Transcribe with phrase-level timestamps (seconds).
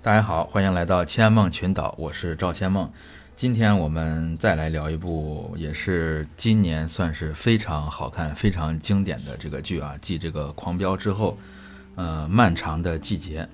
[0.00, 2.88] 大家好，欢迎来到千梦群岛，我是赵千梦。
[3.34, 11.36] 今天我们再来聊一部，也是今年算是非常好看、非常经典的这个剧啊，继这个《狂飙》之后，
[11.96, 13.46] 呃，漫长的季节。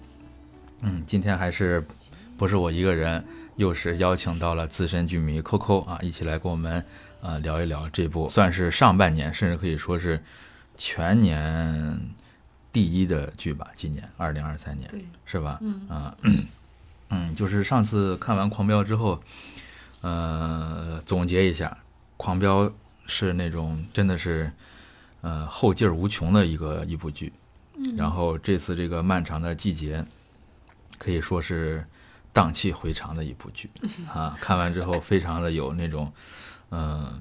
[0.83, 1.83] 嗯，今天还是
[2.37, 3.25] 不是我一个人，
[3.57, 6.85] 又是邀请到了资深剧迷 Coco 啊，一起来跟我们
[7.23, 10.23] 呃聊一聊这部算是上半年，甚至可以说是
[10.77, 11.99] 全年
[12.75, 13.69] 第一的剧吧。
[13.77, 15.59] 今年二零二三年，对，是吧？
[15.63, 16.17] 嗯啊，
[17.09, 19.23] 嗯，就是上次看完《狂飙》之后，
[20.01, 21.69] 呃，总结一下，
[22.17, 22.65] 《狂飙》
[23.07, 24.51] 是那种真的是，
[25.21, 27.33] 呃，后劲儿无穷的一个一部剧。
[27.77, 30.05] 嗯然后这次这个漫长的季节，
[30.99, 31.85] 可以说是
[32.33, 33.71] 荡气回肠的一部剧
[34.13, 34.37] 啊！
[34.41, 36.13] 看完之后，非常的有那种，
[36.71, 37.21] 嗯、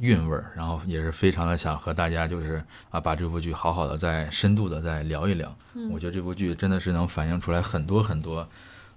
[0.00, 5.54] 韵味儿，然后也是非常的想和大家就是啊，把这部剧好好的再深度的再聊一聊。
[5.74, 8.48] 嗯我觉得这部剧真的是能反映出来很多很多，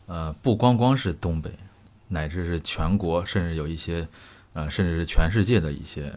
[0.08, 1.52] 呃，不光光是东北，
[2.08, 4.08] 乃至是全国，甚至有一些，
[4.54, 6.14] 呃，甚至是全世界的一些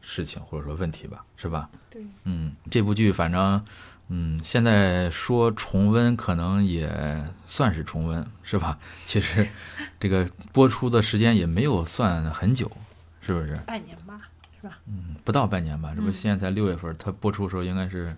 [0.00, 1.68] 事情或者说问题吧，是吧？
[1.90, 3.64] 对，嗯，这部剧反正，
[4.08, 8.78] 嗯，现在说重温可能也算是重温，是吧？
[9.06, 9.48] 其实
[9.98, 12.70] 这个播出的时间也没有算很久，
[13.20, 13.54] 是不是？
[13.66, 14.01] 半年吧，
[14.62, 14.78] 是吧？
[14.86, 18.16] 嗯，不到半年吧，这不嗯现在才六月份，它播出的时候应该是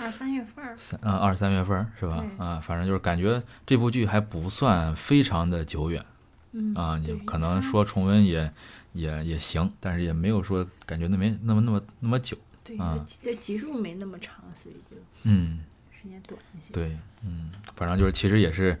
[0.00, 2.16] 二三月份儿，三嗯二三月份是吧？
[2.18, 6.04] 对啊，反正就是感觉这部剧还不算非常的久远
[6.52, 8.52] 嗯啊，你对可能它说重温也
[8.92, 12.36] 也也行，但是也没有说感觉那没那么那么那么久。
[12.62, 15.60] 对，集集数没那么长，所以就嗯，
[15.90, 16.72] 时间短一些。
[16.72, 18.78] 对，嗯，反正就是其实也是，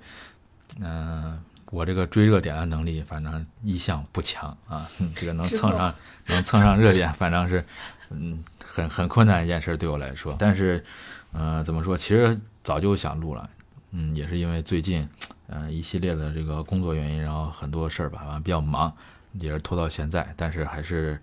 [0.80, 5.94] 嗯、我这个追热点的能力反正一向不强啊，嗯这个能蹭上
[6.26, 7.64] 能蹭上热点，反正是
[8.10, 10.36] 嗯很很困难一件事对我来说。
[10.38, 10.84] 但是，
[11.32, 11.96] 嗯、怎么说？
[11.96, 13.48] 其实早就想录了，
[13.92, 15.08] 嗯，也是因为最近，
[15.48, 18.92] 嗯、一系列的这个工作原因，然后很多事儿吧，反正比较忙，
[19.32, 20.32] 也是拖到现在。
[20.36, 21.20] 但是还是，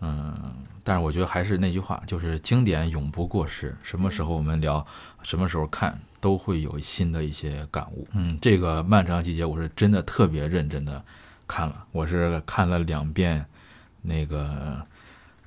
[0.00, 0.54] 嗯，
[0.84, 3.74] 但是我觉得还是那句话，就是经典永不过时。
[3.82, 4.86] 什么时候我们聊，
[5.22, 8.04] 什么时候看，都会有新的一些感悟。
[8.10, 11.00] 嗯，这个漫长季节，我是真的特别认真的
[11.46, 13.46] 看了，我是看了两遍
[14.02, 14.84] 那个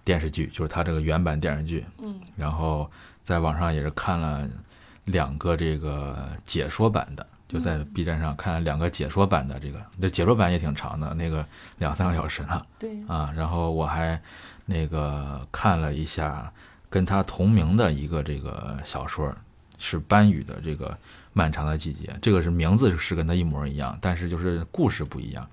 [0.06, 2.90] 电视剧，就是它这个原版电视剧，嗯，然后
[3.22, 4.48] 在网上也是看了
[5.04, 11.46] 两个这个解说版的，就在 B 站上看了两个解说版的这个，这解说版也挺长的，那个
[11.80, 12.66] 两三个小时呢。
[12.80, 14.18] 对，啊，然后我还
[14.66, 16.50] 那个看了一下
[16.90, 19.30] 跟他同名的一个这个小说，
[19.80, 20.92] 是班宇的这个
[21.34, 25.48] 《漫长的季节》，这个是名字是跟他一模一样，但是就是故事不一样。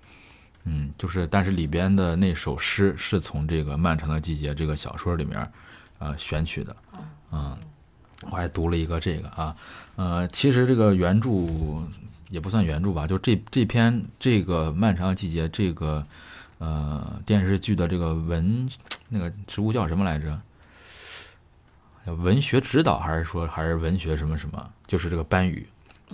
[0.64, 5.48] 嗯，就是但是里边的那首诗是从这个《漫长的季节》这个小说里面
[6.00, 6.76] 呃选取的。
[7.30, 7.56] 嗯，
[8.30, 9.56] 我还读了一个这个啊，
[9.94, 11.30] 呃，其实这个原著
[12.30, 16.04] 也不算原著吧，就这这篇这个《漫长的季节》这个
[16.58, 18.68] 呃电视剧的这个文
[19.08, 20.36] 那个植物叫什么来着？
[22.14, 24.70] 文学指导还是说还是文学什么什么？
[24.86, 25.66] 就是这个班宇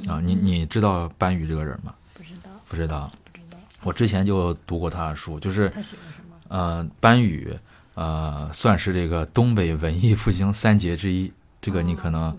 [0.09, 1.93] 啊，你你知道班宇这个人吗？
[2.15, 6.37] 不知道，不知道，不知道我之前就读过他的书，就是他写的什么？
[6.49, 7.53] 呃班宇
[7.95, 12.37] 呃算是这个东北文艺复兴三杰之一，这个你可能。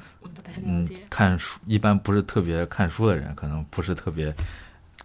[0.64, 4.34] 嗯。，看书一般不是特别看书的人，可能不是特别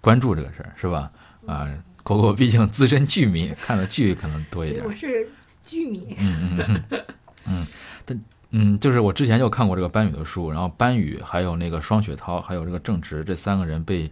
[0.01, 1.11] 关注这个事儿，是吧？
[1.47, 1.67] 啊，
[2.03, 4.93] 狗狗毕竟资深剧迷，看的剧可能多一点我。
[4.95, 5.27] 是
[5.65, 7.05] 剧迷，嗯嗯嗯
[7.47, 7.67] 嗯，
[8.05, 8.21] 但
[8.51, 14.11] 嗯，就是我之前就看过这个班宇的书，然后班宇还有那个双雪涛，还有这个郑直这三个人被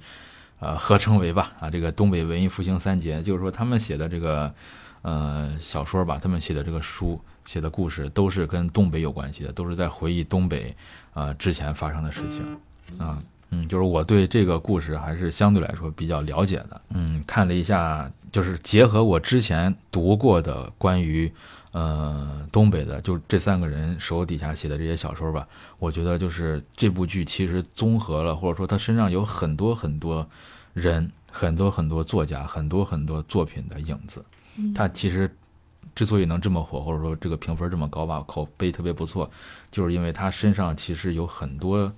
[0.61, 4.53] 呃合称为吧啊这个东北文艺复兴三杰，就是说他们写的这个
[5.03, 10.75] 呃小说吧，他们写的这个书写的故事都是跟东北有关系的，都是在回忆东北
[11.15, 12.43] 呃之前发生的事情
[12.99, 13.19] 啊。
[13.51, 16.81] 嗯，就是我对这个故事还是相对来说比较了解的。
[16.91, 21.33] 嗯，看了一下，就是结合我之前读过的关于
[21.77, 25.47] 呃东北的，就这三个人手底下写的这些小说吧，
[25.79, 30.27] 我觉得就是这部剧其实综合了，或者说他身上有很多很多
[30.73, 34.25] 人、很多很多作家、很多很多作品的影子。
[34.57, 35.31] 嗯他其实
[35.95, 39.31] 之所以能这么火，或者说这个评分这么高吧，口碑特别不错，
[39.71, 41.93] 就是因为他身上其实有很多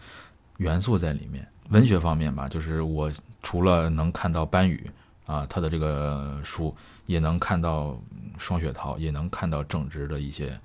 [0.56, 1.46] 元素在里面。
[1.70, 4.90] 文学方面吧，就是我除了能看到班宇
[5.26, 6.74] 啊他的这个书，
[7.08, 8.00] 也能看到
[8.38, 10.56] 双雪涛，也能看到正直的一些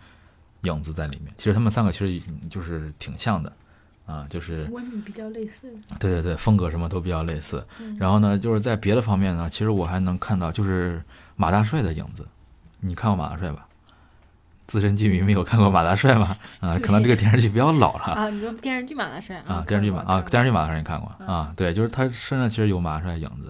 [0.62, 1.34] 影子在里面。
[1.38, 3.52] 其实他们三个其实就是挺像的。
[4.06, 5.74] 啊，就是文笔比较类似。
[5.98, 7.66] 对对对，风格什么都比较类似。
[7.80, 11.02] 嗯然后呢，就是在别的方面呢，其实我还能看到就是
[11.38, 12.28] 马大帅的影子。
[12.82, 13.66] 你看过马大帅吧？
[14.68, 16.36] 资深剧迷没有看过马大帅吗？
[16.60, 18.30] 啊，可能这个电视剧比较老了 啊。
[18.30, 19.64] 你说电视剧马大帅啊？
[19.66, 21.54] 电视剧马啊，电视剧马大帅你看过啊？
[21.56, 23.50] 对，就是他身上其实有马大帅影子，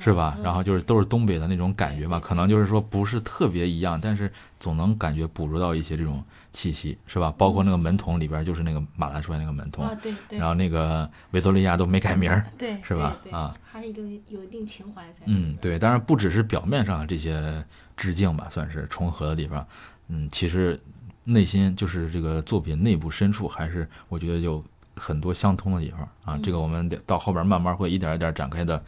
[0.00, 0.36] 是吧？
[0.42, 6.22] 然后就是都是东北的那种感觉吧，可能就是说不是特别一样，但是总能感觉捕捉到一些这种
[6.52, 7.32] 气息，是吧？
[7.38, 10.38] 包括那个门童里边就是那个马大帅那个门童，对对。
[10.38, 13.16] 然后那个维多利亚都没改名，对， 是吧？
[13.30, 15.20] 啊，还是一定有一定情怀在。
[15.26, 17.64] 嗯，对，当然不只是表面上这些
[17.96, 19.64] 致敬吧，算是重合的地方。
[20.08, 20.80] 嗯，其实
[21.24, 24.64] 内心就是这个作品内部深处，还是我觉得有
[24.96, 26.40] 很多相通的地方啊。
[26.42, 28.82] 这个我们到后边慢慢会一点一点展开的，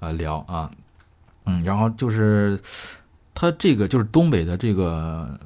[0.00, 0.70] 呃，聊啊。
[1.44, 2.60] 嗯，然后就是
[3.34, 5.38] 他这个就是东北的这个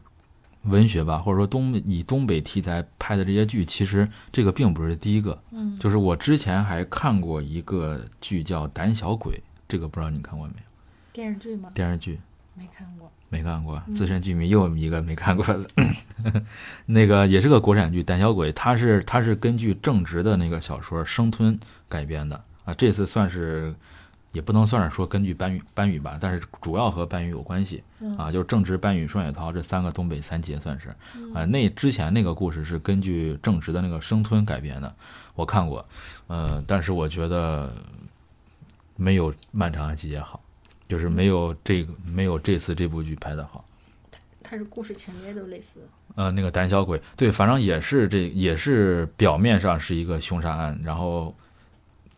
[0.62, 5.38] 文学吧，或者说东以东北题材拍的这些剧，其实这个并不是第一个。
[5.50, 9.34] 嗯，就是我之前还看过一个剧叫《胆小鬼》，
[9.68, 10.62] 这个不知道你看过没有？
[11.12, 11.70] 电视剧吗？
[11.74, 12.18] 电视剧
[12.54, 13.10] 没看过。
[13.32, 15.64] 没看过，资深剧迷又一个没看过的，
[16.86, 21.54] 那个也是个国产剧《胆小鬼》，它是它是根据正直的那个小说《生吞》
[21.88, 22.74] 改编的啊。
[22.74, 23.72] 这次算是
[24.32, 27.82] 也不能算是说根据班宇班宇吧，但是主要和班宇有关系
[28.18, 30.88] 啊，就是正直、班宇、双雪涛这三个东北三杰算是
[31.34, 31.44] 啊。
[31.44, 34.94] 那之前那个故事是根据正直的那个《生吞》改编的，
[35.34, 35.84] 我看过，
[36.26, 37.72] 呃，但是我觉得
[38.96, 40.40] 没有《漫长的季节》好。
[40.88, 43.64] 就是没有这个没有这次这部剧拍的好，
[44.42, 45.76] 它它是故事情节都类似。
[46.16, 51.32] 呃，那个胆小鬼，对，反正也是这也是表面上是一个凶杀案，然后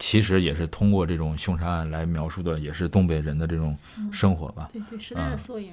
[0.02, 3.78] 其实也是通过这种凶杀案来描述的，也是东北人的这种
[4.10, 4.68] 生活吧。
[4.72, 5.72] 对对，时代的缩影。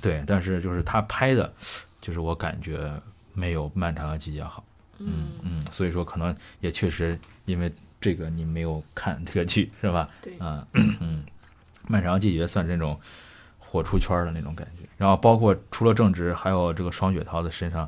[0.00, 1.52] 对，但是就是他拍的，
[2.00, 2.90] 就是我感觉
[3.34, 4.64] 没有《漫长的季节》好。
[4.98, 7.70] 嗯嗯，所以说可能也确实因为
[8.00, 10.08] 这个你没有看这个剧是吧？
[10.22, 11.22] 对，嗯嗯。
[11.86, 12.98] 漫长的季节算是那种
[13.58, 17.86] 火出圈的那种感觉，然后包括除了正直，还有这个双雪涛的身上，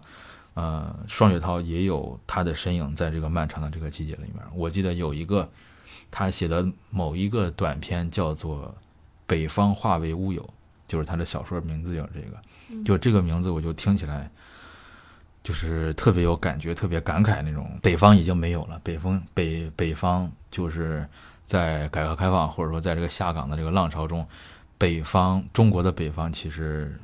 [0.52, 4.44] 呃，双雪涛也有他的身影在这个漫长的这个季节里面。
[4.55, 5.49] 我记得有一个
[6.10, 8.66] 他写的某一个短篇叫做
[9.26, 10.43] 《北方化为乌有》，
[10.87, 14.31] 就是他的小说名字叫这个，就这个名字我就听起来
[15.43, 17.70] 就是特别有感觉，特别感慨那种。
[17.82, 21.06] 北方已经没有了，北风北北方就是。
[21.49, 24.28] 在改革开放或者说在这个下岗的这个浪潮中，
[24.76, 27.00] 北方中国的北方其实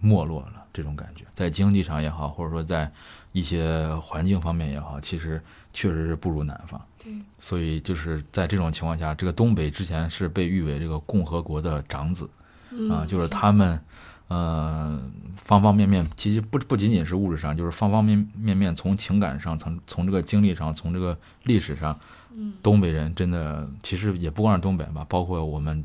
[0.00, 2.92] 没落了，这种感觉，在经济上也好，或者说在
[3.32, 5.42] 一些环境方面也好，其实
[5.72, 6.78] 确实是不如南方。
[7.06, 12.28] 对，所以就是在这种情况下，这个东北之前是被誉为这个共和国的长子，
[12.90, 13.80] 啊，就是他们，
[14.26, 15.00] 呃，
[15.36, 21.96] 方方面面，其实不不仅仅是物质上，就是方方面面面，从情感上，从从这个经历上，从这个历史上。
[22.62, 25.82] 东北人真的，其实也不光是东北吧，包括我们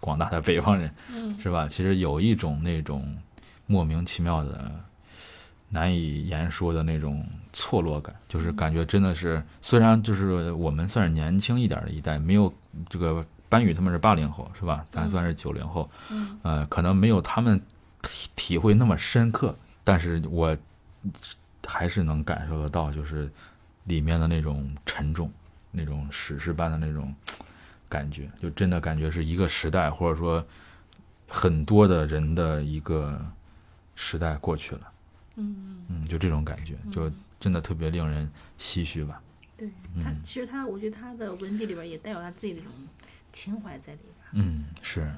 [0.00, 0.92] 广大的北方人，
[1.38, 1.68] 是吧？
[1.68, 3.16] 其实有一种那种
[3.66, 4.68] 莫名其妙的、
[5.68, 12.52] 难以言说的那种错落感，就是感觉真的是，虽然就是我们算是年轻一点的一代，没有
[12.88, 14.84] 这个班宇他们是八零后，是吧？
[14.88, 15.90] 咱算是九零后，
[16.42, 17.60] 呃，可能没有他们
[18.02, 19.54] 体体会那么深刻，
[19.84, 20.56] 但是我
[21.66, 23.30] 还是能感受得到，就是
[23.84, 25.30] 里面的那种沉重。
[25.72, 27.14] 那种史诗般的那种
[27.88, 30.44] 感觉，就真的感觉是一个时代，或者说
[31.28, 33.24] 很多的人的一个
[33.94, 34.80] 时代过去了。
[35.36, 37.08] 嗯嗯，就这种感觉，就
[37.40, 39.20] 真的特别令人唏嘘吧。
[39.56, 39.68] 对
[40.00, 42.70] 他，其实他，我觉得他的文笔里边也带有他自己那种
[43.32, 44.44] 情怀在里边。
[44.44, 45.10] 嗯，是。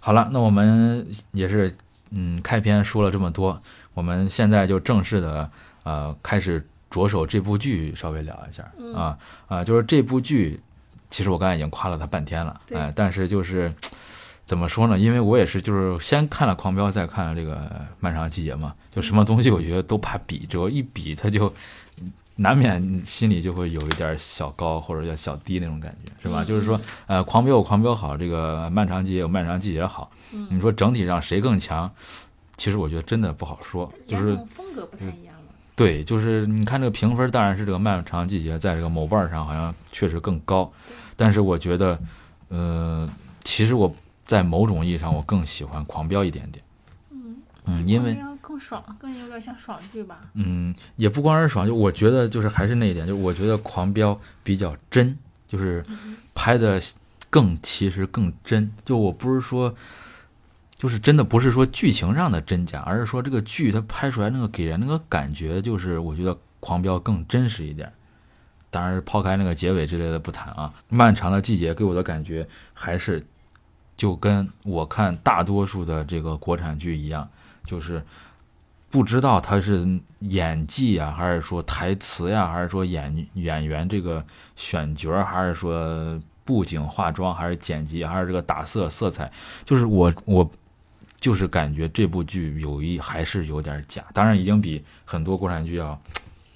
[0.00, 1.74] 好了，那我们也是
[2.10, 3.58] 嗯，开篇说了这么多，
[3.94, 5.50] 我们现在就正式的
[5.84, 6.66] 呃开始。
[6.92, 10.60] 着手这部剧稍微聊一下啊啊，就是这部剧，
[11.08, 13.72] 其实我刚才已经夸了他半天了，哎，但是就是
[14.44, 14.98] 怎么说呢？
[14.98, 17.56] 因为我也是就是先看了《狂飙》，再看了这个
[18.00, 21.52] 《漫长的季节》嘛，就什么东西我觉得都怕比，只要一比，他就
[22.36, 26.44] 难免心里就会有一点小高或者叫小低那种感觉，是吧？
[26.44, 30.10] 就是说，呃，《狂飙》有《狂飙》好，这个《漫长季节》有《漫长季节》好，
[30.50, 31.90] 你说整体上谁更强？
[32.56, 35.34] 其实我觉得真的不好说，就是风格不太一样。
[35.74, 40.70] 对，就是你看这个评分，当然是这个漫长季节在这个某瓣上好像确实更高，
[41.16, 41.98] 但是我觉得，
[42.48, 43.08] 呃，
[43.42, 43.92] 其实我
[44.32, 46.64] 在某种意义上我更喜欢狂飙一点点。
[47.10, 47.36] 嗯
[47.66, 50.20] 嗯，因为更爽，更有点像爽剧吧。
[50.34, 55.84] 嗯，也不光是爽，就我觉得就是还是那一点，就是我觉得狂飙比较真，就是
[56.34, 56.80] 拍的
[57.28, 58.72] 更其实更真。
[58.84, 59.74] 就我不是说。
[60.74, 67.92] 就是真的不是说剧情上的真假，而是说这个剧它拍出来那个给人那个感觉，就是我觉得《狂飙》更真实一点。
[68.68, 73.24] 当然，抛开那个结尾之类的不谈啊，漫长的季节给我的感觉还是
[74.02, 77.28] 就跟我看大多数的这个国产剧一样，
[77.64, 78.02] 就是
[78.90, 79.86] 不知道他是
[80.18, 89.30] 演技呀，还是说台词呀，还是说演演员这个选角，还是说布景化妆，还是剪辑，还是这个打色色彩，
[89.64, 90.50] 就是我我
[91.20, 95.96] 就是感觉这部剧有一还是有点假，当然已经比很多国产剧要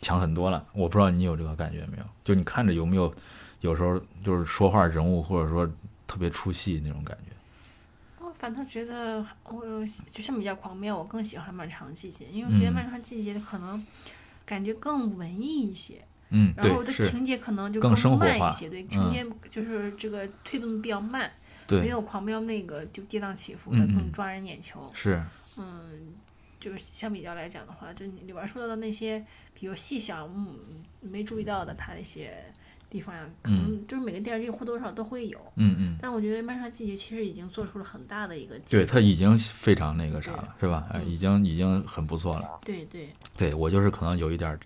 [0.01, 0.65] 强很多了。
[0.73, 2.05] 我不知道你有这个感觉没有？
[2.25, 3.15] 就你看着有没有
[3.61, 5.65] 有时候就是说话人物或者说
[6.09, 7.26] 特别出戏那种感觉？
[8.37, 9.65] 我反倒觉得我
[10.13, 12.75] 就相比较狂飙，我更喜欢《漫长季节》，因为我觉得《嗯。
[12.75, 13.85] 漫长季节》可能
[14.45, 21.33] 感觉更文艺一些，嗯，然后对，是，的情节可能就更慢一些，对，情节就是这个推动的比较慢，
[21.71, 24.13] 没，有狂飙那个就跌宕起伏的更。
[24.13, 24.91] 抓人眼球。
[24.95, 25.23] 是，
[25.59, 26.15] 嗯，
[26.61, 29.25] 就是相比较来讲的话，就你里边说到的那些，
[29.55, 30.59] 比如细小嗯
[31.01, 32.45] 没注意到的它那些
[32.89, 35.39] 地方呀，可能就是每个电视剧或多或少都会有。
[35.57, 35.97] 嗯嗯。
[36.01, 40.87] 但我觉得《漫长季节》其实已经做出了很大的一个对步他已经非常那个啥了，是吧？
[40.93, 42.49] 呃，嗯已经已经很不错了。
[42.65, 44.59] 对对对我就是可能有一点儿，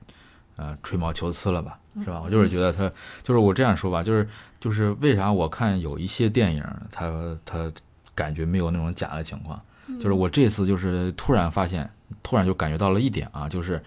[0.56, 2.20] 呃，吹毛求疵了吧，嗯是吧？
[2.24, 2.90] 我就是觉得他，
[3.22, 4.28] 就是我这样说吧，就是
[4.60, 7.72] 就是为啥我看有一些电影，他他
[8.14, 11.90] 感觉没有那种假的情况，嗯就是我这次就是突然发现，
[12.22, 13.82] 突然就感觉到了一点啊，就是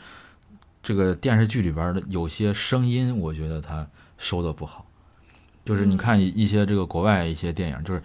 [0.81, 3.87] 这个电视剧里边的有些声音，我觉得他
[4.24, 4.86] 收的不好，
[5.63, 8.01] 就是你嗯看一一些这个国外一些电影，就是。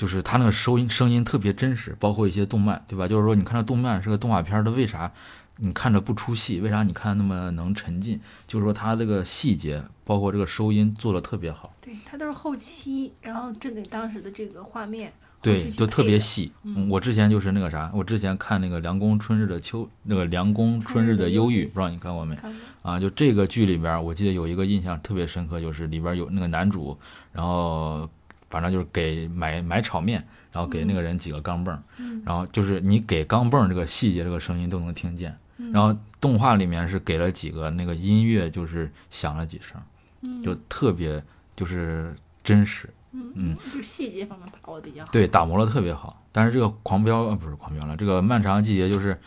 [0.00, 3.06] 就是他那个收音声音特别真实，包括一些动漫，对吧？
[3.06, 5.12] 就是说，你看这动漫是个动画片儿，它为啥
[5.56, 6.58] 你看着不出戏？
[6.60, 8.18] 为啥你看那么能沉浸？
[8.46, 16.02] 就是说，它这个细节，包括这个收音做的特别好，对，它都是后期，然后针对当时的这个画面，后对，就特。
[16.02, 16.50] 别细。
[16.64, 22.36] 嗯我之前就是那个啥，我之前看那个《凉宫春日的秋》，那个《凉宫春日的忧郁》，不知道你看过没？
[22.82, 26.98] 啊，就这个剧里边儿，我记得有一个印象特别深刻，就是里边儿有那个男主，
[27.32, 28.08] 然后
[28.48, 35.36] 反正就是给买买炒面，然后给那个人几个钢镚儿，嗯然后就是你给钢镚儿这个细节，这个声音都能听见。
[35.58, 39.80] 嗯然后动画里面是给了几个那个音乐，就是响了几声，
[40.22, 41.22] 嗯就特别
[41.54, 45.10] 就是真实，嗯嗯，就细节方面把握的比较好。
[45.10, 46.22] 对，打磨的特别好。
[46.32, 49.18] 但是这个狂飙呃不是狂飙了，这个漫长季节就是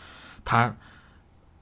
[0.44, 0.74] 它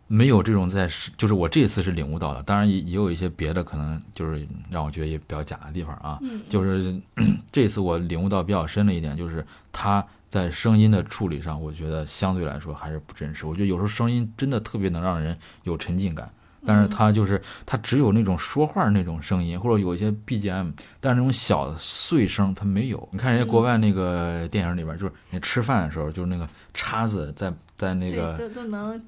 [0.06, 2.42] 没有这种在是，就是我这次是领悟到的。
[2.42, 6.18] 当然也也有一些别的可能就是让我觉得也比较假的地方啊。
[6.22, 6.94] 嗯，就是
[7.50, 13.46] 这次我领悟到比较深的一点，就是它在声音的处理上，我觉得相对来说还是不真实。
[13.46, 16.32] 我觉得有时候声音真的特别能让人有沉浸感，
[16.66, 23.08] 但是它就是它只有那种说话那种声音，或者有一些 BGM，但是那种小的碎声它没有。
[23.12, 28.32] 你看人家国外那个电影里边，就是你吃饭的时候，就是那个叉子在在那个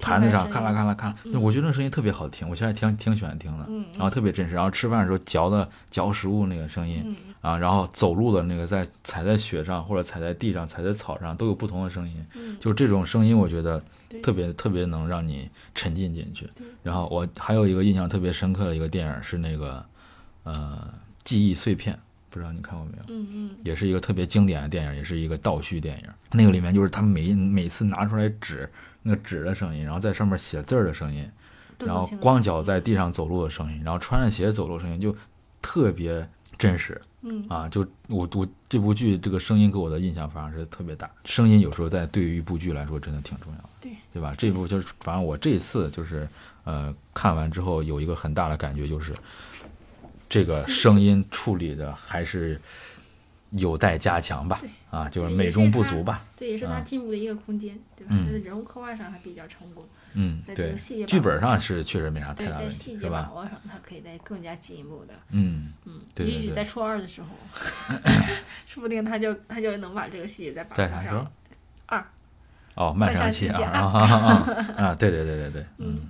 [0.00, 3.64] 盘子上咔啦咔啦咔啦，嗯我觉得那声音特别好听，我现在挺挺喜欢听的。
[3.68, 13.84] 嗯然后特别真实，然后吃饭的时候嚼的嚼食物那个声音，嗯啊，然后走路的那个在踩在雪上或者踩在地上、踩在草上都有不同的声音，嗯，就这种声音，我觉得对
[14.22, 16.48] 特别特别能让你沉浸进去。
[16.82, 19.84] 然后我还有一个印象特别深刻的一个电影是那个
[20.42, 20.78] 呃
[21.24, 21.94] 《记忆碎片》，
[22.30, 23.04] 不知道你看过没有？
[23.08, 26.08] 嗯嗯也是一个特别经典的电影，也是一个倒叙电影。
[26.32, 28.68] 那个里面就是他每每次拿出来纸，
[29.02, 31.28] 那个纸的声音，然后在上面写字儿的声音，
[31.78, 35.16] 然后光脚在地上走路的声音，然后穿着鞋走路的声音，就
[35.62, 36.28] 特别
[36.58, 37.13] 真实嗯
[37.48, 37.68] 啊！
[37.68, 44.34] 就我我这部剧这个声音给我的印象反而是特别大，声音有时候在对于一部剧来说真的挺重要的，对对吧？
[44.36, 46.28] 这部就是反正我这次就是
[46.64, 49.12] 呃看完之后有一个很大的感觉就是，
[50.28, 52.60] 这个声音处理的还是
[53.50, 58.12] 有待加强吧，啊，就是美中不足吧，对也是他嗯进步的一个空间，对吧？
[58.12, 60.03] 嗯他的人物刻画上还比较成功，嗯，
[60.46, 63.30] 在这对个细节，剧本上是确实没啥太大问题，是吧？
[63.34, 67.28] 握上，他可以再更加进一步的，嗯，嗯，也许在初二的时候，
[68.66, 71.32] 说不定他就他就能把这个细节再把握在啥时候上。？
[71.86, 72.04] 二，
[72.74, 74.94] 哦，漫漫长长期啊期啊 啊啊啊！
[74.94, 76.00] 对对对对对，嗯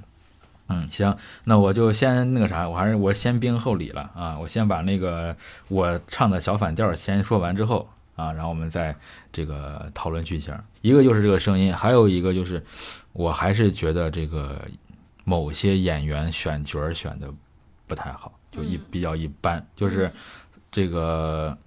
[0.68, 5.36] 嗯，行，那我就先那个啥，我还是我先兵后礼了啊，我先把那个
[5.68, 8.94] 我唱的小反调先说完之后啊，然后我们再
[9.32, 10.54] 这个讨论剧情。
[10.82, 12.62] 一个就是这个声音，还有一个就是
[13.12, 14.60] 我还是觉得这个
[15.24, 17.28] 某些演员选角选的
[17.86, 20.10] 不太好，就一嗯比较一般，就是
[20.70, 21.56] 这个。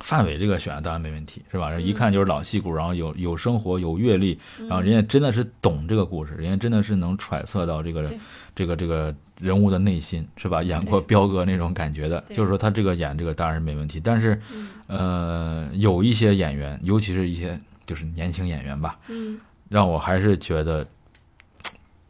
[0.00, 1.78] 范伟这个选的当然没问题，是吧？
[1.78, 8.12] 一看就是老戏骨，然后有有生活，有阅历，然后人家真的是懂这个故事，人家真的是能揣测到这个
[8.52, 10.60] 这个这个人物的内心，是吧？
[10.60, 20.86] 演过彪哥那种感觉的，就是说他这个演这个当然是没问题，但是嗯呃，有一些演员，尤其是一些就是年轻演员吧，嗯，让我还是觉得，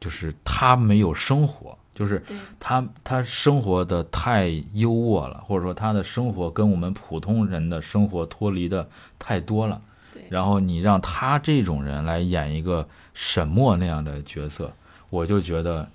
[0.00, 2.20] 就是他没有生活，就是，
[2.58, 9.80] 他他生活的太优渥了，或者说他的生活跟我们普通人的生活脱离的太多了。
[10.12, 10.24] 对。
[10.28, 14.72] 然后你让他这种人来演一个沈墨那样的角色，
[15.10, 15.88] 我就觉得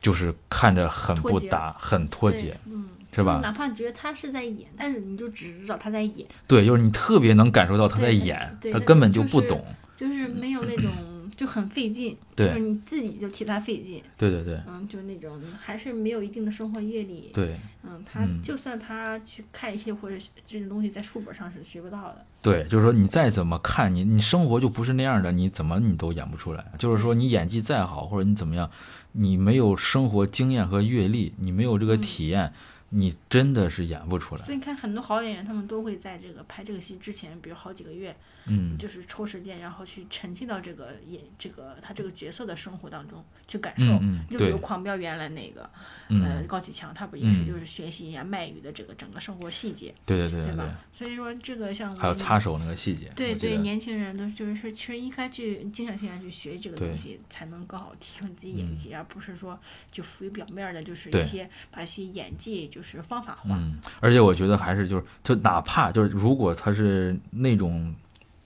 [0.00, 2.75] 就是看着很不搭，很脱节，嗯，
[3.16, 9.64] 是吧哪怕你觉得他是在演，但是你就只知道他在演，对，就是你特别能感受到他在对演，对他根本就就是不懂。
[9.96, 10.90] 就是没有那种
[11.34, 26.62] 就很费劲， 对就是你自己就替他费劲，对对对嗯，就那种还是没有一定的生活阅历，对嗯，他嗯就算他去看一些或者这种东西，在书本上是学不到的，对，就是说你再怎么看你，你生活就不是那样的，你怎么你都演不出来。
[26.76, 28.70] 就是说你演技再好，或者你怎么样，
[29.12, 32.52] 你没有生活经验和阅历，你没有这个嗯体验，
[32.90, 34.42] 你真的是演不出来。
[34.42, 38.16] 所以你看很多好演员，他们都会在这个拍这个戏之前，比如好几个月，
[38.46, 43.84] 嗯，就是抽时间，然后去沉浸到这个演这个他这个角色的生活当中去感受。
[43.84, 45.62] 嗯嗯，就比如，狂飙原来那个，
[46.08, 47.46] 呃，嗯，高启强，他不也是嗯。
[47.46, 50.78] 就是学习一下卖鱼的这个整个生活细节，对对对对对，吧？
[50.92, 59.58] 所以说这个像还有擦手那个细节，对对，年轻人都就是说，其实应该去静下心来去学这个东西，才能更好提升自己演技，而不是说
[59.90, 63.56] 就浮于表面的，就是一些把一些演技就是方法化。
[63.56, 67.94] 嗯，而且我觉得还是就是，就哪怕就是如果他是那种，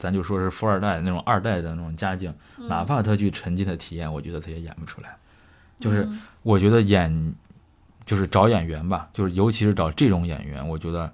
[0.00, 5.14] 咱就说是富二代那种二代的那种家境，嗯哪怕他去沉浸的体验，我觉得他也演不出来。
[5.78, 7.34] 就是嗯我觉得演，
[8.04, 11.12] 就是找演员吧，就是尤其是找这种演员，我觉得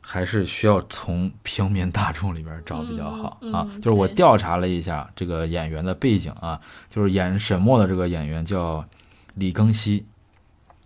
[0.00, 3.68] 还是需要从平民大众里边找比较好、嗯啊。
[3.70, 8.84] 嗯就是我调查了一下这个演员的背景啊，就是演沈墨的这个演员叫
[9.34, 10.04] 李庚希，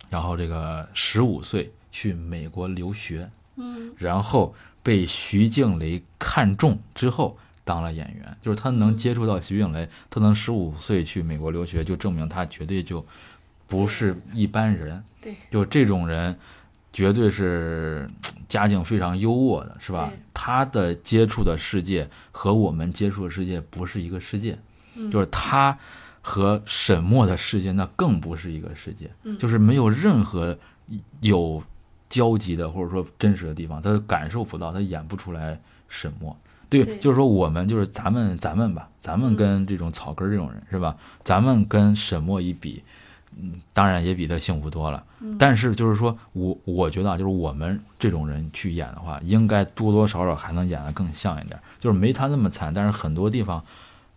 [0.09, 4.53] 然后这个十五岁去美国留学，嗯然后
[4.85, 13.03] 被徐静蕾看中之后当了演员，就是他能接触到徐静蕾，他能十五岁去美国留学，就证明他绝对就
[13.65, 16.37] 不是一般人，对，就这种人
[16.93, 18.07] 绝对是
[18.47, 20.13] 家境非常优渥的，是吧？
[20.35, 24.55] 他的接触的世界和我们接触的世界不是一个世界，
[24.93, 25.09] 嗯。
[25.09, 25.75] 就是他
[26.21, 29.35] 和沈墨的世界那更不是一个世界，嗯。
[29.39, 30.55] 就是没有任何
[31.21, 31.63] 有
[32.09, 36.35] 交集的或者说真实的地方，他感受不到，他演不出来沈墨。
[36.69, 40.95] 对，对就是说我们就是咱们咱们吧，咱们嗯跟这种草根这种人是吧？
[41.23, 42.81] 咱们跟沈墨一比，
[43.37, 45.03] 嗯，当然也比他幸福多了。
[45.19, 53.63] 嗯但是就是说我我觉得啊，就是我们这种人去演的话，应该多多少少还能演得更像一点，就是没他那么惨，但是很多地方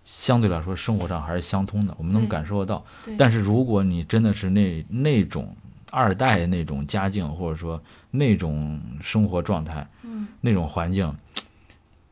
[0.04, 2.84] 相对来说生活上还是相通的，我们能感受得到。
[3.16, 5.54] 但是如果你真的是那那种
[5.90, 11.14] 二代那种家境，或者说那种生活状态，嗯那种环境，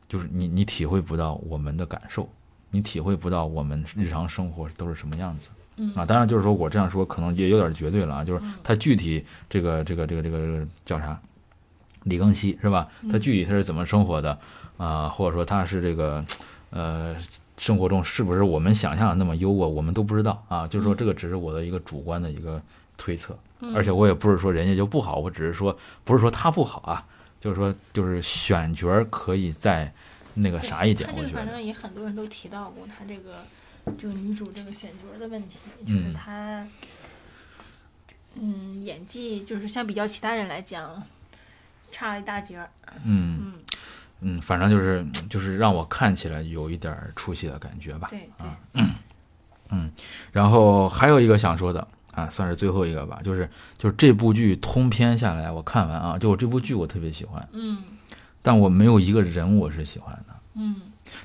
[0.07, 2.27] 就是你你体会不到我们的感受，
[2.71, 6.05] 你体会不到我们日常生活都是什么样子嗯啊。
[6.05, 11.19] 当然，就是说我这样说可能也有点绝对了啊，就是他具体这个这个这个这个这个叫啥，
[12.03, 12.87] 李庚希是吧？
[13.11, 14.37] 他具体他是怎么生活的
[14.77, 16.25] 啊、或者说他是这个
[16.71, 17.15] 呃。
[17.59, 20.67] 生活中是不是我们想象的那么优渥，我们都不知道啊。
[20.67, 22.61] 就是说，这个只是我的一个主观的一个
[22.97, 27.05] 推测，嗯而且我也不是说人家就不好，我只是说不是说他不好啊，
[27.39, 29.93] 就是说就是选角可以再
[30.33, 33.45] 那个啥一点，他这个反我觉得，正也很多人都提到过他这个
[33.97, 36.67] 就女主这个选角的问题，就是嗯她
[38.35, 41.01] 嗯演技就是相比较其他人来讲
[41.91, 42.69] 差了一大截儿。
[43.03, 43.53] 嗯嗯，
[44.21, 48.07] 嗯，反正就是就是让我看起来有一点出戏的感觉吧。
[48.09, 48.83] 对对，
[50.31, 57.77] 然后还有一个想说的啊，算是最后一个吧，就是就是这部剧通篇下来，我看完啊，就我这部剧我特别喜欢，嗯。
[58.41, 60.33] 但我没有一个人我是喜欢的。
[60.55, 60.75] 嗯。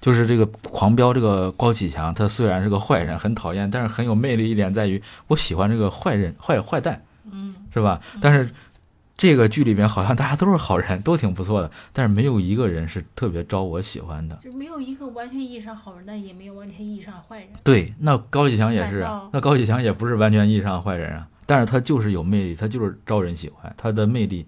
[0.03, 7.55] 就是这个狂飙这个高启强，他虽然是个坏人，很讨厌，但是很有魅力一点在于，我喜欢这个坏人坏坏蛋，嗯。
[7.73, 7.99] 是吧？
[8.21, 8.51] 但是
[9.23, 14.35] 这个剧里面好像大家都是好人，都挺不错的，但是没有一个人是特别招我喜欢的。
[14.43, 17.49] 就没有一个完全意义上好人，但也没有完全意义上坏人。
[17.63, 24.45] 对，那高启强也是反倒，那高启强也不是完全意义上的坏人啊，但是他就是有魅力，他就是招人喜欢，他的魅力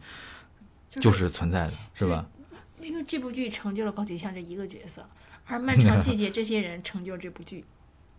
[0.91, 2.27] 就是存在的，是吧？
[2.81, 5.07] 因为这部剧成就了高启强这一个角色，
[5.47, 7.65] 而漫长季节这些人成就了这部剧，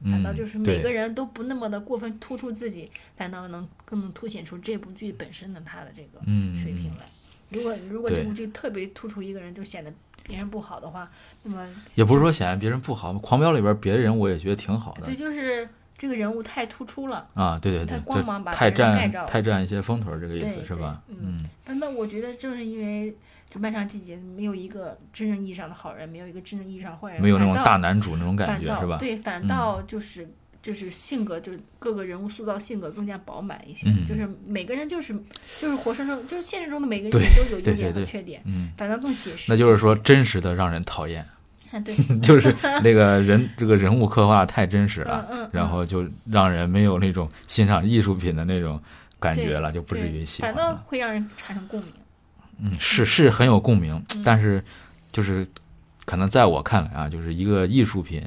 [0.04, 7.06] 反倒嗯就是，每个人都不那么的过分突出自己，反倒能更能凸显出这部剧本身的他的这个嗯水平来。
[7.50, 11.10] 如果如果这部剧特别突出一个人，就显得别人不好的话，
[11.44, 17.28] 那么也不是说显得别人不好，狂飙里边别的人我也觉得挺好的对，就是这个人物太突出了。
[17.34, 21.02] 啊，对对对，太，光芒把太占太占一些风头儿，这个意思是吧？
[21.08, 23.16] 嗯但那我觉得正是因为
[23.56, 28.98] 这漫长季节没有一个真正意义上的好人，没有一个真正意义上的坏人，没有那种大男主那种感觉是吧？
[29.00, 30.30] 对，反嗯倒就是
[30.62, 33.88] 就是性格，就是各个人物塑造性格更加饱满一些。
[33.88, 35.14] 嗯就是每个人就是
[35.62, 39.50] 就是活生生，就是现实中的每个人都有优对点和缺点，嗯，反倒更写实。
[39.50, 41.26] 那就是说，真实的让人讨厌，
[41.72, 48.78] 啊，对， 就是那个人这个人物刻画太真实了，嗯嗯，然后就让人没有那种欣赏艺术品的那种
[49.18, 50.76] 感觉了，就不至对于喜欢反倒。
[50.86, 51.90] 会让人产生共鸣。
[52.60, 54.64] 嗯，是是很有共鸣，嗯但是
[55.12, 55.46] 就是
[56.06, 58.24] 可能在我看来啊，就是一个艺术品，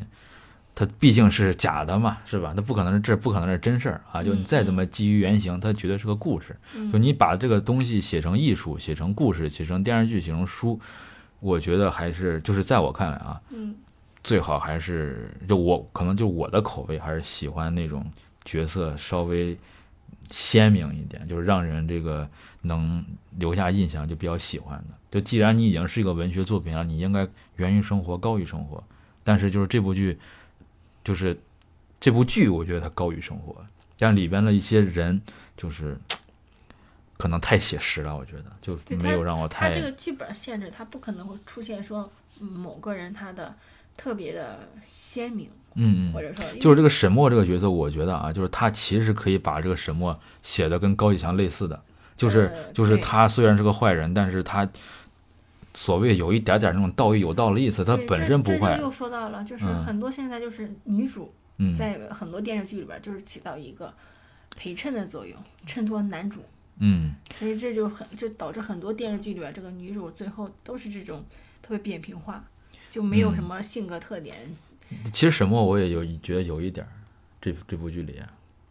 [0.74, 2.52] 它毕竟是假的嘛，是吧？
[2.54, 4.22] 它不可能是这不可能是真事儿啊！
[4.22, 6.56] 就你嗯再怎么基于原型，它绝对是个故事。
[6.74, 10.78] 嗯就你把这个东西写成艺术、写成故事、写成电视剧、写成书，
[11.40, 13.74] 我觉得还是就是在我看来啊，嗯
[14.22, 18.04] 最好还是就我可能就我的口味还是喜欢那种
[18.44, 19.56] 角色稍微
[20.30, 22.28] 鲜明一点，就是让人这个
[22.62, 23.04] 能
[23.38, 24.94] 留下印象就比较喜欢的。
[25.10, 28.82] 就既然你已经是一个文学作品了，你应该源于生活，高于生活。
[29.24, 30.18] 但是就是这部剧，
[31.04, 31.38] 就是
[32.00, 33.56] 这部剧，我觉得它高于生活，
[33.98, 35.20] 但里边的一些人
[35.56, 35.98] 就是
[37.16, 43.54] 可能太写实了，我觉得就没有让我太他这个剧本限制，他不可能会出现说某个人他的
[43.98, 46.12] 特别的鲜明，嗯嗯。
[46.14, 51.82] 或者说就是这个沈墨这个角色，我觉得啊，就是他其实可以把这个沈墨写的跟高启强类似的，
[52.16, 54.66] 就是呃就是他虽然是个坏人，但是他
[55.74, 59.84] 所谓有一点点那种道义有道的意思，他本身不坏又说到了，就是嗯。
[59.84, 61.74] 很多现在就是女主嗯。
[61.74, 63.92] 在很多电视剧里边就是起到一个
[64.56, 66.42] 陪衬的作用，衬托男主，
[66.78, 67.14] 嗯。
[67.34, 71.24] 所以这就很就导致很多电视剧里边这个女主最后都是这种
[71.62, 72.42] 特别扁平化，
[72.90, 74.36] 就没有嗯什么性格特点。
[75.12, 76.88] 其实沈墨我也有觉得有一点儿，
[77.40, 78.20] 这这部剧里，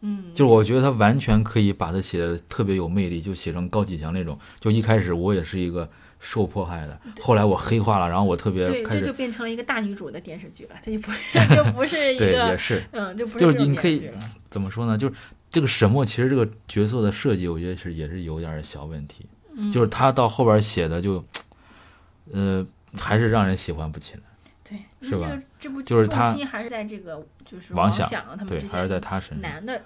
[0.01, 4.37] 嗯，就是我觉得他完全可以把他写的特别有魅力，就写成高启强那种。
[4.59, 5.87] 就一开始我也是一个
[6.19, 11.11] 受迫害的，后来我黑化了，然后我特别对，开始这就变成了一个大女主的电视剧了，它就不
[11.55, 14.09] 就不是一个对也是嗯，就不是就是你可以
[14.49, 14.97] 怎么说呢？
[14.97, 15.13] 就是
[15.51, 19.25] 这个沈墨其实这个角色的设计，我觉得是也是有点小问题。
[19.55, 21.23] 嗯就是他到后边写的就，
[22.31, 22.65] 呃，
[22.97, 24.21] 还是让人喜欢不起来。
[24.63, 29.41] 对，是吧因为这部就是他重心还是在这个就是王想想他们对，之还是在他身上。
[29.41, 29.81] 男的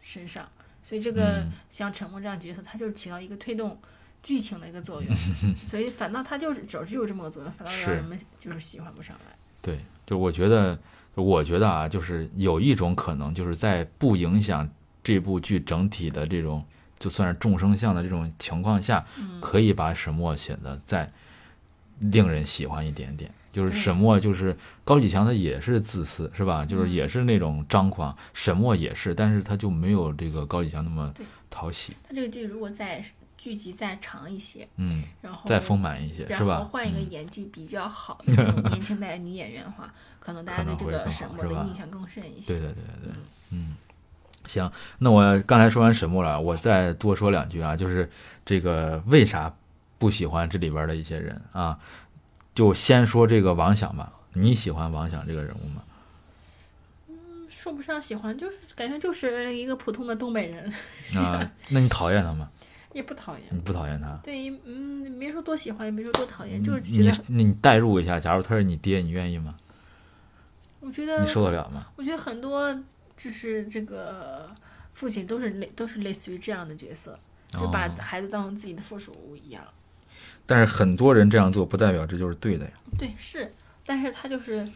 [0.00, 0.48] 身上，
[0.82, 3.78] 所以这个嗯像陈默这样角色，他就是起到一个推动
[4.22, 5.14] 剧情的一个作用，
[5.66, 9.36] 所以反倒他就是只是有这么个作用，反倒让人们就是喜欢不上来。
[9.60, 10.78] 对，就我觉得，
[11.14, 14.66] 我觉得啊，就是有一种可能，就是在不影响
[15.04, 16.64] 这部剧整体的这种，
[16.98, 21.12] 就算是众生相的这种情况下，嗯可以把沈默写的再
[22.10, 23.30] 令人喜欢一点点。
[23.52, 26.64] 就是沈墨，就是高启强，他也是自私，是吧？
[26.64, 31.12] 就是嗯也是那种张狂，沈墨也是，但是他就没有这个高启强那么
[31.50, 33.04] 讨喜，他这个剧如果再
[33.36, 36.66] 剧集再长一些，嗯，然后再丰满一些，是吧？
[36.72, 38.32] 换一个嗯演技比较好的
[38.70, 42.54] 年轻代女演员的话， 可能大家对这个沈墨的印象更深一些。
[42.54, 43.12] 对对对对对，
[43.50, 43.76] 嗯，
[44.46, 48.10] 行，那我刚才说完沈墨了，我再多说两句啊，就是
[48.46, 49.54] 这个为啥
[50.02, 51.78] 不喜欢这里边的一些人啊？
[52.52, 55.84] 就先说这个王响吧，你喜欢王响这个人物吗？
[57.06, 60.68] 嗯说不上喜欢，就是感觉就是一个普通的东北人，
[61.14, 62.50] 啊，那你讨厌他吗？
[62.92, 63.46] 也不讨厌。
[63.50, 64.18] 你不讨厌他？
[64.24, 69.54] 对，嗯，没说多喜欢，也没说多讨厌，就是觉你得，你代入一下，假如他是你爹，你愿意吗？
[70.80, 71.86] 我觉得你，受得了吗？
[71.94, 72.74] 我觉得很多
[73.16, 74.50] 就是这个
[74.92, 77.16] 父亲都是类都是类似于这样的角色，
[77.50, 79.62] 就把哦孩子当成自己的附属物一样。
[80.52, 82.70] 但是很多人这样做，不代表这就是对的呀。
[82.98, 83.50] 对，是，
[83.86, 84.68] 但是他就是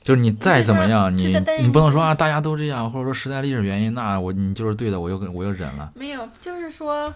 [0.00, 5.90] 就是你再怎么样，你你不能说啊，大家都这样，或者说时代历史原因，那我你就是对的，我又我又忍了。
[5.96, 7.12] 没有，就是说，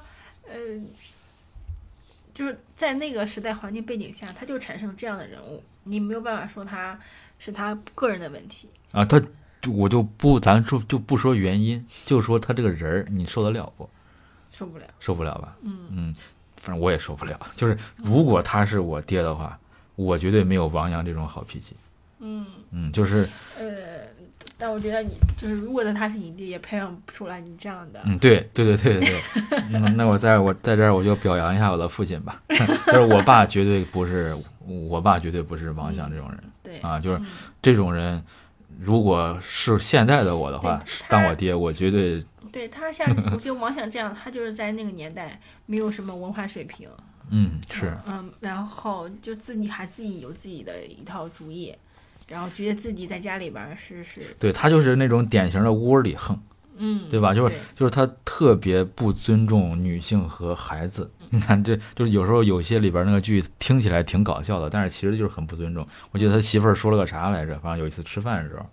[0.49, 0.53] 呃，
[2.35, 6.99] 就是在那个时代环境背景下，他就产生这样的人物，你没有办法说他
[7.39, 8.69] 是他个人的问题。
[8.91, 9.23] 啊，他
[9.63, 13.89] 就我就不，咱说就不说原因，就说他这个人儿，你受得了不？
[14.51, 15.57] 受不了，受不了吧？
[15.63, 16.17] 嗯嗯，
[16.67, 17.39] 反正我也受不了。
[17.55, 19.57] 就是如果他是我爹的话，
[19.95, 21.77] 我绝对没有王阳这种好脾气。
[22.19, 23.67] 嗯，嗯，就是呃，
[24.59, 28.01] 但我觉得你就是，如果他是你爹，也培养不出来你这样的。
[28.05, 29.09] 嗯，对对对对对
[29.51, 29.59] 对。
[29.73, 32.43] 嗯， 那我在我在这儿我就表扬一下我的父亲吧，
[32.87, 36.43] 就是我爸绝对不是，我爸绝对不是王阳这种人。
[36.65, 37.27] 对啊就是嗯
[37.63, 38.21] 这种人，
[38.81, 46.89] 如果是现在的我的话，当我爹，我绝对对他像我觉得王响这样，他就是在那个年代没有什么文化水平，
[47.31, 47.97] 嗯是。
[48.07, 51.75] 嗯，然后就自己还自己有自己的一套主意，
[52.29, 56.39] 然后觉得自己在家里边儿是是对他就是那种典型的窝里横，
[56.77, 57.35] 嗯，对吧？
[57.35, 61.11] 就是就是他特别不尊重女性和孩子。
[61.31, 65.85] 你看，这就是有时候有些里边那个剧听起来挺搞笑的，但是其实就是很不尊重。
[66.13, 67.59] 我记得他媳妇儿说了个啥来着？
[67.59, 68.65] 反正有一次吃饭的时候，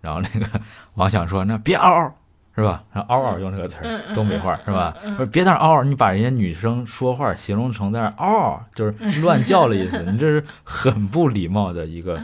[0.00, 0.60] 然后那个
[0.94, 2.16] 王想说：“那别嗷嗷，
[2.54, 4.96] 是吧？”然后嗷嗷用这个词儿，东北话嗯是吧？
[5.32, 12.20] 别在那儿嗷嗷，你把人家女生说话形容成在那儿嗷嗷，就是乱叫的意思，你这是很不礼貌的一个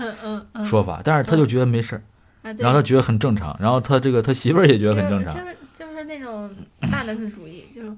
[0.65, 1.01] 说法。
[1.03, 5.41] 但是他就觉得没事儿，然后他觉得很正常，然后他这个他媳妇儿也觉得很正常就。
[5.41, 6.51] 是就是那种
[6.91, 7.93] 大男子主义，就是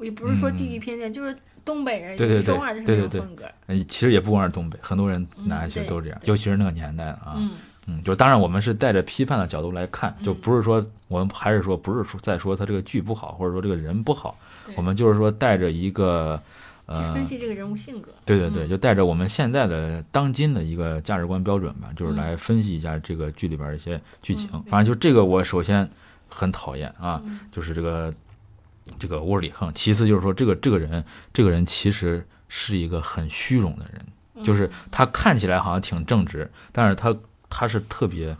[0.00, 3.44] 也不是说地域偏见，就是东北人嗯对对对一说话就是那种风格。
[3.66, 7.36] 呃其实也不光是东北，很多人嗯男性都这样，尤其是那个年代啊。
[7.86, 10.36] 嗯嗯，就当然我们是带着批判的角度来看，就嗯。
[10.40, 14.36] 不是说我们还是说不是说在说他这个剧不好，或者说这个人不好，
[14.76, 16.40] 我们就是说带着一个
[16.86, 18.10] 去呃分，析这个人物性格。
[18.24, 18.68] 对对对，嗯。
[18.68, 22.16] 就带着我们现在的当今的一个价值观标准吧，就是嗯。
[22.16, 25.88] 来分析一下这个剧里边一些剧情反正就这个我首先
[26.28, 27.40] 很讨厌啊，嗯。
[27.50, 28.12] 就是这个
[28.98, 29.72] 这个窝里横。
[29.74, 34.44] 其次就是说这个这个人这个人其实是一个很虚荣的人，嗯。
[34.44, 37.16] 就是他看起来好像挺正直，但是他
[37.54, 38.34] 他是特别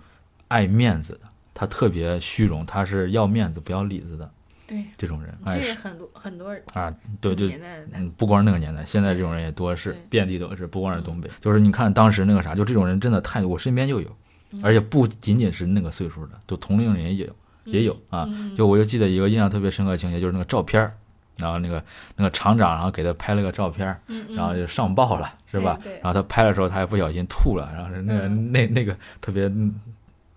[0.49, 1.21] 爱面子的，
[1.53, 4.31] 他特别虚荣，他是要面子不要里子的
[4.67, 5.35] 对，这种人。
[5.45, 5.79] 这哎，是。
[5.79, 7.47] 很多很多人啊，对，就
[7.93, 14.09] 嗯，不光是那个年代，现在这种人也多是遍地都是，不光是东北，就是你看当时那个啥，就这种人真的太多，我身边就有，
[14.53, 14.61] 嗯。
[14.63, 18.25] 而且不仅仅是那个岁数的，就同龄人也有，也有啊。
[18.29, 18.57] 嗯。
[18.57, 20.95] 就我就记得一个印象特别深刻的情节，就是那个照片儿，
[21.37, 21.83] 然后那个
[22.17, 24.37] 那个厂长，然后给他拍了个照片，嗯嗯。
[24.37, 25.79] 然后就上报了，是吧？
[25.83, 26.01] 对对。
[26.03, 28.53] 然后他拍的时候，他还不小心吐了，然后是那个、嗯。
[28.53, 29.49] 那那个特别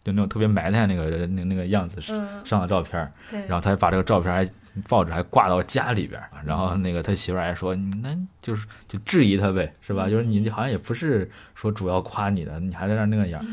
[0.03, 2.27] 就那种特别埋汰那个那那个样子嗯。
[2.45, 3.11] 上的照片
[3.47, 4.49] 然后他就把这个照片还
[4.87, 10.05] 报纸还挂到家里边儿，然后那个他媳妇儿还说，你那就是就质疑他呗，是吧？
[10.07, 10.11] 嗯。
[10.11, 13.43] 就是你好像也不是说主要夸你的，你还在那那个样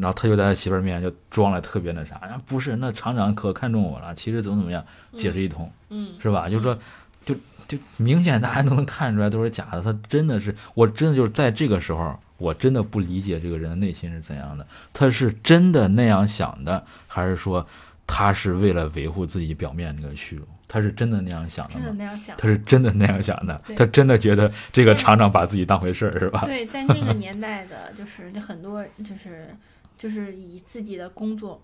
[0.00, 4.84] 然后他就在他媳妇儿面前就装了特别那啥，啊不是，那厂长可看重我了，其实怎么怎么样，
[5.14, 6.14] 解释一通，嗯。
[6.20, 6.48] 是吧？
[6.48, 6.78] 就说，
[7.24, 7.34] 就
[7.66, 17.66] 就明显大家都能看出来都是假的，他真的是，我真的就是在这个时候，我真的不理解这个人的内心是怎样的，他是真的那样想的，还是说
[18.06, 20.46] 他是为了维护自己表面那个虚荣？
[20.76, 21.96] 他是真的那样想的真的吗？
[21.98, 22.36] 那样想。
[22.36, 26.42] 他是真的那样想的，他真的觉得这个厂长把自己当回事儿，是吧？
[26.44, 29.56] 对，在那个年代的，就是就很多就是
[29.96, 31.62] 就是以自己的工作，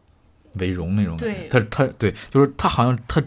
[0.55, 1.47] 为荣那种感觉。
[1.47, 3.23] 对他他对，就是他好像他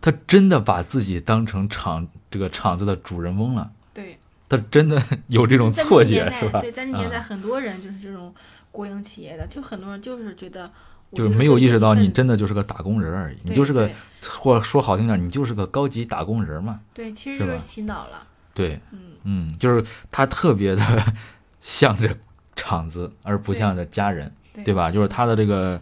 [0.00, 6.62] 他真的把自己当成厂这个厂子的主人翁了，对他真的有这种错觉是吧？
[6.62, 8.34] 对，在那年代，啊很多人就是这种
[8.72, 10.72] 国营企业的，就很多人就是觉得，我
[11.12, 13.90] 就是没有意识到你真的就是个打工人而已，你就是个
[14.28, 16.80] 或说好听点，你就是个高级打工人嘛。
[16.92, 20.82] 对，其实就是洗脑了，对，嗯，嗯，就是他特别的
[21.60, 22.16] 向着
[22.54, 24.74] 厂子，而不向着家人，对对？
[24.74, 24.90] 吧？
[24.90, 25.80] 就是他的这个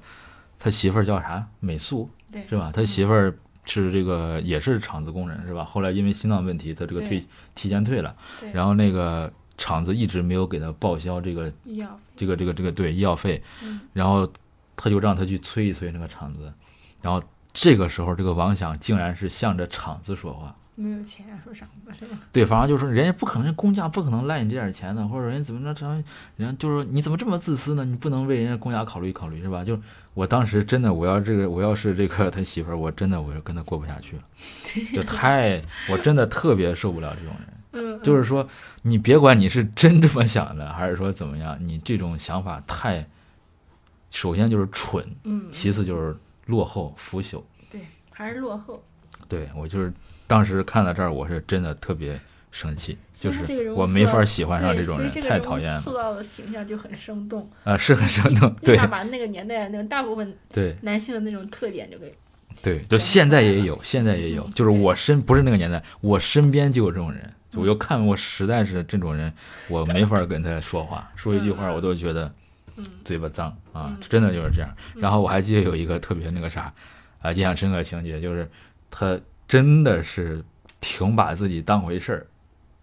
[0.58, 1.44] 他媳妇儿叫啥？
[1.60, 2.70] 美素对，是吧？
[2.72, 3.34] 他媳妇儿
[3.64, 5.64] 是这个也是厂子工人是吧？
[5.64, 8.14] 后来因为心脏问题，他这个退提前退了。
[8.40, 14.30] 对，然后那个厂子一直没有给他报销这个医药，这个这个这个对医药费，嗯然后
[14.76, 16.52] 他就让他去催一催那个厂子，
[17.00, 22.18] 然后这个时候这个王想竟然是向着厂子说话，没有钱说啥子是吧？
[22.30, 25.88] 对，反正就是说人家不可能工价不可能赖你这点钱的，或者人家怎么着
[26.36, 27.84] 人家就是说你怎么这么自私呢？
[27.84, 29.64] 你不能为人家工价考虑考虑是吧？
[29.64, 29.80] 就
[30.12, 34.22] 我当时真的我要这个我要是这个他媳妇儿，我真的我就跟他过不下去了，
[34.92, 37.48] 就太我真的特别受不了这种人。
[37.72, 38.46] 嗯，就是说，
[38.82, 43.06] 你别管你是真这么想的，还是说怎么样，你这种想法太，
[44.16, 47.42] 首先就是蠢，嗯，其次就是落后腐朽。
[47.70, 48.82] 对，还是落后。
[49.28, 49.92] 对我就是
[50.26, 52.18] 当时看到这儿，我是真的特别
[52.50, 55.78] 生气，就是我没法喜欢上，这种人，太讨厌了。
[55.82, 58.74] 塑造的形象就很生动，啊，是很生动，对。
[58.86, 60.74] 把那个年代那个大部分对。
[60.80, 62.10] 男性的那种特点就给
[62.62, 69.30] 对，就现在也有，现在也有，就是我身不是那个年代，我身边就有这种人，我就看我实在是这种人，
[69.68, 72.32] 我没法跟他说话，说一句话我都觉得
[72.76, 72.84] 嗯。
[73.04, 74.70] 嘴巴脏啊嗯，真的就是这样。
[74.94, 76.72] 然后我还记得有一个特别那个啥
[77.20, 78.48] 啊，印象深刻的情节，就是
[78.90, 80.42] 他真的是
[80.80, 82.26] 挺把自己当回事儿。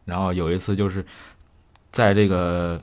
[0.06, 1.06] 然后有一次就是
[1.89, 2.82] 在这个，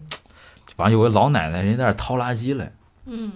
[0.77, 2.73] 反正有个老奶奶，人家在那儿掏垃圾嘞，
[3.07, 3.31] 嗯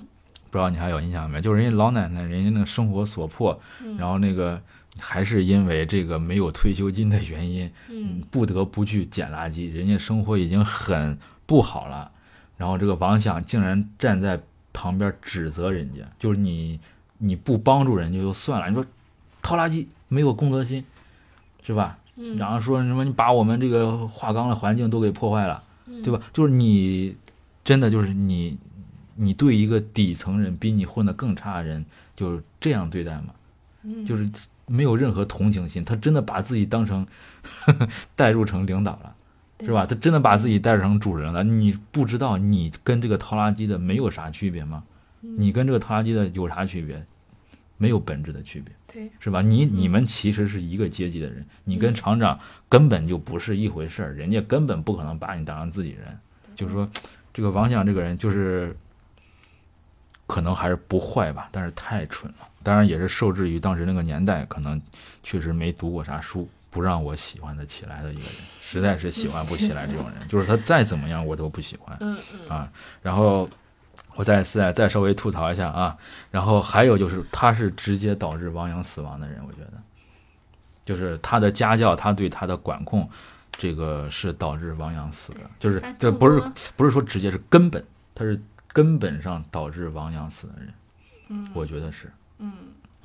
[0.50, 1.40] 不知道你还有印象没？
[1.40, 4.60] 就是人家老奶奶，人家那个生活所迫，嗯，然后那个
[4.98, 12.10] 还是因为这个没有退休金的原因，嗯不得不去捡垃圾，人家生活已经很不好了，
[12.56, 14.40] 然后这个王想竟然站在
[14.74, 16.78] 旁边指责人家，就是你
[17.16, 18.84] 你不帮助人家就算了，你说
[19.40, 20.84] 掏垃圾没有公德心，
[21.62, 21.96] 是吧？
[22.16, 26.20] 嗯，然后说什么你把我们这个化钢的环境都给破坏了，嗯对吧？
[26.32, 27.16] 就是你
[27.64, 28.58] 真的就是你
[29.14, 31.84] 你对一个底层人比你混得更差的人
[32.16, 33.34] 就是这样对待吗？
[33.84, 34.28] 嗯就是
[34.66, 37.06] 没有任何同情心，他真的把自己当成
[38.16, 39.13] 代入成领导了，对
[39.60, 39.86] 是吧？
[39.86, 41.44] 他真的把自己带成主人了。
[41.44, 44.82] 你不知道你跟这个拖拉机的没有啥区别吗？
[45.20, 47.04] 你跟这个拖拉机的有啥区别？
[47.76, 49.42] 没有本质的区别，对，是吧？
[49.42, 52.38] 你你们其实是一个阶级的人，你跟厂长
[52.68, 56.18] 根本就不是一回事儿，人家根本不可能把你当成自己人。
[56.54, 56.88] 就是说，
[57.32, 58.76] 这个王想这个人就是。
[60.26, 62.48] 可能还是不坏吧，但是太蠢了。
[62.62, 64.80] 当然也是受制于当时那个年代，可能
[65.22, 70.26] 确实没读过啥书，不让我喜欢的起来的一个人，实在是喜欢不起来这种人。
[70.26, 71.96] 就是他再怎么样，我都不喜欢
[72.48, 72.68] 啊。
[73.00, 73.48] 然后
[74.16, 75.96] 我再再再稍微吐槽一下啊。
[76.32, 79.74] 然后还有就是，他是直接导致王阳死亡的人，我觉得，
[80.84, 83.08] 就是他的家教，他对他的管控，
[83.52, 85.42] 这个是导致王阳死的。
[85.60, 86.42] 就是这不是
[86.76, 87.84] 不是说直接是根本，
[88.16, 90.74] 他是根本上导致王阳死的人。
[91.28, 92.10] 嗯我觉得是。
[92.38, 92.52] 嗯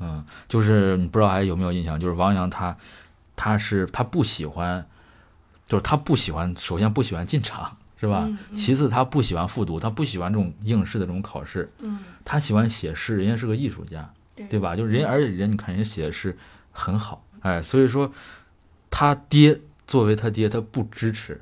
[0.01, 2.75] 嗯，就是你不知道还有没有印象，就是王阳他，
[3.41, 4.85] 他是他不喜欢，
[5.65, 8.25] 就是他不喜欢，首先不喜欢进厂，是吧？
[8.27, 14.75] 嗯嗯其次他不喜欢复读，他不喜欢这种应试的这种考试，嗯，他喜欢写诗，人家是个艺术家，对对吧？
[14.75, 16.37] 就是人，而且人你看人家写的诗
[16.73, 18.11] 很好，哎，所以说
[18.89, 21.39] 他爹作为他爹，他不支持。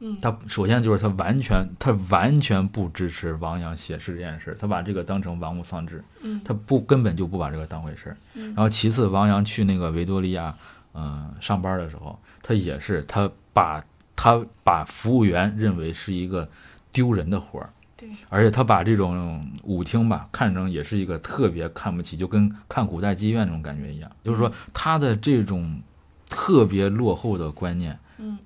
[0.00, 6.04] 嗯他首先就是他完全，他完全不支持王阳写诗这件事，他把这个当成玩物丧志。
[6.22, 8.16] 嗯他不根本就不把这个当回事儿。
[8.34, 10.54] 嗯然后其次，王阳去那个维多利亚，
[10.98, 13.84] 嗯、上班的时候，他也是他把
[14.16, 16.48] 他把服务员认为是一个
[16.90, 24.10] 丢人的活儿，对，而且他把这种舞厅吧看成也是一个特别看不起，就跟看古代妓院那种感觉一样。
[24.24, 25.80] 就是说他的这种
[26.28, 28.36] 特别落后的观念，嗯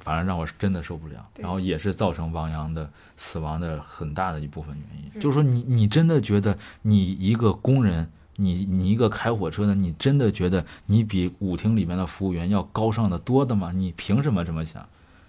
[0.00, 5.20] 反正让我是真的受不了，然后也是造成王阳的死亡的很大的一部分原因。
[5.20, 13.72] 就是说你，你真的觉得你一个工人，你你一个开火车的，你真的觉得你比舞厅里面的服务员要高尚的多的吗？
[13.74, 14.86] 你凭什么这么想？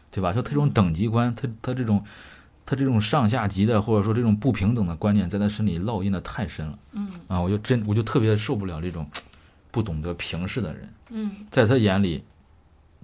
[0.09, 0.33] 对吧？
[0.33, 2.03] 就他这种等级观，他他这种
[2.65, 7.39] 他这种上下级的，或者说这种不平等的观念，在他身里烙印的太深了嗯啊！
[7.39, 9.07] 我就真我就特别受不了这种
[9.69, 10.89] 不懂得平视的人。
[11.11, 12.23] 嗯，在他眼里，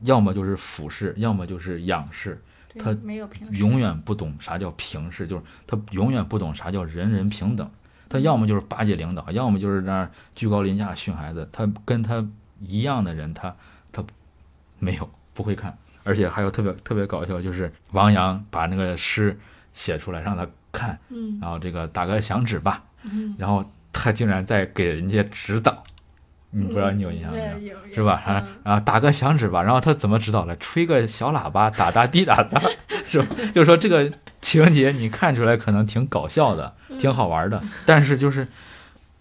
[0.01, 2.41] 要么就是俯视，要么就是仰视，
[2.79, 7.69] 他没有平永远不懂啥叫平视，就是他永远不懂啥叫人人平等。
[8.13, 11.49] 他要么就是巴结领导，要么就是那儿居高临下训孩子。
[11.51, 12.23] 他跟他
[12.61, 13.51] 一样的人，他
[13.91, 14.03] 他
[14.77, 19.35] 没有不会看，而且还有特别特别搞笑，就是王阳把那个诗
[19.73, 25.83] 写出来让他看，嗯然后这个打个响指吧，嗯，然后他竟然在给人家指导，
[26.51, 27.75] 你不知道你有印象没有？
[27.95, 28.21] 是吧？
[28.23, 30.55] 啊嗯啊，打个响指吧，然后他怎么指导的？
[30.57, 32.61] 吹个小喇叭，哒哒滴哒哒，
[33.07, 33.27] 是吧？
[33.55, 38.47] 就是说这个情节你看出来可能挺搞笑的，挺好玩的，但是就是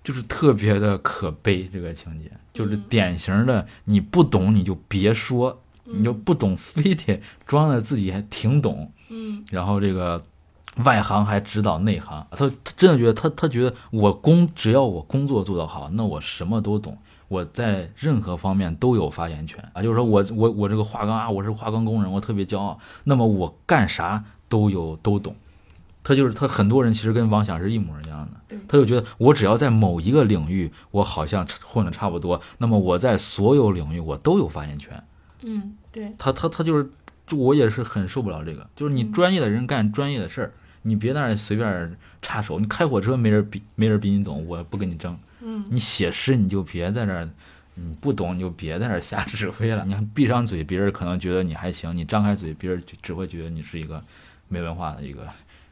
[0.04, 2.85] 就是特别的可悲，这个情节就是嗯。
[2.90, 9.44] 典型的你不懂你就别说，你就不懂非得装的自己还挺懂，嗯。
[9.48, 10.22] 然后这个
[10.85, 19.62] 外行还指导内行，他他真的觉得他他觉得我工只要我工作做得好，那我什么都懂，我在任何方面都有发言权。
[19.72, 19.80] 啊。
[19.80, 25.35] 就是说我我我这个化钢啊，我是化钢工人，我特别骄傲，那么我干啥都有都懂。
[26.05, 35.03] 他就是他，很多人其实跟王想是一模一样的，他就觉得我只要在某一个领域我好像混的差不多，那么我在所有领域我都有发言权。
[35.43, 36.91] 嗯对他他他就是，
[37.27, 42.59] 就我也是很受不了这个，就是你专业的人干专业的事儿，你别在那儿随便插手。
[42.59, 45.17] 你开火车没人比没人比你懂，我不跟你争。
[45.41, 47.29] 嗯你写诗你就别在那儿，
[47.75, 49.85] 你不懂你就别在那儿瞎指挥了。
[49.87, 54.03] 你看闭上嘴，别人可能觉得你还行；你张开嘴，别人就只会觉得你是一个
[54.53, 55.27] 没文化的一个，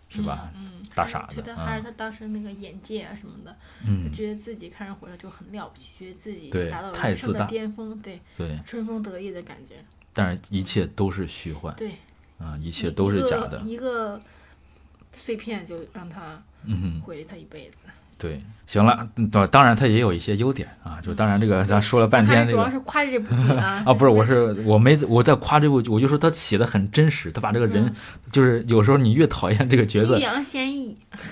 [0.09, 0.51] 是吧？
[0.57, 3.55] 嗯，大傻子觉得嗯还是他当时那个眼界啊什么的，
[3.87, 8.59] 嗯就，觉得自己看上火车就很了不起，觉得自己达到太人生的巅峰，对，对。
[8.65, 9.75] 春风得意的感觉，
[10.15, 11.93] 但是一切都是虚幻，对，
[12.39, 13.61] 啊，一一切都是假的。
[13.61, 14.23] 一个一个
[15.13, 17.01] 碎片就让他嗯。
[17.03, 17.87] 毁了他一辈子。
[18.19, 27.95] 对，行了，嗯当当然它也有一些优点啊，就当然这个咱说了半天这个主要是夸这部剧啊 啊，不是，我是我没我在夸这部剧，我就说他写的很真实，他把这个人、嗯。
[28.31, 30.17] 就是有时候你越讨厌这个角色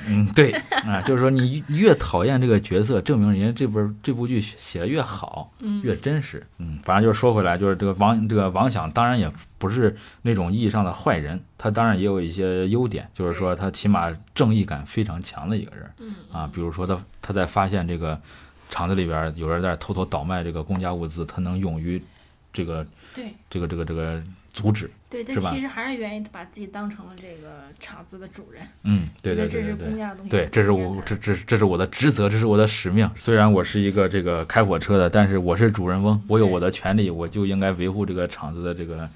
[0.08, 0.50] 嗯，对
[0.84, 6.44] 啊，就是说你越讨厌这个角色，证明人家这部这部剧写的越好，嗯越真实。
[6.58, 16.14] 嗯，反正就是说回来，就是这个王这个王想，当然也不是那种意义上的坏人，他当然也有一些优点，就是说他起码正义感非常强的一个人嗯。
[16.32, 16.98] 啊，比如说他
[17.28, 18.18] 他在发现这个
[18.70, 22.02] 厂子里边有人在偷偷倒卖这个公家物资，他能勇于
[22.54, 24.22] 这个对这个这个这个
[24.54, 24.90] 阻止。
[25.10, 29.76] 对，他其实还是愿意把自己当成了这个厂子的主人，嗯，对对对对对。
[29.76, 33.10] 是公家的东西，对，这是我这这这是我的职责，这是我的使命。
[33.14, 39.06] 虽然我是一个这个开火车的，但是我是主人翁，我有我的权利，我就应该维护这个厂子的这个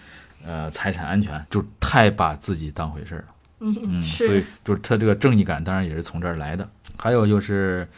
[0.44, 3.31] 呃财产安全，就太把自己当回事儿了。
[3.62, 6.68] 嗯，是所以就是他这个正义感当然也是从这儿来的。
[6.98, 7.88] 还有就是，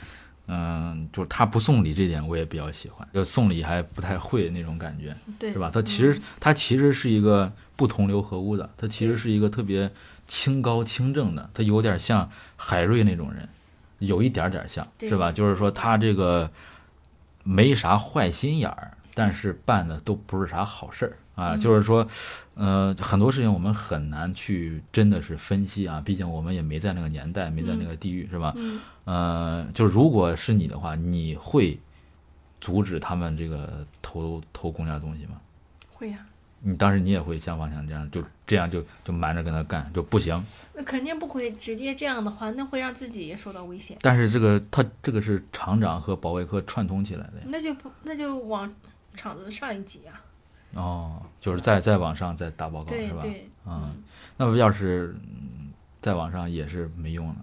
[0.46, 5.70] 嗯，就是他不送礼这点我也比较喜欢，就送礼还不太会那种感觉，对，是吧？
[5.72, 9.90] 他其实他其实是一个不同流合污的，他其实是一个特别
[10.26, 13.46] 清高清正的，他有点像海瑞那种人，
[13.98, 15.30] 有一点点像，对是吧？
[15.30, 16.50] 就是说他这个
[17.42, 21.57] 没啥坏心眼儿，但是办的都不是啥好事儿啊。
[21.57, 22.07] 就是说，
[22.55, 28.55] 呃，很多事情我们很难去真的是分析啊，毕竟我们也没在那个年代，没在那个地域，是吧？
[28.57, 31.78] 嗯呃，就如果是你的话，你会
[32.61, 35.41] 阻止他们这个偷偷公家东西吗？
[35.93, 36.18] 会呀、
[36.61, 40.43] 你当时你也会像王强这样，就这样就就瞒着跟他干，就不行。
[40.74, 43.99] 那肯定不会直接这样的话，那会让自己也受到危险。
[44.01, 47.45] 但是这个他这个是厂长和保卫科串通起来的呀。
[47.49, 48.72] 那就不那就往
[49.14, 50.20] 厂子上一级啊。
[50.75, 53.22] 哦，就是在在网上再打报告是吧？
[53.22, 53.95] 对对，嗯，
[54.37, 55.70] 那么要是嗯
[56.01, 57.37] 在网上也是没用的。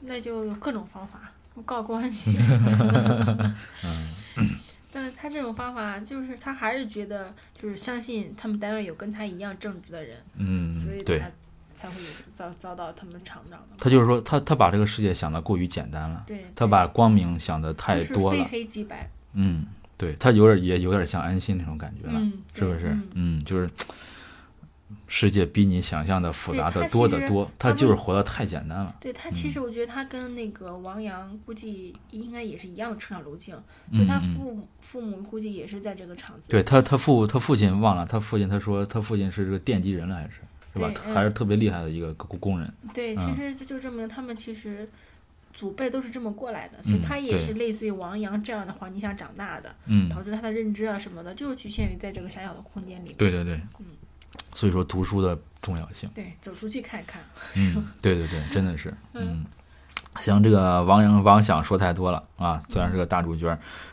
[0.00, 1.20] 那就有各种方法
[1.64, 2.36] 告关系。
[2.38, 3.54] 嗯
[4.90, 11.30] 但是他这种方法，就是他还是觉得，就是相信他们单位有跟他一样正直的人，嗯所以，对他，
[11.74, 13.76] 才会有遭遭到他们厂长的。
[13.78, 18.44] 他就是说他他把这个世界想的过于简单了，对，他把光明想的太多了。
[18.50, 19.10] 黑即白。
[19.34, 19.66] 嗯，
[19.98, 22.86] 对他有点也有点像安心那种感觉了，嗯，是不是？
[22.86, 23.68] 嗯嗯，就是
[25.06, 28.94] 世界比你想象的复杂的多得多，他他就是活得太简单了。
[29.00, 33.54] 对他，其实我觉得他跟那个王阳估计应该也是一样的成长路径，
[33.90, 36.48] 嗯就他嗯父母父母估计也是在这个厂子。
[36.48, 40.30] 对他，他父他父亲忘了，他父亲他说他父亲是这个奠基人了，还是
[40.74, 40.92] 是吧？
[41.12, 42.72] 还是特别厉害的一个工工人。
[42.94, 44.88] 对，嗯其实这就证明他们其实
[45.58, 53.12] 祖辈都是这么过来的，所以嗯他也是类似于王阳这样的环境下长大的，嗯，导致他的认知啊什么的，就是局限于在这个狭小的空间里。
[53.18, 53.86] 对对对嗯，
[54.54, 56.08] 所以说读书的重要性。
[56.14, 57.20] 对，走出去看看。
[57.56, 59.44] 嗯，对对对，真的是，嗯。
[60.20, 63.46] 行，这个王阳王想说太多了啊，虽然是个大主角，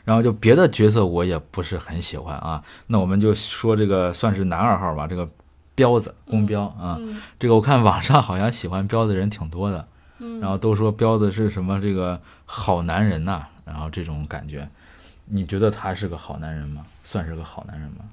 [0.03, 2.63] 然后就别的角色我也不是很喜欢啊。
[2.88, 5.30] 那我们就说这个算是男二号吧，这个
[5.76, 9.88] 彪子公彪啊，嗯这个我看网上好像喜欢彪子的人挺多的，
[10.20, 14.68] 嗯，然后都说彪子是什么这个好男人呐、然后这种感觉，
[15.26, 16.86] 你觉得他是个好男人吗？
[17.03, 18.05] 算是个好男人吗？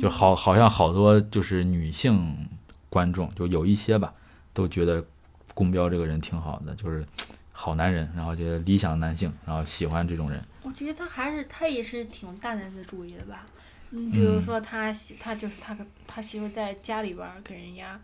[0.00, 2.48] 就好，好像好多就是女性
[2.88, 4.14] 观众，就有一些吧，
[4.54, 5.04] 都觉得
[5.52, 7.06] 宫彪这个人挺好的，就是
[7.52, 10.42] 好男人，然后觉得理想男性，然后喜欢这种人。
[10.62, 13.44] 我觉得他还是他也是挺大男子主义的吧。
[13.90, 18.00] 你，比如说他媳他就是他跟他媳妇在家里边给人家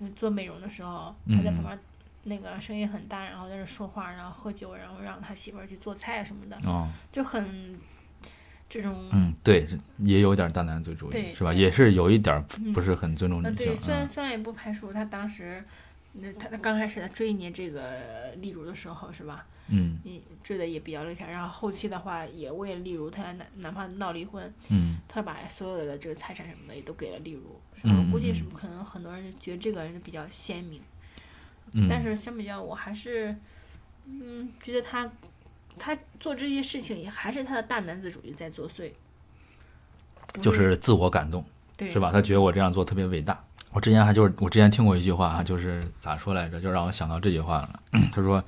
[0.00, 1.78] 嗯做美容的时候，他在旁边儿
[2.28, 7.78] 那个声音很大，然后在那说话，然后喝酒，然后让他媳妇儿去做菜什么的，哦，就很
[8.68, 9.08] 这种。
[9.12, 9.66] 嗯，对，
[9.98, 11.52] 也有点大男子主义，对是吧？
[11.52, 12.42] 也是有一点
[12.74, 13.76] 不是很尊重呃，女性对，。
[13.76, 15.64] 虽然嗯虽然也不排除他当时，
[16.12, 19.46] 那他他刚开始他追你这个例如的时候是吧？
[19.70, 27.90] 嗯你追的也比较厉害，然后后期的话也为了例如他哪哪怕闹离婚，嗯他把所有的这个财产什么的也都给了例如，是吧？
[27.92, 30.80] 嗯我估计嗯是可能很多人觉得这个人比较鲜明，
[31.72, 33.34] 嗯，但是相比较我还是，
[34.06, 35.10] 嗯，觉得他
[35.78, 38.90] 他做这些事情也还是他的大男子主义在作祟，
[40.40, 41.44] 就是自我感动。
[41.76, 42.10] 对是吧？
[42.10, 43.38] 他觉得我这样做特别伟大。
[43.70, 47.80] 我之前还就是我之前听过一句话啊，就是咋说来着，就让我想到这句话了。
[48.10, 48.42] 他说，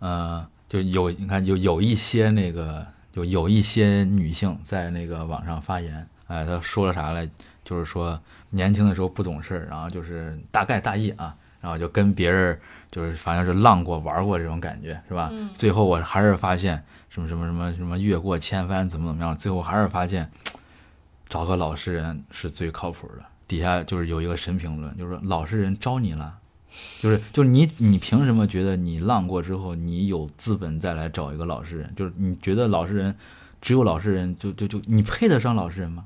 [0.00, 7.26] 呃，就有你看有有一些那个就有一些女性在那个网上发言，哎，她说了啥来？
[7.64, 12.58] 就是说年轻的时候不懂事儿，然后就是大概大意啊，然后就跟别人
[12.90, 15.28] 就是反正是浪过玩过这种感觉，是吧？
[15.32, 20.30] 嗯最后我还是发现什么什么什么什么越过千帆怎么怎么样，最后还是发现
[21.28, 23.24] 找个老实人是最靠谱的。
[23.46, 26.34] 底下就是有一个神评论，就是说老实人招你了，
[27.00, 31.92] 就是就是你你凭什么觉得你浪过之后你有资本再来找一个老实人？
[31.96, 33.14] 就是你觉得老实人
[33.60, 36.04] 只有老实人就就就你配得上老实人吗？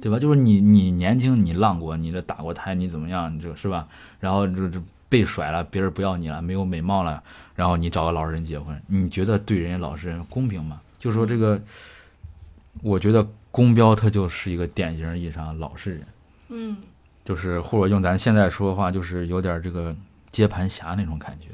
[0.00, 0.18] 对吧？
[0.18, 3.34] 就是你你年轻你浪过，你这打过胎你怎么样？
[3.34, 3.86] 你这是吧？
[4.20, 7.22] 然后这这被甩了，别人不要你了，没有美貌了，
[7.54, 10.80] 然后你找个老实人结婚，你觉得对人家老实人公平吗？
[10.98, 11.60] 就说这个，
[12.82, 16.06] 我觉得宫标他就是一个典型意义上老实人。
[16.48, 16.76] 嗯，
[17.24, 19.94] 就是或者用咱现在说的话，就是有点这个
[20.30, 21.48] 接盘侠那种感觉。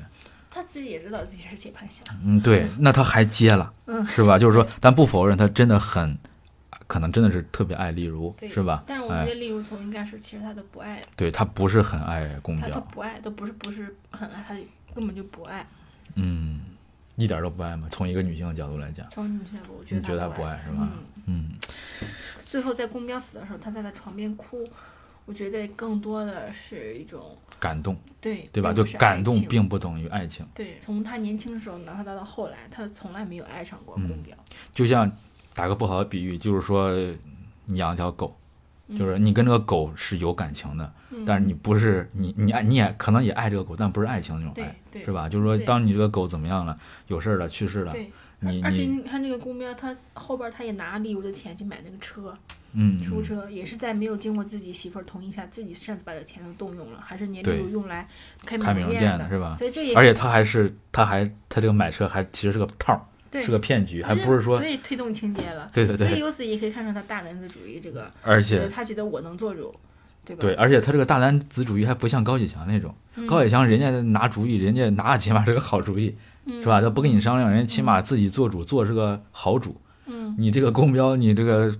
[0.50, 4.38] 他自己也知道自己是接盘侠，嗯，对，那他还接了，嗯是吧？
[4.38, 6.16] 就是说，咱不否认他真的很，
[6.86, 8.84] 可能真的是特别爱例如，是吧？
[8.86, 14.54] 但是我哎觉得例如从应该是其实他都不爱，对他不是很爱宫他他，不爱，都不是不是很爱，他
[14.94, 15.66] 根本就不爱。
[16.14, 16.60] 嗯，
[17.16, 17.88] 一点都不爱嘛。
[17.90, 20.88] 从一个女性的角度来讲，从女性角度，我觉得你觉得他不不爱是吧
[21.26, 21.50] 嗯，嗯
[22.38, 24.68] 最后在宫彪死的时候，他在他床边哭，
[25.24, 28.72] 我觉得更多的是一种感动，对对吧？
[28.72, 30.46] 就感动并不等于爱情。
[30.54, 34.24] 对，从他年轻的时候，哪怕到到后来，他从来没有爱上过公嗯。
[34.72, 35.10] 就像
[35.54, 36.92] 打个不好的比喻，就是说
[37.66, 38.36] 你养一条狗，
[38.88, 44.74] 嗯就是你跟这个狗是有感情的，嗯但是你不是你你爱你也可能也爱这个狗，但不是爱情那种爱，
[45.04, 45.28] 是吧？
[45.28, 47.94] 就是说，当你这个狗怎么样了，有事儿了，去世了，
[48.40, 52.36] 你而且你你看那个公喵，他后边他也拿礼物的钱去买那个车，
[52.72, 58.06] 嗯，嗯出租车，也是在没有经过自己媳妇儿同意下，自己擅自把这钱都动用了，还是年对礼物用来
[58.44, 59.54] 开开美容容店的是吧？
[59.54, 65.66] 所以这也而且他还是他还他这个买车还其实是个套儿，对是个骗局，还不是说所以推动情节了。
[65.72, 69.74] 对对对，所以由此也可以看出他大男子主义这个，而且他觉得我能做主，
[70.24, 70.40] 对吧？
[70.42, 76.14] 对，而且他这个大男子主义还不像高启强那种，嗯高启强人家拿主意，人家拿起码是个好主意，
[76.46, 76.80] 嗯是吧？
[76.80, 79.80] 他不跟你商量，人家起码自己做主，做是个好主。
[80.06, 81.74] 嗯，你这个公标，你这个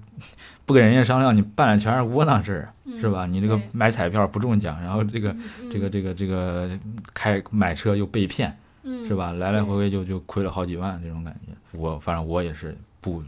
[0.64, 3.26] 不跟人家商量，你办的全是窝囊事儿，嗯是吧？
[3.26, 5.28] 你这个买彩票不中奖，然后这个
[5.60, 6.70] 嗯这个这个这个
[7.12, 9.32] 开买车又被骗，嗯是吧？
[9.32, 11.78] 来来回回就就亏了好几万这种感觉。
[11.78, 13.22] 我反正我也是不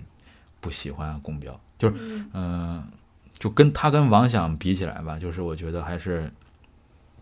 [0.61, 2.85] 不喜欢公标，就是嗯嗯、
[3.33, 6.31] 就跟他跟王想比起来吧，就是我觉得还是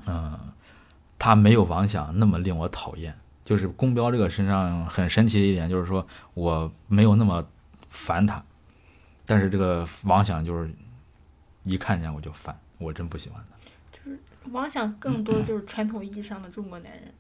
[0.07, 0.39] 嗯、
[1.19, 3.15] 他没有王想那么令我讨厌。
[3.45, 7.47] 就是公标这个身上很神奇的一点，就是说我没有那么
[7.91, 8.43] 烦他，
[9.27, 10.71] 但是这个王想就是
[11.63, 13.69] 一看见我就烦，我真不喜欢他。
[13.93, 14.19] 就是
[14.51, 17.13] 王想更多就是传统意义上的中国男人，嗯，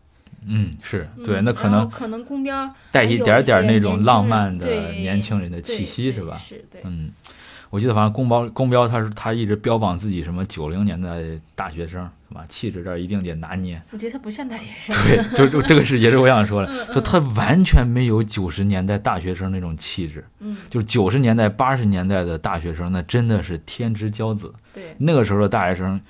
[0.82, 6.36] 是嗯对，那可能可能公标带一点点那种浪漫的年轻人的气息，是吧？
[6.36, 7.11] 是对，嗯，
[7.70, 11.20] 我记得反正公标公标他是他一直标榜自己什么九零年代
[11.55, 12.45] 大学生是吧？
[12.49, 13.80] 气质这儿一定得拿捏。
[13.90, 14.95] 我觉得他不像大学生。
[15.05, 24.53] 对，就 就这个是也是我想说嗯的，就他完全没有九十年代大学生那种气质，嗯，就是九十年代八十年代的大学生，那真的是天之骄子。
[24.72, 26.01] 对，那个时候的大学生，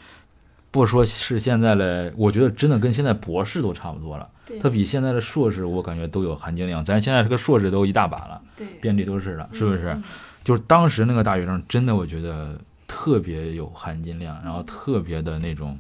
[0.75, 4.29] 不说是现在的，我觉得真的跟现在博士都差不多了。
[4.45, 6.85] 对他比现在的硕士，我感觉都有含金量。
[6.85, 9.91] 咱现在这个硕士都一大把了，对，遍地都是了，是不是？
[9.91, 10.03] 嗯？
[10.43, 12.59] 就是当时那个大学生，真的我觉得
[12.89, 15.79] 特别有含金量，然后特别的那种，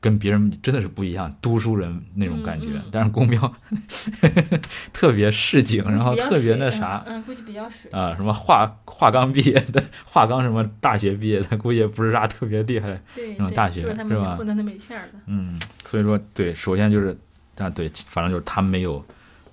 [0.00, 2.66] 跟别人真的是不一样，读书人那种感觉。
[2.68, 3.52] 嗯嗯但是公标
[4.92, 7.90] 特别市井，然后特别那啥嗯，嗯估计比较水。
[7.90, 13.00] 啊、什么化化钢毕业的，化钢什么大学毕业的，估计也不是啥特别厉害。
[13.14, 15.18] 对，对种大学就是吧们混的那么一片的。
[15.26, 17.16] 嗯，所以说对，首先就是
[17.56, 19.04] 啊，对，反正就是他没有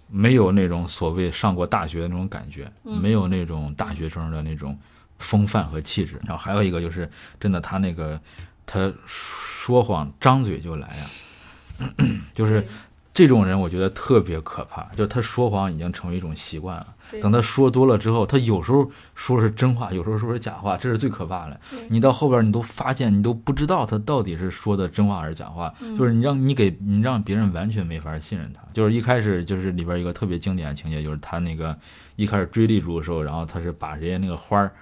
[0.08, 4.78] 没有那种所谓上过大学的那种感觉，嗯没有那种大学生的那种
[5.18, 6.20] 风范和气质。
[6.24, 8.20] 然后还有一个就是，真的他那个
[8.66, 11.88] 他说谎张嘴就来呀、
[12.34, 12.66] 就是
[13.14, 14.84] 这种人，我觉得特别可怕。
[14.96, 16.88] 就是他说谎已经成为一种习惯了。
[17.22, 21.60] 等他说多了之后，他有时候说是真话，有时候说是假话，这是最可怕的。
[21.88, 28.62] 你到后边你都发现，你都不知道他到底是说的真话还是假话，嗯就是你让你给你让别人完全没法信任他。
[28.74, 31.78] 就是一开始就是里边一个特别经典的情节，就是他那个
[32.16, 34.74] 一开始追丽珠的时候，然后他是把人家那个花儿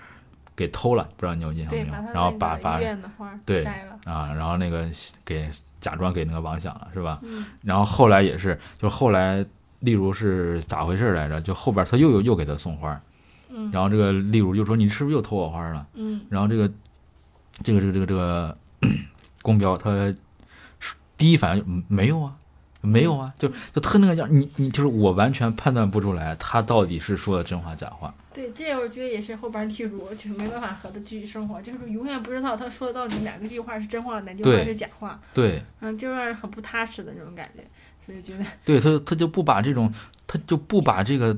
[0.56, 2.14] 给偷了，不知道你有印象，没有？
[2.14, 2.80] 然后把把
[3.46, 3.64] 对。
[4.06, 4.88] 啊，然后那个
[5.26, 5.50] 给
[5.80, 7.20] 假装给那个王想了，是吧？
[7.24, 9.46] 嗯然后后来也是，就后来
[9.80, 11.40] 例如是咋回事来着？
[11.42, 13.00] 就后边他又又又给他送花
[13.72, 15.86] 然后这个例如就说你是不是又偷我花儿了？
[15.94, 16.70] 嗯然后这个
[17.64, 18.58] 这个这个这个这 个
[19.42, 20.14] 公标他
[21.18, 22.34] 第一反应没有啊，
[22.84, 28.14] 没有啊，就就他那个样，你你就是我完全判断不出来他到底是说的真话假话。
[28.34, 37.64] 对，这我觉得也是后边例如就是没办法和他继续生活，就是永远不知道他说的到底哪个句话是真话，哪句话是假话，对嗯，就让人很不踏实的那种感觉，
[38.04, 39.94] 所以觉得对，他他就不把这种
[40.26, 41.38] 他就不把这个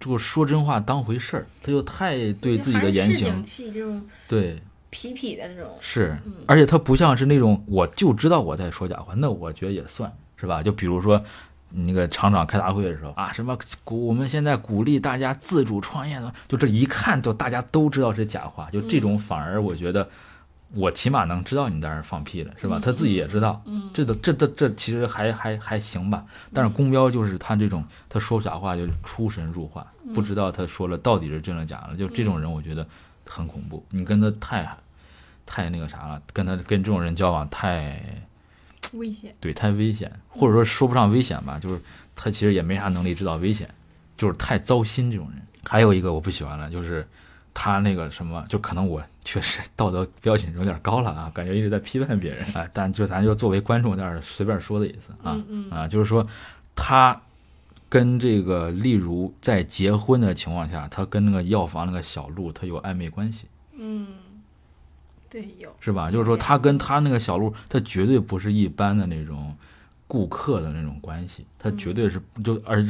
[0.00, 4.58] 这个说真话当回事儿，他就太对自己的言行这种对
[4.90, 10.62] 痞痞的那种，是嗯，而且他不像是那种我就知道我在说假话，那我觉得也算是吧？
[10.62, 11.22] 就比如说
[11.70, 20.08] 那个厂长开大会的时候啊，什么鼓我们现在鼓励大家自主创业的，就这一看就大家都知道是假话，就这种反而我觉得
[20.74, 22.78] 我起码能知道你在那儿放屁了，是吧？
[22.78, 26.24] 嗯他自己也知道，嗯，这都这这这其实还还还行吧。
[26.52, 32.86] 但是公标就是他这种他说假话就出神入化，不知道他说了到底是真的假的，就这种人我觉得
[33.24, 33.84] 很恐怖。
[33.90, 34.68] 你跟他太
[35.46, 38.00] 太那个啥了，跟他跟这种人交往太
[38.94, 41.80] 危险，对太危险，或者说说不上危险吧，就是
[42.14, 43.68] 他其实也没啥能力知道危险，
[44.16, 45.40] 就是太糟心这种人。
[45.64, 47.06] 还有一个我不喜欢的就是。
[47.56, 56.26] 他那个什么，就可能我 确实道德标准有点高了啊，感觉一直在批判别人啊，但就咱就作为观众在这儿随便说的意思啊，嗯嗯啊，就是说
[56.74, 57.22] 他
[57.88, 63.44] 跟这个例如在结婚的情况下，他跟那个药房那个小陆他有暧昧关系，
[63.78, 64.08] 嗯，
[65.34, 66.12] 对，有是吧？
[66.12, 69.52] 就是说他跟他那个小鹿，他绝对不是一般的那种
[70.06, 72.86] 顾客的那种关系，他绝对是就而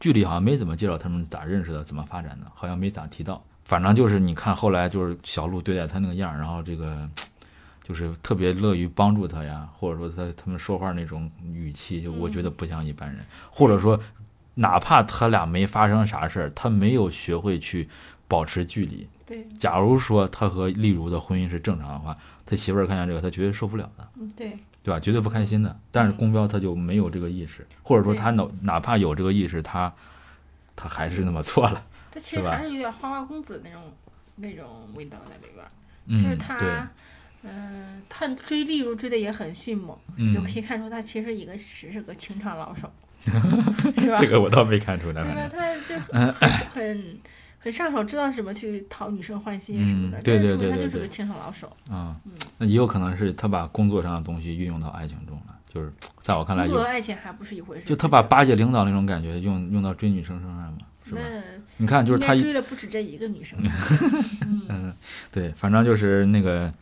[0.00, 3.40] 剧里好像没怎么介绍他们咋认识的，怎么发展的，好像没咋提到。
[3.64, 7.08] 反正就是你看后来就是小鹿对待他那个样儿，然后这个
[7.84, 13.96] 就是特别乐于帮助他呀，或者说他他们说话那种语气，就我觉得不像一般人，或者说
[14.54, 17.88] 哪怕他俩没发生啥事儿，他没有学会去
[18.26, 19.06] 保持距离。
[19.32, 25.00] 对，假如说他和丽如的婚姻是正常的话，他媳妇儿看见这个，他绝对受不了的，嗯，对，对吧？
[25.00, 25.74] 绝对不开心的。
[25.90, 29.92] 但是公标他就没有这个意识，或者说他哪哪怕有这个意识，他
[30.76, 31.84] 他还是那么做了。
[32.10, 33.80] 他其实还是有点花花公子那种
[34.36, 35.70] 那种味道在里边儿。
[36.06, 36.90] 嗯，就是，他，
[37.42, 42.90] 嗯、他追丽如追的也很迅猛，嗯就可以看出他其实一个只是个情场老手，
[43.98, 44.18] 是吧？
[44.20, 45.22] 这个我倒没看出来。
[45.22, 45.48] 对吧？
[45.48, 47.18] 他就很 很很
[47.62, 50.18] 很上手，知道怎么去讨女生欢心什么的。
[50.18, 51.70] 嗯对对对对他就是个情场老手。
[51.88, 52.16] 啊、
[52.58, 57.84] 那也有可能是他把工作上的东西运用到爱情中了，就是在我看来工作爱情还不是一回事。
[57.86, 61.20] 就他把巴结领导那种感觉用用到追女生身上嘛，是吧？
[61.76, 63.58] 你看，就是他追了不止这一个女生。
[64.68, 64.92] 嗯，
[65.30, 66.72] 对，反正就是那个，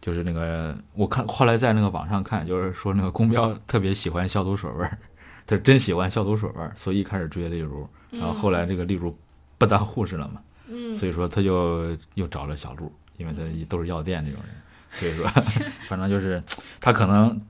[0.00, 4.98] 就是那个，我看后来在那个网上看，就是说那个公标特别喜欢消毒水味儿，
[5.46, 9.16] 他是真喜欢消毒水味儿，所以一开始追丽如，然后后来这个丽如
[9.58, 14.54] 不当护士了嘛，嗯，所以说他就又找了小鹿，因为他都是药店这种人，
[14.90, 15.26] 所以说
[15.88, 16.42] 反正就是
[16.80, 17.40] 他可能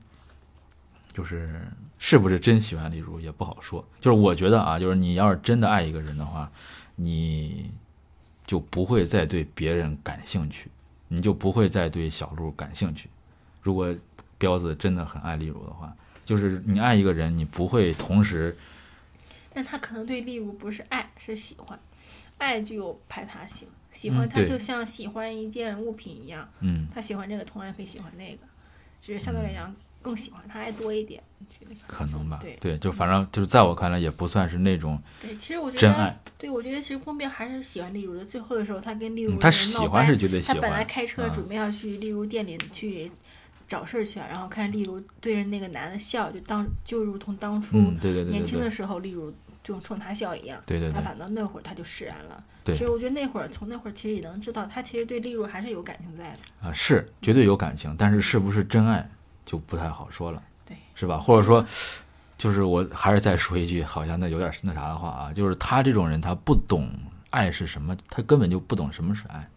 [1.13, 1.61] 就是
[1.97, 3.85] 是不是真喜欢丽茹也不好说。
[3.99, 6.49] 就是我觉得啊，就是你要是真的爱一个人的话，
[6.95, 7.71] 你
[8.45, 10.69] 就不会再对别人感兴趣，
[11.07, 13.09] 你就不会再对小鹿感兴趣。
[13.61, 13.93] 如果
[14.37, 15.93] 彪子真的很爱丽如的话，
[16.23, 18.55] 就是你爱一个人，你不会同时
[19.53, 21.77] 但他可能对丽如不是爱，是喜欢。
[22.37, 26.87] 爱就有排他性，喜欢他就像喜欢一件物品一样，嗯。
[26.93, 28.39] 他喜欢这个，同样可以喜欢那个，
[29.01, 31.21] 只是相对来讲更喜欢他爱多一点。
[31.85, 38.23] 可能吧，对就反正就是在我看来也不算是那种对，其实我觉得真爱，，对我觉得其实宫边还是喜欢例如的。
[38.23, 43.11] 最后的时候，他跟例如嗯他喜欢是绝对喜他本来，开车啊准备要去例如店里去
[43.67, 47.77] 找事儿去了，然后看例如对着那个男的笑，就当就如同当初
[48.29, 49.33] 年轻的，时候，例如
[49.73, 50.61] 就冲他笑一样。
[50.65, 52.43] 对对对，他反倒那会儿他就释然了。
[52.63, 56.67] 对所以我觉得那会儿从那会儿其实也能知道，他其实对丽如还是有感情在的。
[56.67, 59.09] 啊是绝对有感情，但是是不是真爱
[59.45, 61.17] 就不太好说了，对，是吧？
[61.17, 61.65] 或者说，
[62.37, 66.89] 就是我还是再说一句，好像那有点那啥的话啊，就是他这种人，他不懂
[67.29, 69.47] 爱是什么，他根本就不懂什么是爱，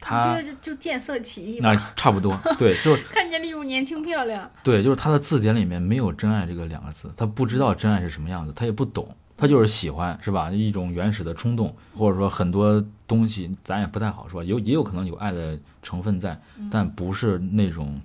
[0.00, 10.50] 他得就就见色起意那嘛，差不多，对，就是 看见例如年轻漂亮，对，就是他的字典里面没有真爱这个两个字，他不知道真爱是什么样子，他也不懂，他就是喜欢，是吧？
[10.50, 16.38] 一种原始的冲动，或者说很多东西咱也不太好说，有也有可能有爱的成分在，
[16.70, 17.98] 但不是那种。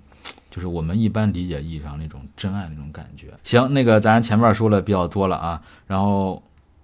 [0.48, 3.26] 就是我们一般理解意义上那种真爱那种感觉。
[3.42, 6.40] 行，那个咱前面说了比较多了啊，然后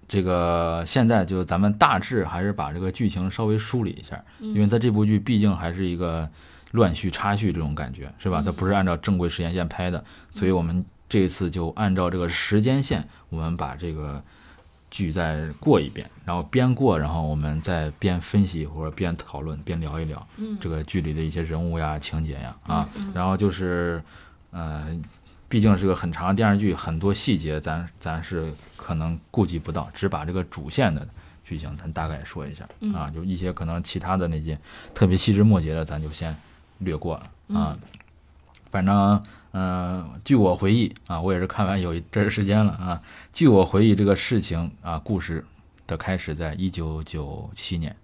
[0.08, 6.28] 这个现在就咱们大致还是把这个剧情稍微梳理一下，因为它这部剧毕竟还是一个
[6.72, 8.42] 乱序插叙这种感觉，是吧？
[8.44, 14.20] 它不是按照正规时间线拍的，所以我们这次就按照这个时间线，我们把这个
[14.90, 24.02] 剧再过一遍，然后边过，然后我们再边分析或者边讨论边聊一聊嗯这个剧里的一些人物呀、情节呀啊，然后就是
[24.50, 24.86] 呃。
[25.48, 31.04] 毕竟是个很长的电视剧，很多细节咱咱是可能顾及不到，只把这个主线的
[31.42, 34.56] 剧情咱大概说一下嗯啊，就一些可能其他的那些
[34.94, 36.32] 特别细枝末节的，咱就先
[36.78, 37.76] 略过了啊。
[38.70, 39.20] 反正
[39.52, 39.62] 嗯、
[40.02, 43.00] 呃据我回忆啊，我也是看完有一阵儿时间了啊。
[43.32, 45.44] 据我回忆，这个事情啊，故事
[45.86, 47.94] 的开始在一九九七年，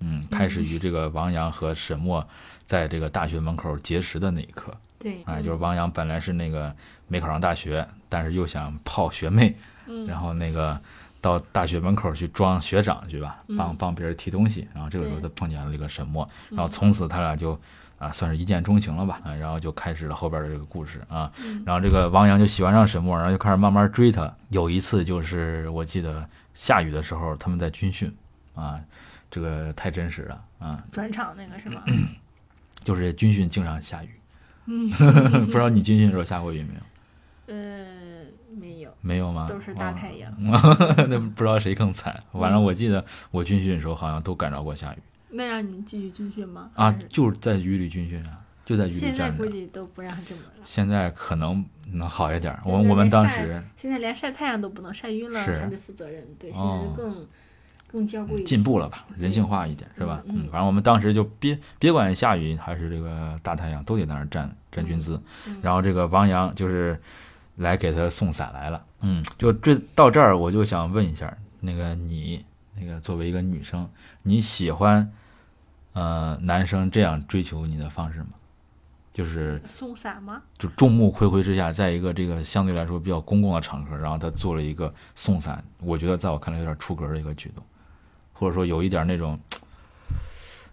[0.00, 2.26] 嗯，开始于这个王阳和沈墨
[2.66, 4.76] 在这个大学门口结识的那一刻。
[4.98, 6.74] 对，哎，就是王阳本来是那个
[7.08, 9.56] 没考上大学，但是又想泡学妹，
[9.88, 10.78] 嗯然后那个
[11.20, 14.68] 到大学门口去装学长去吧，嗯帮帮别人提东西。
[14.72, 17.58] 然后这个时候他碰见了这个沈墨，嗯然后从此他俩就
[18.02, 21.30] 啊算是一见钟情了吧，啊，然后就开始了后边的这个故事啊。
[21.44, 24.32] 嗯然后这个王阳就喜欢上沈墨，然后就开始慢慢追他。
[24.48, 28.12] 有一次就是我记得下雨的时候，他们在军训
[28.56, 28.80] 啊，
[29.30, 31.82] 这个太真实了啊，转场那个是吗？
[32.82, 34.10] 就是军训经常下雨。
[34.66, 36.80] 嗯不知道你军训的时候下过雨没有？
[37.54, 37.84] 呃，
[38.56, 39.46] 没有，没有吗？
[39.48, 40.32] 都是大哦太阳。
[41.08, 42.22] 那不知道谁更惨。
[42.32, 44.98] 反正我记得我军训的时候好像都感着过下雨
[45.32, 46.70] 那让你们继续军训吗？
[46.74, 49.30] 啊，就是在雨里军训啊，就在雨里现在。
[49.30, 50.62] 估计都不让这么了。
[50.62, 52.60] 现在可能能好一点儿。
[52.64, 56.24] 我我们当时现在连晒太阳都不能晒晕了，是还得负责任。
[56.38, 57.26] 对，现哦在更
[57.90, 60.22] 更娇贵进步了吧，人性化一点是吧？
[60.26, 65.20] 嗯嗯反正我们当时就别别管下雨还是这个大太阳，都得在那儿站站军姿。
[65.46, 67.00] 嗯然后这个王阳就是
[67.56, 68.84] 来给他送伞来了。
[69.00, 72.44] 嗯，就这到这儿，我就想问一下，那个你
[72.78, 73.88] 那个作为一个女生，
[74.22, 75.12] 你喜欢
[75.92, 78.30] 呃男生这样追求你的方式吗？
[79.12, 80.40] 就是送伞吗？
[80.56, 87.62] 就众目睽睽之下，在一个这个相对来说比较公共的场合，然后他做了一个送伞，我觉得在我看来有点出格的一个举动，
[88.32, 89.38] 或者说有一点那种，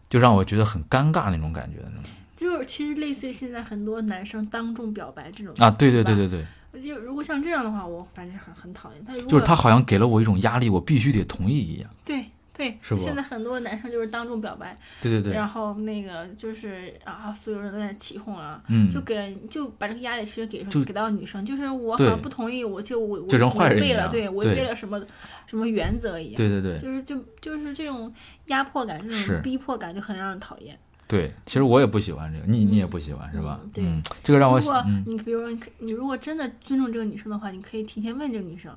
[0.09, 9.03] 就让我觉得很尴尬那种感觉的那种就是其实类似于现在很多男生当众表白这种啊，对对对对对，就如果像这样的话，我反正很很讨厌。
[9.03, 11.89] 他就是他好像给了我一种压力，我必须得同意一样。
[12.05, 12.23] 对
[12.59, 25.01] 对，是不现在很多男生就是当众表白，对对对，然后那个就是啊，所有人都在起哄啊，嗯，就给了就把这个压力其实给就给到女生，就是我好像不同意，我就违就成坏人违背了，对，违背了什么
[25.47, 26.35] 什么原则一样。
[26.35, 28.13] 对对对就是就就是这种
[28.47, 30.77] 压迫感，这种逼迫感就很让人讨厌。
[31.07, 33.69] 对，其实我也不喜欢这个，你你也不喜欢是吧嗯？
[33.73, 38.75] 对嗯，这个让我如果嗯你比如说你可你如果真的尊重这个女生的话，你可以提前问这个女生，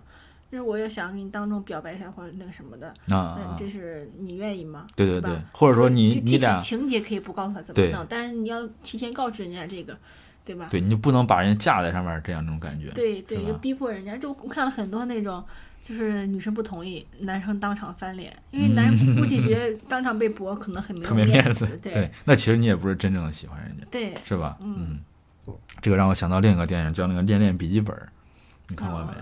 [0.53, 4.81] 就是我也想给你当众表白一下或者那个什么的，嗯，啊，这是你愿意吗？
[4.81, 9.97] 吧对对对，或者说你你俩情节可以不告诉他怎么对弄，但是你要提前告知人家这个，
[10.45, 10.69] 对吧？
[10.71, 12.91] 对你就不能把人家架在上面这样那种感觉。
[12.91, 14.15] 对对，就逼迫人家。
[14.19, 15.43] 就我看了很多那种，
[15.83, 24.59] 就是女生不同意，男生当场翻脸，因为 男人估计觉得当场被驳可能很没有面子，对对，那其实你也不是真正的喜欢人家，对，是吧？
[24.61, 25.01] 嗯
[25.81, 27.97] 这个让我想到另一个电影，叫那个《恋恋笔记本》，
[28.69, 29.13] 你看过没？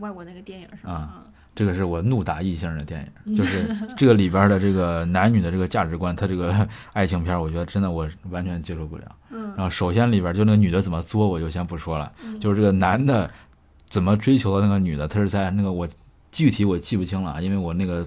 [0.00, 0.92] 外国那个电影是吧？
[0.92, 1.24] 啊啊
[1.56, 9.04] 这个是我怒打异性的电影， 就是这个里边的这个男女的这个价值观，他这个 爱情片，我觉得真的我完全接受不了。
[9.30, 13.30] 嗯然后首先里边就那个女的怎么作，我就先不说了，嗯就是这个男的
[13.88, 15.88] 怎么追求的那个女的，他是在那个我
[16.32, 18.04] 具体我记不清了啊，因为我那个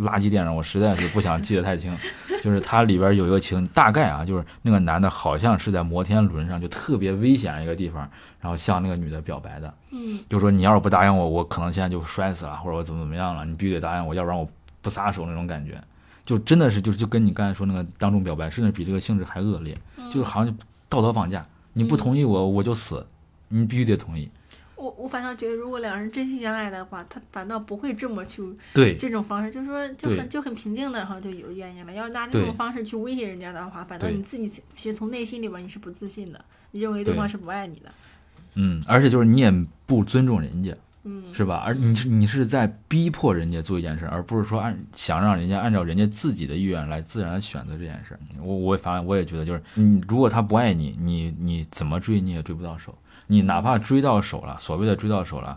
[0.00, 1.96] 垃圾电影我实在是不想记得太清。
[2.42, 8.08] 就是它里边有一个情，大概啊，就是那个男的好像是在摩天轮上，就特别危险一个地方，
[8.40, 14.48] 然后向那个女的表白的，嗯就说你要是不答应我，我可能现在就摔死了，或者我怎么怎么样了，你必须得答应我，要不然我
[14.80, 15.78] 不撒手那种感觉。
[16.24, 20.56] 就真的是就就跟你刚才说那个当众表白，甚至比这个性质还恶劣，嗯就是好像
[20.88, 21.44] 道德绑架，
[21.74, 23.06] 你不同意我我就死，
[23.48, 24.30] 你必须得同意。
[24.80, 31.92] 我我反倒觉得，如果两人真心相爱的话，他反倒不会这么去对这种方式，就是说就很就很平静的，然后就有原因了。
[31.92, 37.92] 要拿这种方式去威胁人家的话，反倒你自己其其实从内心里边你是不自信的，你认为对对方是不爱你的。
[38.54, 39.52] 嗯，而且就是你也
[39.84, 40.74] 不尊重人家，
[41.04, 41.62] 嗯，是吧？
[41.64, 48.18] 而你是你是在逼迫人家做一件事，而不是说按想让人家按照人家自己的意愿来自然选择这件事。
[48.42, 52.96] 我我反正我也觉得，就是你如果他不爱你，你你怎么追你也追不到手。
[53.30, 55.56] 你哪怕追到手了，所谓的追到手了，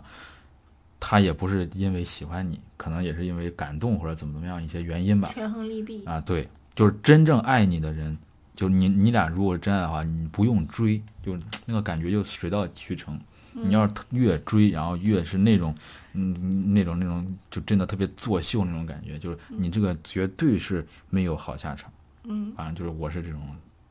[1.00, 5.28] 他也不是因为喜欢你，可能也是因为感动或者怎么怎么样一些原因吧。
[5.28, 6.04] 权衡利弊。
[6.04, 8.16] 啊，对，就是真正爱你的人，
[8.54, 13.20] 就你你俩如果是真爱的话，你不用追，就那个感觉就水到渠成。
[13.56, 15.74] 你要是越追，然后越是那种，
[16.12, 21.90] 嗯，那种那种，就真的特别作秀那种感觉，就是你这个绝对是没有好下场。
[22.24, 23.40] 嗯反正就是我是这种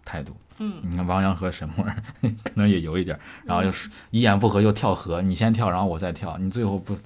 [0.03, 0.35] 态度。
[0.59, 6.97] 嗯你看王阳和沈墨儿 可能也有一点儿，然后就是一言不合就跳河，你先跳，然后我再跳，你最后不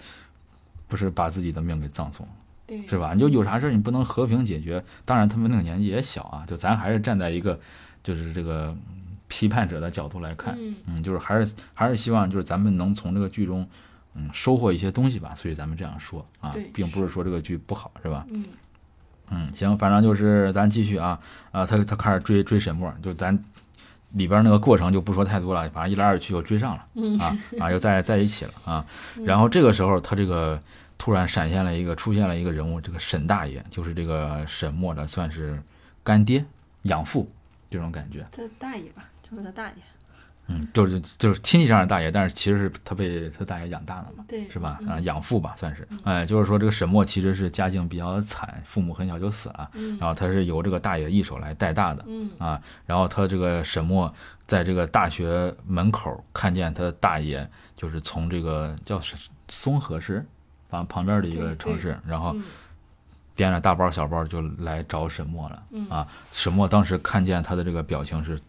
[0.88, 2.32] 不是把自己的命给葬送了。
[2.66, 3.14] 对，是吧？
[3.14, 4.84] 你就有啥事儿你不能和平解决？
[5.06, 7.58] 当然，他们那个年纪也小啊，就咱还是站在一个
[8.04, 13.66] 就是这个嗯批判者的角度来看，嗯嗯，就是还是还是希望就是咱们能从这个剧中
[14.16, 15.34] 嗯收获一些东西吧。
[15.36, 18.26] 所以咱们这样说啊，并不是说这个剧不好，是吧？
[18.30, 18.44] 嗯
[19.30, 21.20] 嗯，行，反正就是咱继续啊
[21.52, 23.38] 啊，他他开始追追沈墨，就咱
[24.14, 26.86] 里边那个过程就不说太多了，反正一来二去又追上了。
[26.96, 28.86] 嗯啊啊，又在在一起了啊。
[29.26, 30.60] 然后这个时候，他这个
[30.98, 35.62] 突然闪现了一个，出现了一个人物，这个沈大爷，就是这个沈墨的算是
[36.04, 36.44] 干爹、
[36.84, 37.30] 养父
[37.70, 38.26] 这种感觉。
[38.32, 39.76] 他大爷吧，就是他大爷。
[40.50, 44.78] 嗯，就是就是亲戚上的大爷，但是其实是他被他大爷养大的嘛，对，是吧？
[44.82, 45.86] 嗯啊，养父吧，算是。
[46.04, 52.04] 哎，就是说这个沈墨其实是家境比较惨，父母很小就死了，嗯然后他是由这个大爷一手来带大的。
[52.08, 54.14] 嗯啊，然后他这个沈墨
[54.46, 57.46] 在这个大学门口看见他大爷，
[57.76, 59.16] 就是从这个叫是
[59.50, 60.26] 松河市
[60.70, 62.44] 旁旁边的一个城市，然后嗯
[63.36, 65.64] 掂着大包小包就来找沈墨了。
[65.72, 68.40] 嗯啊，沈墨当时看见他的这个表情是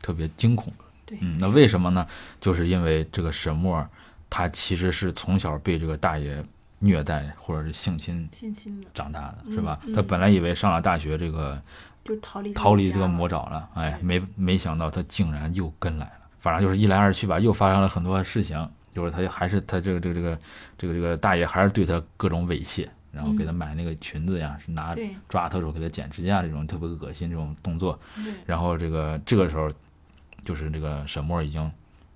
[0.00, 0.72] 特别惊恐。
[1.06, 2.06] 对，嗯，那为什么呢？
[2.40, 3.86] 就是因为这个沈墨
[4.28, 6.42] 他其实是从小被这个大爷
[6.78, 9.78] 虐待或者是性侵信心的，长大的，嗯是吧？
[9.86, 11.60] 嗯他本来以为上了大学这个。
[12.04, 20.38] 就逃离逃离这个魔魔爪了，哎，没没想到他竟然又跟来了，反正就是一来二去吧，又发生了很多事情，就是他还是他这个这个这个
[20.76, 24.94] 这个这个大爷还是对他各种猥亵，然后给他买那个裙子呀，是拿
[25.30, 27.98] 抓他手给他剪指甲这种特别恶心这种动作。
[28.44, 29.72] 然后这个这个时候，
[30.44, 31.70] 就是这个沈墨已经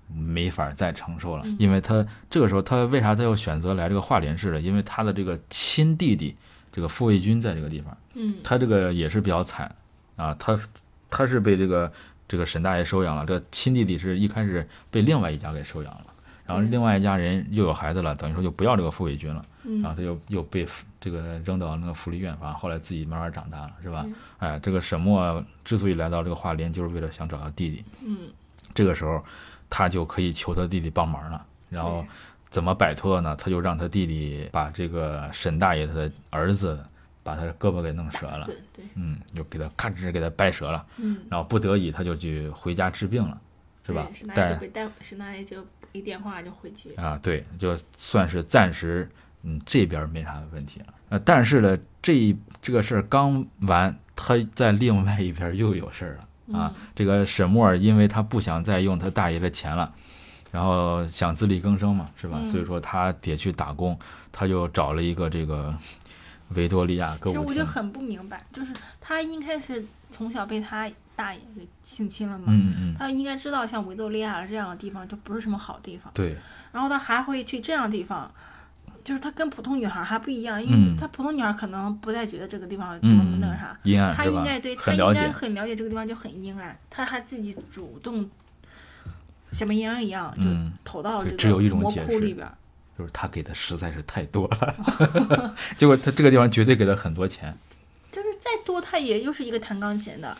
[0.07, 4.61] 没法再承受了，嗯因为他这个时候他为啥他又选择来这个华林市呢？
[4.61, 6.35] 因为他的这个亲弟弟
[6.71, 9.75] 这个傅卫军在这个地方，嗯他这个也是比较惨
[10.15, 10.59] 啊，他
[11.09, 11.91] 他是被这个
[12.27, 16.05] 这个沈大爷收养了，这个亲弟弟是一开始被另外一家给收养了。
[16.49, 20.67] 然后另外一家人又有孩子了，等于说就不要这个傅伟军了，嗯然后他又又被
[20.99, 24.05] 这个扔到那个福利院，反正后来自己慢慢长大了，是吧？
[24.39, 27.85] 哎，这个沈墨之所以来到这个华林，就是为了想找到弟弟。
[28.03, 28.29] 嗯，
[28.73, 29.23] 这个时候，
[29.69, 31.45] 他就可以求他弟弟帮忙了。
[31.69, 32.03] 然后
[32.49, 33.35] 怎么摆脱呢？
[33.35, 36.83] 他就让他弟弟把这个沈大爷他的儿子
[37.21, 40.83] 把他的胳膊给弄折了，对对，嗯，就给他咔吱给他掰折了。
[40.97, 43.39] 嗯，然后不得已，他就去回家治病了，
[43.85, 44.15] 是吧对？
[44.15, 46.93] 沈大爷但就被带，沈大爷就一电话就回去。
[46.95, 49.09] 啊，对，就算是暂时，
[49.43, 50.87] 嗯，这边没啥问题了。
[51.09, 56.59] 呃，但是呢，这一这个事儿刚完，他在另外一边又有事儿了。
[56.59, 59.93] 啊，这个沈默因为他不想再用他大爷的钱了，
[60.51, 62.39] 然后想自力更生嘛，是吧？
[62.41, 63.97] 嗯所以说他得去打工，
[64.31, 65.75] 他就找了一个这个
[66.55, 67.39] 维多利亚歌其实。
[67.39, 72.75] 我就很不明白，就是他应该是从小被他大爷给性侵了嘛，嗯嗯。
[72.79, 76.37] 嗯，他应该知道像维多利亚这样的地方就不是什么好地方，对，
[76.71, 78.31] 然后他还会去这样的地方。
[79.01, 80.91] 就是他跟普通女孩还不一样，因嗯。
[80.91, 84.75] 为他普通女孩可能不太觉得这个地方多么嗯，那个啥，阴暗他应该对？
[84.75, 88.29] 他应该很了解这个地方就很阴暗，他还自己主动
[89.51, 92.45] 像绵羊一样就嗯，投到了这个魔窟里边。
[92.45, 92.53] 儿。
[92.97, 97.57] 就是他给的实在是太多了， 结果他这个地方绝对给了很多钱，
[98.11, 100.37] 就是再多，他也又是一个弹钢琴的，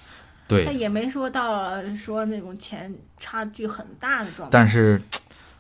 [0.50, 4.52] 他，也没说到说那种钱差距很大的状态。
[4.52, 5.02] 但是，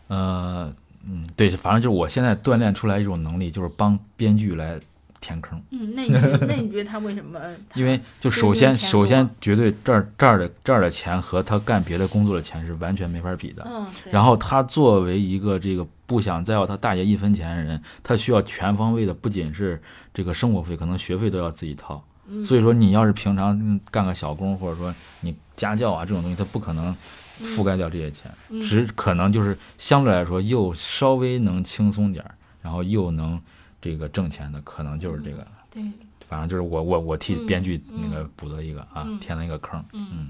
[0.07, 0.73] 呃，
[1.05, 4.79] 嗯，对，反正就是我现在锻炼出来一种能力，就是帮编剧来
[5.21, 5.61] 填坑。
[5.71, 6.11] 嗯，那你
[6.47, 7.39] 那你觉得他为什么？
[7.75, 13.67] 因为就首先首先绝对这儿这儿的这儿的钱和他干别的工作的钱是完全没法比的。
[13.69, 19.81] 嗯，对然后他作为一个这个不想再要他大爷一分钱的人，他需要全方位的，不仅是
[20.13, 22.03] 这个生活费，可能学费都要自己掏。
[22.29, 22.45] 嗯。
[22.45, 26.95] 所以说，你要是平常嗯干个小工，或者说你家教啊这种东西，他不可能
[27.41, 28.61] 覆盖掉这些钱，嗯。
[28.63, 33.39] 只可能就是相对来说又稍微能轻松点儿，然后又能
[33.81, 35.37] 这个挣钱的，可能就是这个。
[35.37, 35.47] 了。
[35.71, 35.83] 对，
[36.27, 39.19] 反正就是我我我替嗯编剧那个嗯补了一个啊，嗯。
[39.19, 39.83] 填了一个坑。
[39.93, 40.29] 嗯。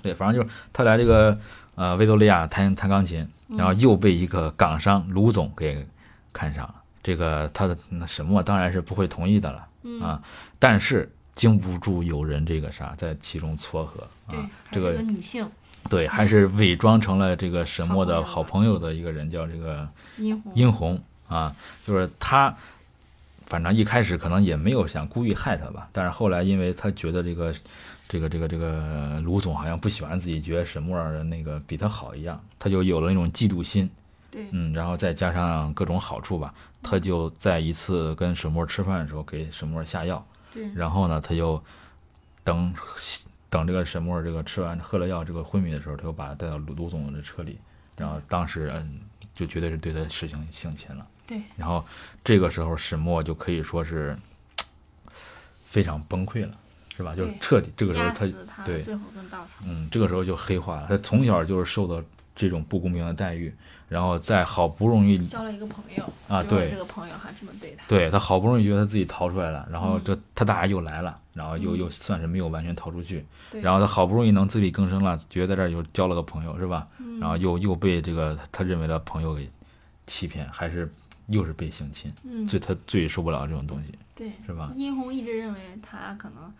[0.00, 1.38] 对，反正就是他来这个
[1.76, 5.86] 呃维多利亚弹弹钢琴，嗯然后又被一个港商卢总给
[6.32, 6.74] 看上了。
[7.02, 10.00] 这个他的那什么当然是不会同意的了嗯。
[10.00, 10.22] 啊，
[10.58, 15.46] 但是经不住有人这个啥在其中撮合对，啊，这个个女性。
[15.90, 21.52] 对，还是伪装成了这个沈墨的好好朋友的一个人，叫这个殷红，殷红啊，
[21.84, 22.54] 就是他，
[23.46, 27.52] 反正一开始可能也没有想故意害他吧，但是后来因为他觉得这个
[28.08, 33.90] 这个这个这个卢总好像不喜欢自己，觉得沈墨的那个比他好一样，他就有了那种嫉妒心，
[34.30, 41.62] 对，嗯，然后再加上各种好处吧，他就在一次跟沈墨吃饭的时候给沈墨下药，对，然后呢，他就
[42.44, 42.74] 等
[43.48, 47.58] 等这个沈默这个吃完喝了药这个昏迷的时候，他又把他带到卢卢总的车里，
[47.96, 49.00] 然后当时嗯
[49.34, 51.06] 就绝对是对他实行性侵了。
[51.26, 51.84] 对，然后
[52.22, 54.16] 这个时候沈默就可以说是
[55.64, 56.54] 非常崩溃了，
[56.96, 57.14] 是吧？
[57.14, 59.64] 就彻底这个时候他他对最后一根稻草。
[59.64, 60.88] 嗯，这个时候就黑化了。
[60.88, 63.52] 他从小就是受到这种不公平的待遇，
[63.88, 67.84] 然后在好不容易交了一个朋友啊对这个朋友还这么对他。
[67.86, 76.88] 对他好不容易觉得他自己逃出来了，然后嗯这他大爷又来了，然后又嗯又算是没有完全逃出去，对，然后他好不容易能自力更生了，觉得在这儿又交了个朋友，是吧？
[76.98, 79.48] 嗯然后又又被这个他认为的朋友给
[80.06, 80.92] 欺骗，还是
[81.28, 84.72] 又是被性侵，嗯，最他最受不了这种东西，对，是吧？
[84.74, 86.52] 殷红一直认为他可能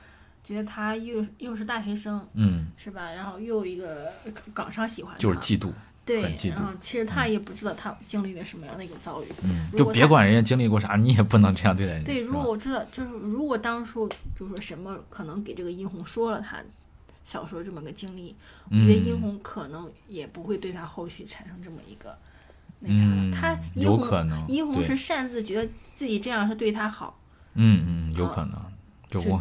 [0.45, 3.13] 觉得他又又是大学生，嗯，是吧？
[3.13, 4.13] 然后又有一个
[4.53, 5.71] 港商喜欢他，就是嫉妒，
[6.05, 9.27] 对很嫉妒，嗯，其实他也不知道他经历了什么样的一个遭遇。
[9.45, 12.13] 嗯，就别管人家经历过啥，你也不能这样对待人家。
[12.13, 16.59] 对，如果我知道，就是如果当初，比如说什么可能给这个殷红说了他
[17.23, 18.35] 小时候这么个经历，
[18.69, 22.19] 我觉得殷嗯红可能也不会对他后续产生这么一个
[22.81, 23.31] 那啥了。
[23.33, 27.17] 他，殷红有可能，殷红是擅自觉得自己这样是对他好，
[27.55, 28.61] 嗯嗯，有可能。
[29.21, 29.41] 就我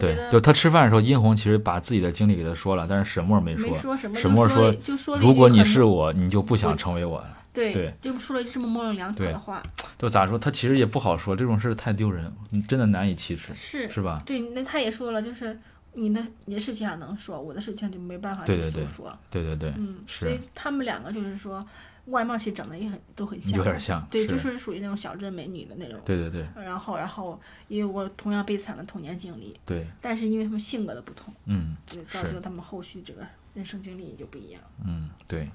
[0.00, 7.28] 对，就他吃饭的时候，殷红其实把自己的经历给他说了，但是沈墨没没说，沈墨说就说如果你是我，你就不想成为我了。
[7.52, 9.62] 对对就说了一句这么模棱两可的话，
[9.96, 12.32] 就咋说，他其实也不好说，这种事太丢人，
[12.66, 14.20] 真的难以启齿，是是吧？
[14.26, 15.56] 对，那他也说了，就是
[15.92, 19.18] 你的你的事情还能说，我的事情就没办法去对对对诉说。
[19.30, 21.64] 对对对，嗯，是所以他们两个就是说
[22.06, 25.98] 外貌其实长得也很都很像，有点像，对，就是是属于那种小镇美女的那种。
[26.04, 33.22] 对对对然后，然后也有过同样悲惨的童年经历，对，但是因为他们性格的不同，嗯就造是就他们后续这个
[33.54, 34.60] 人生经历也就不一样。
[34.84, 35.48] 嗯对，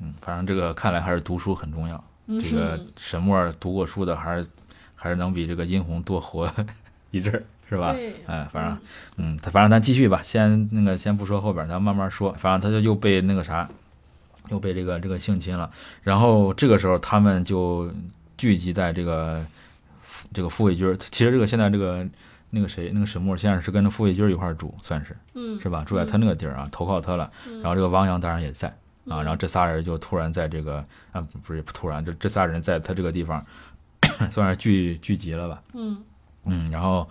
[0.00, 2.02] 嗯，反正这个看来还是读书很重要。
[2.26, 4.48] 嗯这个沈墨读过书的，还是
[4.94, 6.50] 还是能比这个殷红多活
[7.10, 7.92] 一阵儿， 是吧？
[7.92, 8.78] 对，哎，反正
[9.16, 12.32] 嗯，他反正咱继续吧，先那个先不说后边，咱慢慢说。
[12.34, 13.68] 反正他就又被那个啥，
[14.50, 15.70] 又被这个这个性侵了。
[16.02, 17.90] 然后这个时候他们就
[18.36, 19.44] 聚集在这个
[20.32, 20.96] 这个傅卫军儿。
[20.96, 22.06] 其实这个现在这个
[22.50, 25.84] 那个谁那个沈墨现在是跟着傅卫军儿一块儿住，算是嗯，是吧？
[25.84, 27.30] 住在他那个地儿啊，投靠他了。
[27.62, 28.68] 然后这个王阳当然也在
[29.08, 29.22] 啊。
[29.22, 33.44] 然后这仨人就突然在这个啊不不是突然，这这仨人在他这个地方
[34.30, 35.62] 算是聚聚集了吧。
[35.72, 36.02] 嗯
[36.44, 37.08] 嗯，然后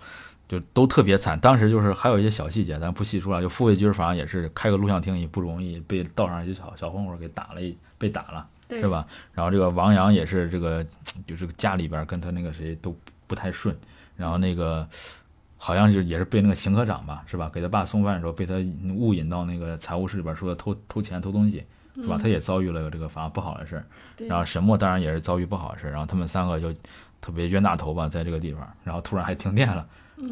[0.48, 1.38] 就都特别惨。
[1.40, 3.40] 当时就是还有一些小细节，咱不细说了。
[3.40, 8.88] 就傅卫军反正也是开个录像厅也不容易，被道上一些小小混混给打了一，被打了，对，是？
[8.88, 9.06] 吧？
[9.32, 10.84] 然后这个王阳也是这个，
[11.26, 13.76] 就是家里边跟他那个谁都不太顺。
[14.16, 14.86] 然后那个
[15.56, 17.50] 好像就也是被那个邢科长吧，是吧？
[17.52, 18.54] 给他爸送饭的时候被他
[18.94, 21.64] 误引到那个财务室里边，说偷偷钱偷东西，
[21.96, 22.18] 是吧？
[22.20, 23.80] 他也遭遇了这个反正不好的事儿。
[23.80, 26.72] 嗯然后沈墨当然也是遭遇不好的事儿，然后他们三个就
[27.20, 29.88] 特别冤大头吧，在这个地方，然后突然还停电了，嗯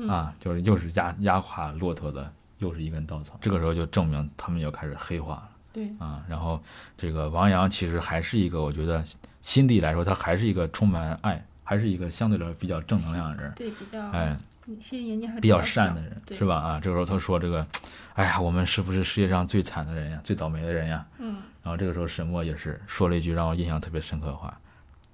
[0.08, 6.22] 啊，就是又是压压垮骆驼的又是一根稻草，这个时候就证明他们又开始黑化了对，啊。
[6.28, 6.62] 然后
[6.96, 9.02] 这个王阳其实还是一个，我觉得
[9.40, 14.36] 心底来说，他还是一个充满爱，还是一个相对来说比较正能量的人，对，比较，哎，
[14.80, 16.54] 心理年纪还比较善的人，是吧？
[16.56, 17.66] 啊，这个时候他说这个，
[18.14, 21.04] 哎呀，我们是不是世界上最惨的人呀，最倒霉的人呀？
[21.18, 24.56] 嗯，然后这个时候沈墨也是说了一句让我印象特别深刻的话，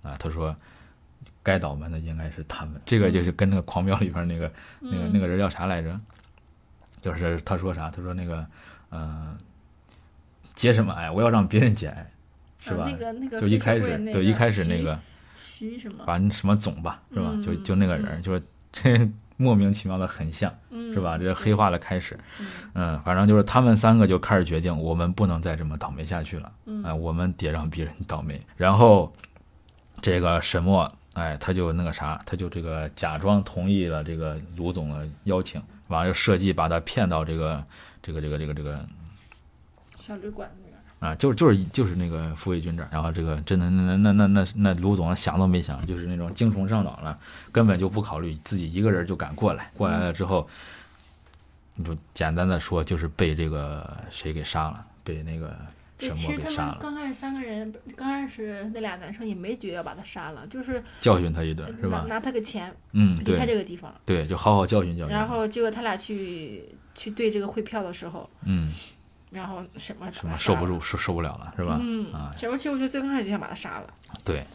[0.02, 0.54] 啊，他说。
[1.48, 5.98] 该倒霉的应该是他们，这个就是跟那个《狂飙》里边那个、那个那个人叫啥来着？
[7.00, 7.90] 就是他说啥？
[7.90, 8.44] 他说那个，
[8.90, 9.34] 嗯、
[10.52, 11.10] 结什么癌？
[11.10, 12.10] 我要让别人节癌，
[12.58, 12.84] 是吧？
[12.84, 14.98] 啊那个那个就一开始，那个对一开始那个
[15.38, 17.32] 徐什么，把什么总吧，是吧？
[17.42, 19.08] 就嗯就那个人，就是这
[19.40, 21.16] 莫名其妙的很像，嗯，是吧？
[21.16, 22.18] 这是黑化的开始。
[22.40, 28.44] 嗯嗯，反正就是他们三个就开始决定，我们不能再这么倒霉下去了，嗯哎，我们得让别人倒霉。
[28.56, 29.14] 然后
[30.02, 37.64] 这个沈墨，哎，他就那个啥，他就这个假装同意了这个卢总的邀请，完了就设计把他骗到这个
[38.00, 38.86] 这个这个这个这个
[39.98, 47.18] 小旅馆那个，啊，就是就是就是那个傅卫军这儿，然后这个真的那那那那那那卢总想都没想，就是那种精虫上脑了，
[47.50, 50.48] 根本就不考虑自己一个人就敢过来，过来了之后，
[51.74, 55.56] 你就简单的说就是被这个谁给杀了，被那个
[55.98, 62.04] 对，沈其实他们刚开始三个人，刚开始那俩男生也没觉得要把他杀了，就是教训他一顿是吧？
[62.06, 63.92] 拿拿他个钱嗯，离开这个地方。
[64.06, 65.12] 对，就好好教训教训。
[65.12, 68.72] 然后结果他俩去去对这个汇票的时候，嗯，
[69.30, 71.78] 然后什么什么受不住，受受不了了是吧？
[71.82, 73.92] 嗯啊，什么其实我觉得最刚开始就想把他杀了。
[74.24, 74.46] 对，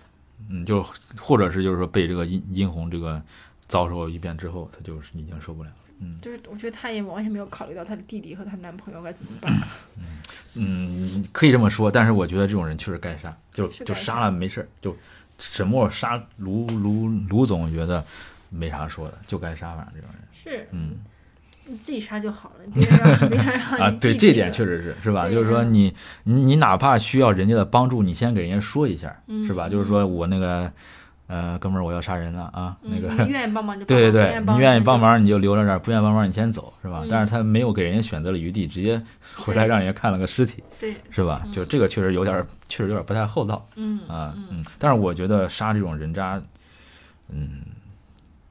[0.50, 0.82] 嗯，就
[1.20, 3.22] 或者是就是说被这个殷殷红这个
[3.68, 5.76] 遭受一遍之后，他就是已经受不了了。
[6.00, 9.52] 嗯就是我觉得他也完全没有考虑到他的弟弟和她男朋友该怎么办。
[10.56, 14.96] 嗯，可以这么说，但是我觉得这种人确实该杀，就是就杀了没事儿，就
[15.40, 18.04] 沈墨杀卢卢卢总，我觉得
[18.50, 20.98] 没啥说的，就该杀，反正这种人，是嗯
[21.66, 25.30] 你自己杀就好了，别让别让让 啊，对，这点确实是是吧？
[25.30, 29.08] 就是说嗯你你你哪怕需要人家的帮助，你先给人家说一下，
[29.48, 29.68] 是吧？
[29.68, 30.72] 嗯就是说我那个
[31.34, 37.00] 呃哥们儿我要杀人了啊，那个嗯愿意帮忙就帮 对对忙，对，你愿意帮忙忙你就留在这儿，不愿意帮忙你先走，是吧？
[37.04, 39.02] 嗯但是他没有给人家选择的余地，直接
[39.36, 41.44] 回来让人家看了个尸体，对，是吧？
[41.52, 44.66] 就这个确实有点儿，确实有点儿不太厚道嗯啊，嗯嗯。
[44.78, 46.40] 但是我觉得杀这种人渣，
[47.30, 47.62] 嗯，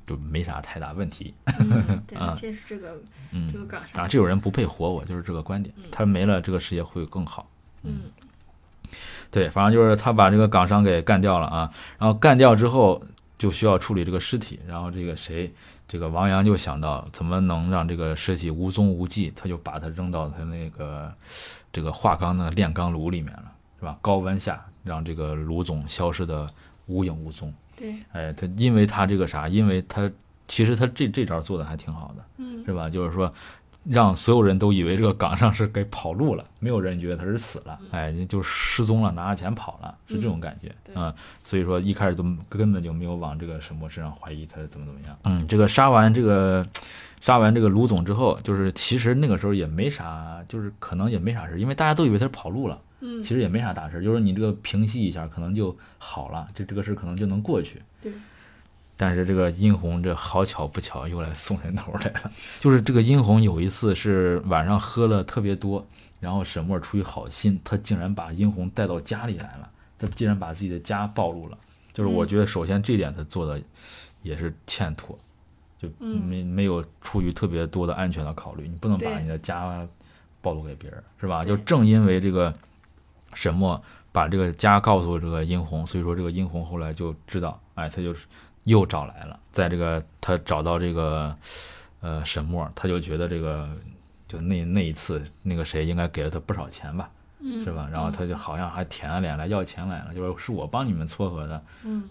[0.06, 2.98] 就没啥太大问题， 嗯，对啊，这是这个这
[3.32, 7.48] 嗯个岗上啊，这种人不配活，我就是这个观点，他没了，这个世界会更好。
[7.84, 8.00] 嗯
[9.32, 11.68] 对，反正就是他把这个港商给干掉了啊，
[11.98, 13.02] 然后干掉之后
[13.38, 15.52] 就需要处理这个尸体，然后这个谁，
[15.88, 21.10] 这个王阳就想到怎么能让这个尸体无踪无迹，他就把它扔到他那个
[21.72, 23.96] 这个化钢的炼钢炉里面了，是吧？
[24.02, 26.46] 高温下让这个卢总消失的
[26.86, 27.52] 无影无踪。
[27.74, 30.10] 对，哎，他因为他这个啥，因为他
[30.46, 32.90] 其实他这这招做的还挺好的，嗯是吧？
[32.90, 33.32] 就是说，
[33.84, 45.18] 让所有人都以为这个岗上是给跑路了， 没有人觉得他是死了，哎，就失踪了，拿着钱跑了，是这种感觉对啊、所以说一开始都根本就没有往这个沈墨身上怀疑他怎么怎么样。
[45.24, 46.66] 嗯，这个杀完这个
[47.20, 52.80] 杀完这个卢总之后，就是其实那个时候也没啥，就是可能也没啥事，因为大家都以为他是跑路了。
[53.04, 57.82] 嗯其实也没啥大事，就是你这个平息一下，可能就好了，这这个事可能就能过去。
[58.00, 58.12] 对。
[58.96, 62.30] 但是这个殷红这好巧不巧又来送人头来了，
[62.60, 65.84] 就是这个殷红有一次是晚上喝了特别多，
[66.20, 69.68] 然后沈墨出于好心，他竟然把殷红带到家里来了，
[69.98, 71.58] 他竟然把自己的家暴露了。
[71.92, 73.60] 就是我觉得首先这点他做的
[74.22, 75.18] 也是欠妥，
[75.80, 79.84] 就没没有出于特别多的安全的考虑，你不能把你的家
[80.40, 81.44] 暴露给别人，是吧？
[81.44, 82.54] 就正因为这个
[83.34, 83.82] 沈墨
[84.12, 88.26] 把这个家告诉这个殷红，所以说这个殷红后来就知道，哎，他就是。
[88.64, 91.36] 又找来了，在这个他找到这个，
[92.00, 93.68] 呃，沈墨，他就觉得这个，
[94.28, 97.10] 就那那一次，那个谁应该给了他不少钱吧，
[97.64, 97.88] 是吧？
[97.90, 101.62] 然后他就好像还舔着脸来要钱来了，就是是我帮你们撮合的，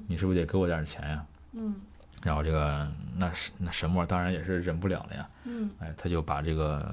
[0.07, 1.25] 你是不是得给我点钱呀？
[1.53, 1.75] 嗯，
[2.21, 5.27] 然后这个那那沈墨当然也是忍不了了呀，
[5.79, 6.85] 哎，他就把这个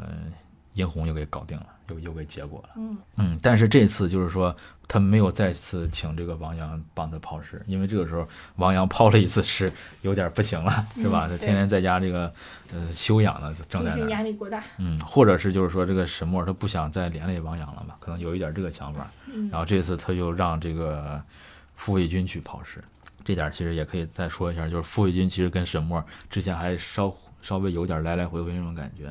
[0.79, 1.67] 殷红又给搞定了。
[1.89, 4.55] 又又给结果了，嗯嗯，但是这次就是说
[4.87, 9.73] 他没有再次请这个王阳帮他抛尸，因为这个时候王阳抛了一次尸，
[10.03, 11.27] 有点不行了，是吧？
[11.27, 12.31] 他天天在家这个
[12.75, 21.19] 呃休养呢，正在那压力过大，嗯，或者是就是说这个沈墨他不想再连累王阳了嘛，可能有一点这个想法，嗯，然后这次他就让这个
[21.75, 22.85] 傅卫军去抛尸，
[23.25, 27.11] 这点其实也可以再说一下，就是傅卫军其实跟沈墨之前还稍
[27.41, 29.11] 稍微有点来来回回那种感觉。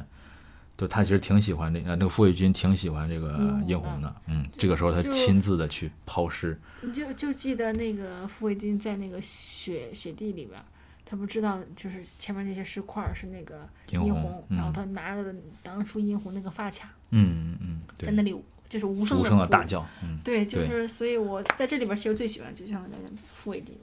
[0.77, 6.55] 就他其实挺喜欢这个，那个傅卫军挺喜欢这个殷红的，嗯，这个时候他亲自的去抛尸。
[6.81, 10.61] 你就就记得那个傅卫军在那个雪雪地里边，
[11.03, 23.75] 他不知道就是前面那些石块是那个殷红，然后他拿着当初殷红那个发卡，嗯嗯嗯，在那里就是无声的大叫，嗯，对，就是所以我在这里边其实最喜欢就像那个傅卫军，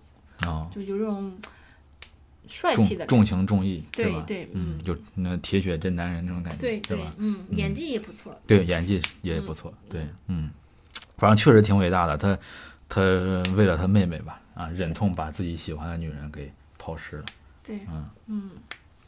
[0.47, 1.37] 哦，就有这种。
[2.49, 7.13] 帅气的，重情重义，对对，嗯，就那铁血真男人那种感觉，对对吧？
[7.19, 10.51] 嗯，演技也不错，对，演技也不错，对，嗯，
[11.17, 12.17] 反正确实挺伟大的。
[12.17, 12.39] 他
[12.89, 13.01] 他
[13.55, 17.25] 为了他妹妹吧，啊，忍痛把自己喜欢的女人给抛尸了，
[17.63, 18.05] 对，嗯。
[18.27, 18.51] 嗯，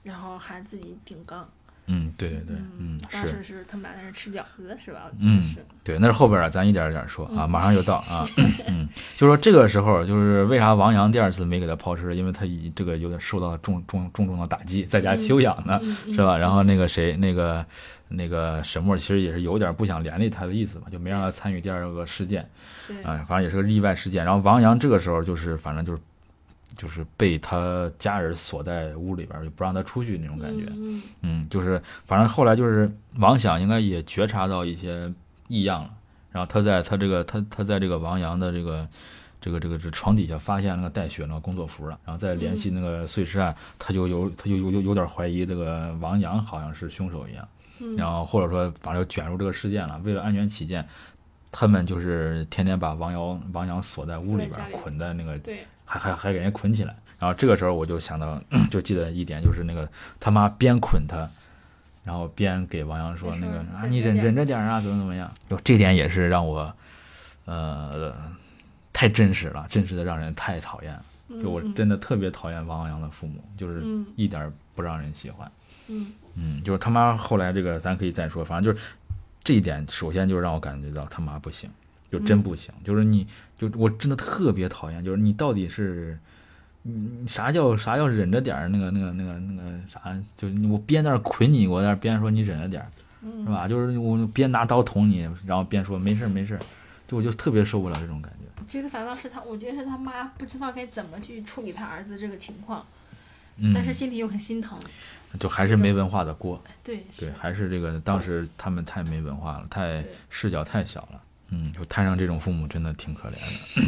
[0.03, 1.49] 然后还自己顶缸。
[1.89, 5.11] 嗯，对对对，嗯，当时是他们俩在那吃饺子，是吧？
[5.22, 5.41] 嗯，
[5.84, 8.26] 对，那是后边儿，咱一点一点说啊，马上就到啊。
[8.66, 15.80] 嗯，就说这个时候，就是为啥王阳第二次没给他抛尸，因为他已这个有点受到了重重重重的打击，在家休养呢，
[16.12, 16.37] 是吧？
[16.37, 17.64] 然后那个谁，那个
[18.09, 22.45] 那个沈墨，其实也是有点不想连累他的意思嘛，就没让他参与第二个事件。
[23.05, 24.24] 啊，反正也是个意外事件。
[24.24, 26.03] 然后王阳这个时候就是，反正就是。
[26.75, 30.67] 就是被他家人锁在屋里边，就不让他出去那种感觉。
[31.23, 35.12] 嗯，就是反正后来就是王想应该也觉察到一些
[35.49, 35.91] 异样了，
[36.33, 38.87] 然后他在他这个他他在这个王阳的这个
[39.41, 47.49] 这个这个这床底下发现那个带血那个工作服了，然后再联系那个碎尸案，他就有他就有有有点怀疑这个王阳好像是凶手一样，
[47.97, 49.99] 然后或者说反正卷入这个事件了。
[50.05, 50.87] 为了安全起见，
[51.51, 55.41] 他们就是天天把王瑶王阳锁在屋里边，捆在那个。
[55.87, 58.39] 还还还给人捆起来，然后这个时候我就想到，
[58.70, 59.89] 就记得一点，就是那个
[60.20, 61.26] 他妈边捆他，
[62.05, 65.32] 然后边给王阳说那个啊，你忍忍着点啊，怎么怎么样？
[65.49, 66.70] 就这点也是让我，
[67.47, 68.14] 呃，
[68.93, 70.99] 太真实了，真实的让人太讨厌。
[71.43, 73.82] 就我真的特别讨厌王阳的父母，就是
[74.14, 75.51] 一点不让人喜欢。
[75.89, 78.87] 嗯嗯，就是他妈后来这个咱可以再说，反正就是
[79.43, 81.70] 这一点，首先就让我感觉到他妈不行。
[82.09, 83.26] 就真不行，就是你，
[83.59, 86.19] 就我真的特别讨厌，就是你到底是，
[86.83, 92.89] 你啥叫啥叫忍着点儿那个那个那个那个啥，就我边在那捆你，我在那边说你忍着点儿，
[93.45, 93.67] 是吧？
[93.67, 96.59] 就是我边拿刀捅你，然后边说没事没事，
[97.09, 98.47] 就我就特别受不了这种感觉。
[98.69, 102.85] 觉得反倒是他，我觉得是他妈不知道该怎么去处理他儿子这个情况，
[103.73, 104.77] 但是心里又很心疼，
[105.39, 106.61] 就还是没文化的锅。
[106.83, 111.23] 对对，还是这个当时他们太没文化了，太视角太小了。
[111.51, 113.83] 嗯，就摊上这种父母真的挺可怜的。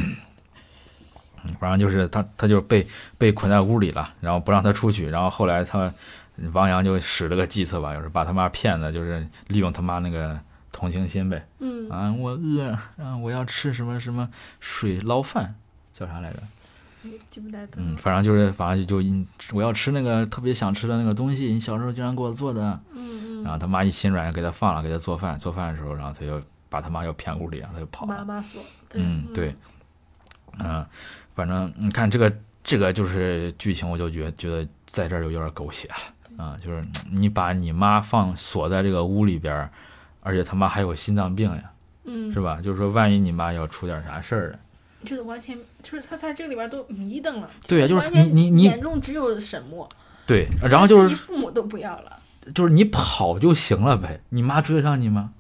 [1.45, 2.87] 嗯，反正就是他，他就被
[3.17, 5.09] 被捆在屋里了，然后不让他出去。
[5.09, 5.93] 然后后来他
[6.53, 10.39] 王阳就使了个计策吧，就是把他妈骗的，就是利用他妈那个
[10.73, 11.47] 同情心呗。
[11.59, 14.29] 嗯啊，我饿，啊，我要吃什么什么
[14.61, 15.55] 水捞饭，
[15.95, 16.39] 叫啥来着？
[17.31, 17.67] 记不得。
[17.77, 19.03] 嗯，反正就是反正就
[19.57, 22.79] 我要吃那个特别想吃的那个东西，你小时候经常给我做的。
[22.93, 23.45] 嗯嗯。
[23.45, 25.39] 然后他妈一心软，给他放了，给他做饭。
[25.39, 26.43] 做饭的时候，然后他就。
[26.69, 28.17] 把他妈要骗屋里啊，他就跑了。
[28.19, 28.63] 妈妈锁。
[28.95, 29.55] 嗯，对，
[30.59, 30.85] 嗯，
[31.35, 32.33] 反正你看这个
[32.65, 39.69] 这个就是剧情，我就觉觉得在这儿就有点狗血了啊，就是你把你妈放锁在这个屋里边，
[40.21, 41.71] 而且他妈还有心脏病呀，
[42.05, 42.61] 嗯，是吧？
[42.63, 44.59] 就是说万一你妈要出点啥事儿，
[45.05, 47.51] 就是完全就是他在这里边都迷瞪了。
[47.67, 49.89] 对呀，就是你你你眼中只有沈墨。
[50.27, 52.19] 对，然后就是父母都不要了，
[52.55, 55.33] 就是你跑就行了呗，你妈追得上你吗？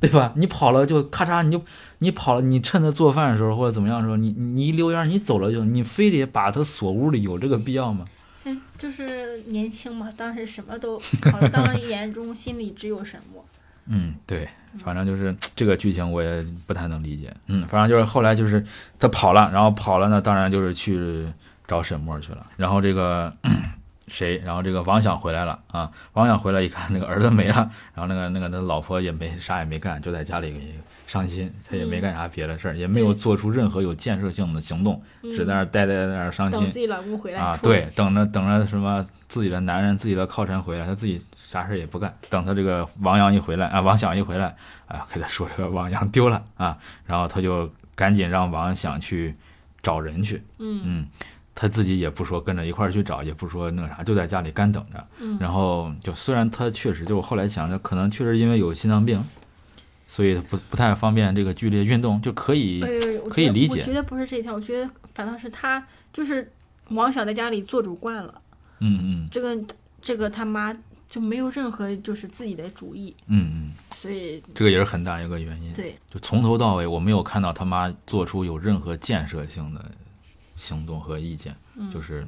[0.00, 0.32] 对吧？
[0.36, 1.62] 你跑了就咔嚓，你就
[1.98, 8.04] 你跑了，你趁他做饭的时候或者怎么样的时候，你你你一溜烟儿你走了就，你非得把他锁屋里，有这个必要吗？
[8.44, 11.00] 这就是年轻嘛，当时什么都
[11.50, 13.44] 当时眼中心里只有沈墨。
[13.88, 14.48] 嗯，对，
[14.78, 17.32] 反正就是这个剧情我也不太能理解。
[17.46, 18.64] 嗯，反正就是后来就是
[18.98, 21.26] 他跑了，然后跑了呢，当然就是去
[21.66, 22.46] 找沈墨去了。
[22.56, 23.32] 然后这个
[24.08, 30.54] 谁，然后这个王想回来了啊，王想回来一看那个儿子没了， 然后那个那个他老婆也没啥也没干，就在家里
[31.06, 36.60] 伤心，他也没干啥别的事儿，也没有做出任何有建设性的行动，只在那儿待在那儿伤心。
[36.60, 42.16] 等自己老公回来啊，对，等着等着什么自己的男人、自己的靠山回来，他自己啥事儿也不干。
[42.30, 44.54] 等他这个王阳一回来啊，王想一回来，
[44.86, 49.34] 啊，给他说这个王阳丢了啊，然后他就赶紧让王想去
[49.82, 50.80] 找人去，嗯。
[50.84, 51.06] 嗯，
[51.58, 55.02] 他自己也不说跟着一块儿去找，也不说那个啥，就在家里干等着。
[55.18, 59.24] 嗯，然后就虽然他确实，就我后来想，着可能确实因为有心脏病，
[60.06, 62.80] 所以不不太方便这个剧烈运动，就可以
[63.30, 66.52] 可以理解我觉得不是这一条，我觉得反倒是他就是
[66.90, 68.42] 王想在家里做主惯了，
[68.80, 69.58] 嗯嗯这个
[70.02, 70.76] 这个他妈
[71.08, 75.72] 就没有任何就是自己的主意，嗯嗯，所以这个也是很大一个原因。
[75.72, 79.82] 对，就从头到尾我没有看到他妈做出有任何建设性的
[80.56, 82.26] 行动和意见，嗯就是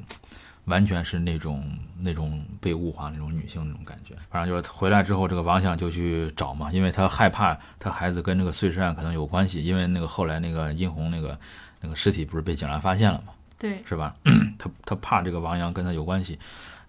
[0.65, 1.63] 完全是那种
[1.99, 4.15] 那种被物化那种女性那种感觉。
[4.29, 11.37] 反正就是回来之后，这个王想就去找嘛，因为他害怕他孩子跟这个碎尸案可能有关系，因为那个后来那个殷红那个
[11.81, 14.15] 那个尸体不是被警察发现了嘛，对，是吧？
[14.59, 16.37] 他他怕这个王阳跟他有关系，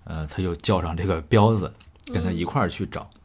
[0.05, 1.73] 呃，他就叫上这个彪子
[2.13, 3.09] 跟他一块儿去找。
[3.15, 3.20] 嗯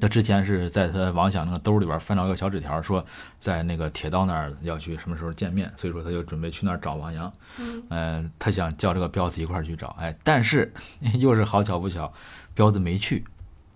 [0.00, 3.04] 他之前是在他王想那个兜里边翻到一个小纸条，说
[3.38, 7.32] 在那个铁道那儿要去什么时候见面，所以说他就准备去那儿找王阳。
[7.58, 10.72] 嗯呃、他想叫这个彪子一块儿去找，哎，但是
[11.18, 12.12] 又是好巧不巧，
[12.54, 13.24] 彪子没去，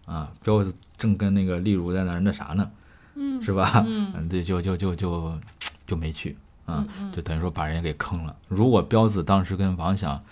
[0.07, 2.71] 啊，彪子正跟那个丽茹在那儿那啥呢，
[3.15, 3.85] 嗯是吧？
[3.87, 5.39] 嗯嗯，对，就就就就
[5.87, 8.35] 就没去啊就等于说把人家给坑了。
[8.49, 10.23] 如果彪子当时跟王想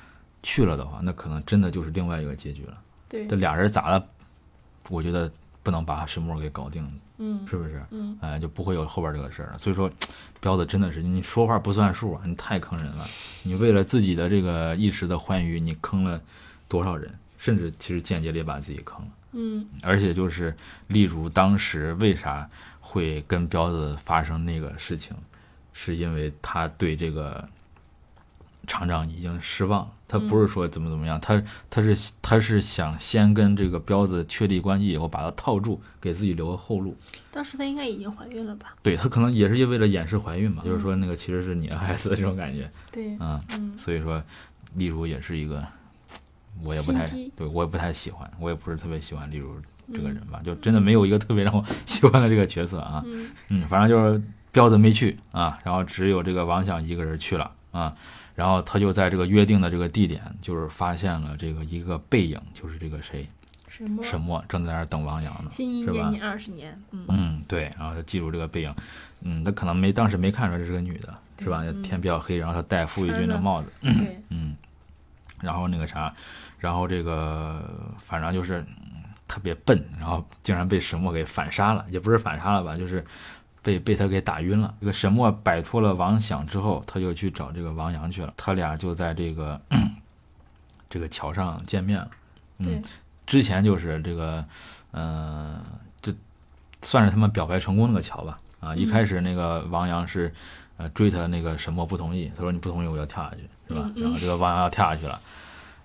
[0.43, 2.78] 去了的话，那可能真的就是另外一个结局了。
[3.09, 4.06] 对这，俩人咋了？
[4.89, 5.30] 我觉得
[5.62, 6.86] 不能把沈墨给搞定，
[7.18, 7.82] 嗯是不是？
[7.90, 9.59] 嗯哎，就不会有后边这个事儿了。
[9.59, 9.90] 所以说，
[10.40, 13.06] 彪子真的是你说话不算数啊，你太坑人了。
[13.43, 16.20] 你为了自己的这个一时的欢愉，你坑了
[16.68, 17.12] 多少人？
[17.39, 19.09] 甚至其实间接的也把自己坑了。
[19.32, 20.55] 嗯而且就是
[20.89, 22.48] 例如当时为啥
[22.80, 25.16] 会跟彪子发生那个事情，
[25.72, 27.48] 是因为他对这个
[28.73, 29.90] 厂长已经失望了。
[30.09, 36.97] 他不是说怎么怎么样，他他是他是想先跟这个彪子确立关系以后，把他套住，给自己留个后路。
[37.31, 38.74] 当时他应该已经怀孕了吧？
[38.82, 43.77] 对他可能也是为了掩饰怀孕嘛，就是说那个其实是你的孩子的这种感觉，对，嗯，嗯。
[43.77, 44.23] 所以说
[44.77, 45.62] 例如也是一个，
[46.65, 47.05] 我也不太
[47.36, 49.55] 对我也不太喜欢，我也不是特别喜欢例如
[49.93, 53.31] 这个嗯人吧，就真的没有一个特别让我喜欢的这个角色啊，嗯。
[53.49, 57.94] 嗯，反正就是彪子没去啊，然后只有这个王想一个人去了啊，
[58.34, 63.28] 然后他就在这个约定的这个地点，就是发现了这个一个背影，就是这个谁？
[63.68, 65.94] 沈墨，沈墨正在那儿等王阳呢，新一是吧？
[65.94, 67.06] 年年二十年，嗯。
[67.09, 68.74] 嗯，对，然后他记住这个背影，
[69.22, 71.64] 嗯，他可能没当时没看出来这是个女的，是吧？
[71.82, 73.72] 天比较黑，然后他戴傅玉军的帽子，
[74.28, 74.54] 嗯，
[75.40, 76.14] 然后那个啥，
[76.59, 83.02] 然后这个反正就是嗯特别笨，然后竟然被沈墨给反杀了，也不是反杀了吧，就是
[83.62, 84.74] 被被他给打晕了。
[84.80, 89.60] 这个沈墨摆脱了王想之后，他就去找这个王阳去了，他俩就在这个
[90.90, 92.10] 这个桥上见面了。
[92.59, 92.82] 嗯，
[93.26, 94.44] 之前就是这个，
[94.93, 95.60] 嗯、
[96.01, 96.12] 这
[96.82, 98.39] 算是他们表白成功那个桥吧。
[98.60, 100.32] 啊，一嗯开始那个王阳是，
[100.76, 103.90] 呃，追他那个沈墨不同意，他说你不同意我要跳下去，是吧？
[103.97, 105.20] 然后这个王阳要跳下去了，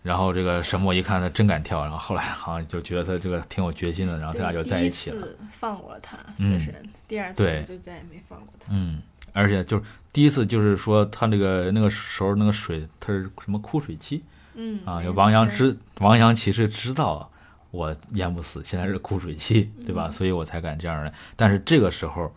[0.04, 5.28] 然后这个沈墨一看他真敢跳，然后后来好像就觉得他这个挺有决心的，然后他俩就在一起了。
[5.49, 8.68] 放过了他死嗯神，第二对次就再也没放过他。
[8.72, 9.02] 嗯，
[9.34, 14.24] 而且就是第一次就是说他那个那个时候那个水他是什么枯水期
[14.56, 17.30] 嗯啊，王阳知王阳其实知道
[17.72, 20.08] 我淹不死，现在是枯水期，对吧？
[20.08, 21.14] 嗯所以我才敢这样的。
[21.36, 22.34] 但是这个时候，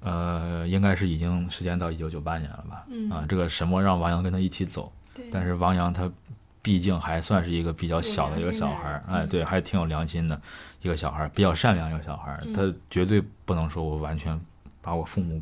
[0.00, 2.84] 呃，应该是已经时间到一九九八年了吧？
[2.90, 6.10] 嗯啊，这个沈墨让王阳跟他一起走，对，但是王阳他
[6.66, 10.40] 毕竟还算是一个比较小的一个小孩儿，哎，对，还挺有良心的
[10.82, 12.52] 一个小孩儿，比较善良一个小孩儿，嗯。
[12.52, 14.36] 他绝对不能说我完全
[14.82, 15.40] 把我父母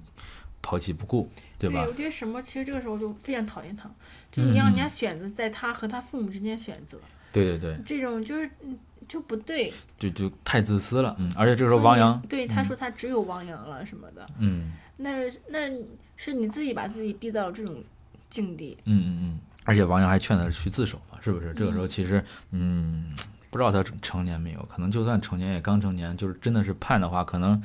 [0.61, 1.27] 抛弃不顾，
[1.59, 1.87] 对吧？
[1.89, 1.93] 我？
[1.95, 3.89] 觉得什么，其实这个时候就非常讨厌他，
[4.31, 6.99] 就你让嗯人家选择在他和他父母之间选择，
[7.33, 8.79] 对对对，这种就是嗯
[9.09, 9.73] 就不对。
[9.99, 14.73] 就就太自私了，嗯，而且这个时候王阳，对他说他只有王阳了什么的，嗯。
[14.99, 15.73] 那那
[16.19, 17.83] 是你自己把自己逼到这种
[18.29, 18.77] 境地。
[18.85, 21.55] 嗯嗯嗯，而且王阳还劝他去自首嘛，是不是？
[21.55, 23.15] 这个时候其实，嗯，
[23.49, 27.61] 不知道他成年没有，可能就算成年也刚成年，就是真的是判的话，可能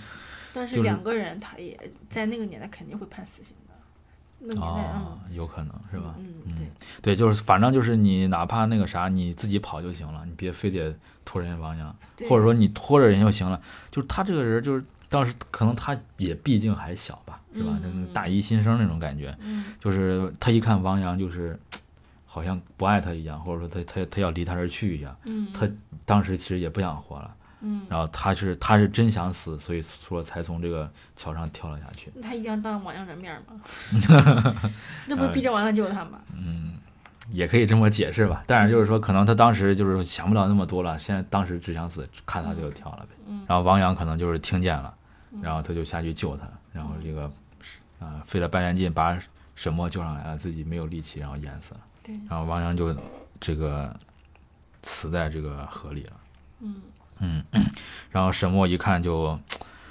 [0.54, 1.78] 但就是是两个人他也
[2.10, 3.74] 在那个年代肯定会判死刑的，
[4.40, 6.16] 那个年代哦，有可能是吧？
[6.18, 6.68] 嗯，嗯对，
[7.02, 10.96] 对，就是反正就是你哪怕那个啥，你自己跑就行了，你别非得
[11.26, 13.62] 拖人家王阳，对或者说你拖着人就行了。
[13.92, 17.78] 就是他这个人，就是当时可能他也毕竟还小吧，是吧？
[17.84, 21.60] 嗯就是大一新生那种感觉，嗯就是他一看王阳就是
[22.32, 25.16] 好像不爱他一样，或者说他他他要离他而去一样。
[25.24, 25.68] 嗯，他
[26.06, 32.12] 当时其实也不想活了，嗯，然后他是他是真想死，所以说才从这个桥上跳了下去。
[32.22, 34.62] 他一定要当王阳的面儿吗？
[35.08, 36.22] 那不是逼着王阳救他吗？
[36.38, 36.74] 嗯
[37.32, 43.16] 也可以这么解释吧，但是就是说，可能他当时就是想不了那么多了，现在当时只想死，看他就跳了呗。
[43.28, 44.92] 嗯然后王阳可能就是听见了，
[45.42, 47.32] 然后他就下去救他，然后这个
[48.00, 49.16] 啊、费了半天劲把
[49.54, 51.80] 沈墨救上来了，自己没有力气，然后淹死了。
[52.04, 52.96] 对，然后王阳就
[53.40, 53.96] 这个
[54.84, 56.12] 死在这个河里了。
[56.62, 56.82] 嗯
[57.20, 57.44] 嗯
[58.12, 59.38] 然后沈墨一看就，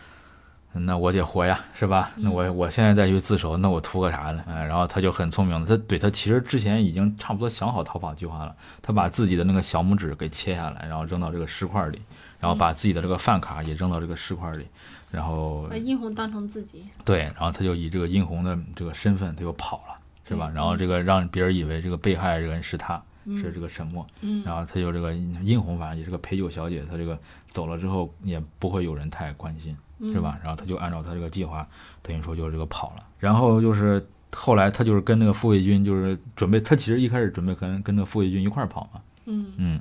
[0.73, 2.11] 那我得活呀，是吧？
[2.17, 4.45] 那嗯我我现在再去自首，那我图个啥呢？
[4.47, 8.55] 嗯，然后他就很聪明的，他对他其实之前已经差不多想好逃跑计划了。
[8.83, 12.01] 他把自己的那个小拇指给切下来，然后扔到这个石块里，
[12.39, 14.67] 然后把自己的这个饭卡也扔到这个石块里，
[15.11, 19.98] 然后把殷红当成自己，对，然后他就以这个殷红的这个身份，他就跑了，
[20.29, 20.51] 是吧？
[20.55, 23.03] 然后这个让别人以为这个被害人是他，
[23.37, 27.19] 是这个，个沈墨，嗯，然后他就这个殷红，反正也是个陪酒小姐，她这个
[27.49, 30.39] 走了之后也不会有人太关心，嗯是吧？
[30.43, 31.67] 然后他就按照他这个计划，
[32.03, 33.05] 等于说就是这个跑了。
[33.19, 39.81] 然后就是后来他就是跟那个傅卫军就是准备，他其实一开始准备跟跟那个傅卫军一块儿跑嘛，嗯嗯。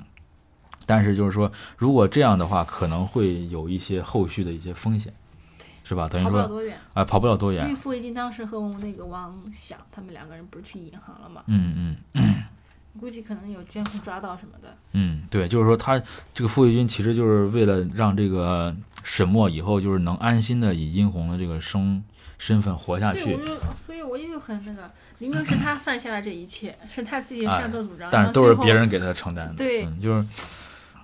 [0.86, 5.14] 但是就是说，如果这样的话，可能会有一些后续的一些风险，
[5.88, 6.09] 是吧？
[6.09, 6.77] 等于说跑不了多远。
[6.93, 11.43] 啊、跑不了多远因为，傅卫军当时和那个王想他们两个人不是去银行了嘛？
[11.47, 12.35] 嗯嗯。
[12.99, 14.76] 估计可能有监控抓到什么的。
[14.93, 16.01] 嗯，对，就是说他
[16.34, 22.03] 这个傅卫军其实就是为了让这个沈墨以后就是能安心的以殷红的这个生
[22.39, 24.89] 身份活下对，去我，就所以我就很那个，
[25.19, 29.53] 明明是他犯下了这一切，是他自己哎擅作主张，但是都是别人给他承担的。
[29.53, 30.27] 对嗯，就是，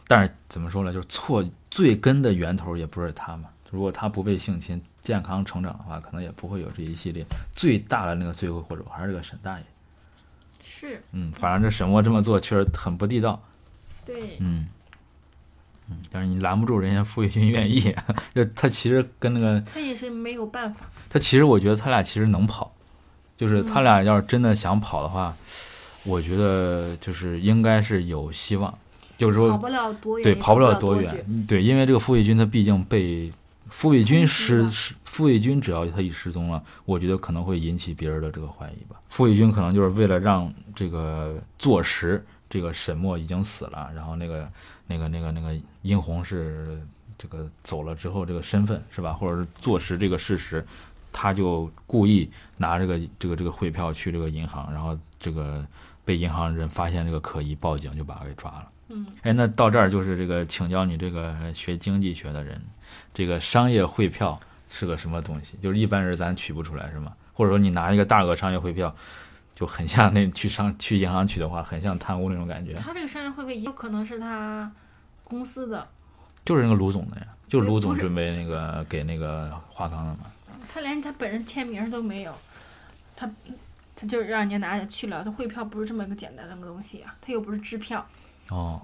[0.07, 0.91] 但是怎么说呢？
[0.91, 3.49] 就是错最根的源头也不是他嘛。
[3.73, 7.25] 如果他不被性侵、健康成长的话，可能也不会有这一系列
[7.55, 9.65] 最大的那个罪魁祸首还是这个沈大爷。
[10.63, 13.41] 是嗯，反正这沈墨这么做确实很不地道。
[14.05, 14.67] 对，嗯。
[15.89, 17.93] 嗯，但是你拦不住人家傅卫军愿意，
[18.35, 20.85] 就他其实跟那个他也是没有办法。
[21.09, 22.71] 他其实我觉得他俩其实能跑，
[23.35, 25.35] 就是他俩要是真的想跑的话，
[26.03, 28.73] 我觉得就是应该是有希望，
[29.17, 33.29] 就是说跑不了多远，对跑不了多远，嗯对，因为这个傅卫军他毕竟被
[33.73, 39.01] 傅卫军失了失傅卫军只要他一失踪了，我觉得可能会引起别人的这个怀疑吧。
[39.09, 44.47] 傅卫军可能就是为了让这个坐实这个沈墨已经死了，然后那个
[44.85, 46.79] 那个那个那个殷红是
[47.17, 50.63] 这个走了之后这个身份是吧，或者是坐实这个事实，
[51.11, 55.65] 他就故意拿这个这个这个汇票去这个银行，然后这个
[56.05, 58.69] 被银行人发现这个可疑，报警就把他给抓了。
[58.89, 62.61] 嗯，哎，那到这儿就是这个，请教你这个学经济学的人，
[63.13, 65.57] 这个商业汇票是个什么东西？
[65.61, 67.13] 就是一般人咱取不出来是吗？
[67.33, 68.95] 或者说你拿一个大额商业汇票，
[69.53, 74.71] 就很像那去商去银行取的话，很像贪污那种感觉，他这个商业汇票也有可能是他
[75.23, 75.87] 公司的？
[76.45, 80.19] 就是那个卢总的呀，就是卢总准备那个给那个华康的嘛。
[80.71, 82.33] 他连他本人签名都没有，
[83.15, 83.29] 他
[83.95, 85.23] 他就让人家拿去了。
[85.23, 88.05] 他汇票不是这么一个简单的个东西啊，他又不是支票。
[88.49, 88.81] 哦，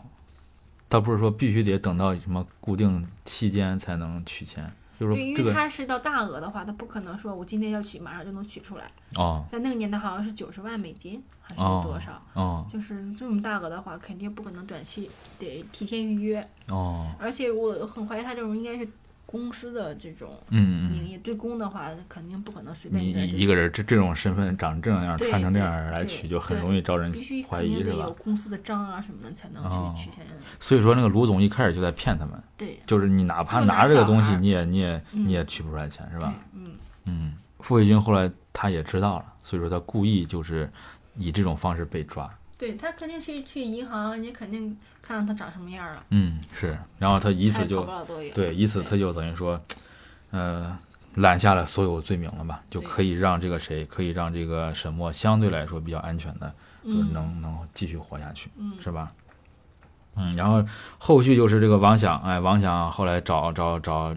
[0.90, 8.92] 倒不是说必须得等到什么固定期间才能取钱，就是对，因为他是到大额的话，他不可能说我今天要取，马上就能取出来。
[9.16, 12.22] 哦在那个年代好像是九十万美金还是哦多少？
[12.34, 16.50] 哦就是这么大额的话，肯定不可能短期得提前预约。
[16.70, 18.88] 哦，而且我很怀疑他这种应该是
[19.32, 27.14] 公司的这种嗯嗯名义，对公的话肯定不可能随嗯，便你个人就一一个人这这种身份长这样对穿成这样来取，就很容易招人
[27.48, 28.14] 怀疑是吧有？
[28.14, 30.26] 公司的章啊什么的才能哦去取钱。
[30.60, 36.34] 所以说那个卢总一开始就在骗他们，对，就是你哪怕拿拿这个东西你也你也嗯你也取不出来钱是吧？
[36.56, 36.72] 嗯，
[37.06, 40.68] 嗯，傅卫军后来他也知道了，所以说他故意就是
[41.16, 42.28] 以这种方式被抓。
[42.60, 47.88] 对他肯定是去银行，你肯定看到他长什么样了，嗯，是，然后他以此就。
[48.36, 49.60] 对，以此他就等于说，
[50.32, 50.78] 呃，
[51.16, 56.54] 揽下了所有罪名了吧，就可以让这个谁，可以让这个沈墨相对来说比较安全的，
[56.84, 59.14] 就嗯能能继续活下去，嗯是吧？
[60.18, 60.62] 嗯，然后
[60.98, 64.14] 后续就是这个王想，哎，王想后来找找找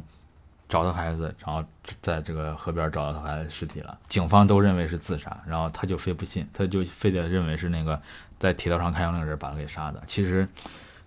[0.72, 1.62] 找到孩子，然后
[2.00, 8.00] 在这个河边找到他孩子尸体了，警方都认为是自杀，然后他就非不信，他就非得认为是那个
[8.38, 10.02] 在铁道上看羊那个人把他给杀的。
[10.06, 10.48] 其实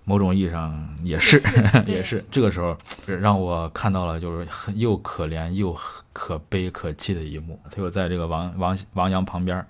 [0.03, 1.39] 某种意义上也是，
[1.83, 2.77] 对也是这个时候
[3.07, 5.75] 让我看到了就是很又可怜又
[6.13, 7.59] 可悲可气的一幕。
[7.71, 9.65] 他又在这个王王王阳旁边，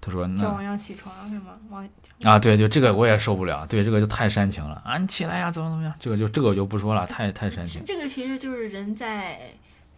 [0.00, 1.58] 他说：“那叫王阳起床是吗？
[1.70, 1.88] 王
[2.22, 4.96] 啊，对，就这个我也受不了，对，这个就太煽情了啊！
[4.98, 5.92] 你起来呀，怎么怎么样？
[5.98, 7.82] 这个就这个我就不说了，太太煽情。
[7.84, 9.38] 这个其实就是人在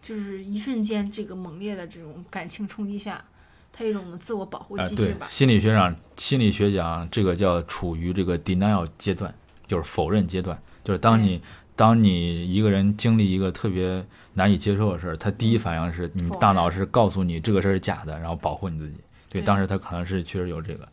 [0.01, 3.23] 就是一瞬间这个猛烈的这种感情冲击下，
[3.71, 5.27] 他一种自我保护机制吧，。
[5.29, 9.33] 心理学上，心理学讲这个叫处于这个 denial 阶段，
[9.67, 11.41] 就是否认阶段，就是当你
[11.75, 14.03] 当你一个人经历一个特别
[14.33, 18.95] 难以接受的事儿，他第一反应是你大脑是告诉你这个事儿是假的，然后保护你自己。
[19.29, 20.87] 对，当时他可能是确实有这个，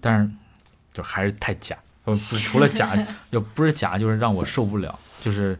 [0.00, 0.30] 但是
[0.92, 2.96] 就还是太假，呃，不除了假，
[3.32, 5.58] 就不是假，就是让我受不了，就是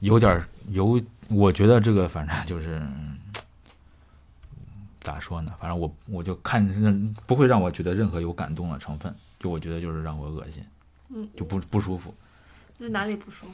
[0.00, 2.78] 有点儿有，我觉得这个反正就是。
[2.80, 3.18] 嗯
[5.04, 5.52] 咋说呢？
[5.60, 10.64] 反正我我就看着不会让我觉得任何有感动的成分，就我觉得就是让我恶心，
[11.10, 12.14] 嗯，就不不舒服。
[12.78, 13.52] 那哪里不舒服？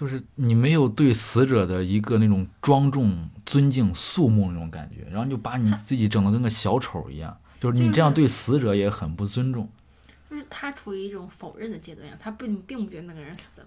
[0.00, 9.68] 就是你没有对死者的一个那种庄重、尊敬、肃穆那种感觉，然后就把你自己整的跟个小丑一样，就是你这样对死者也很不尊重。
[10.30, 13.66] 就是他处于一种否认的阶段呀，他并并不觉得那个人死了。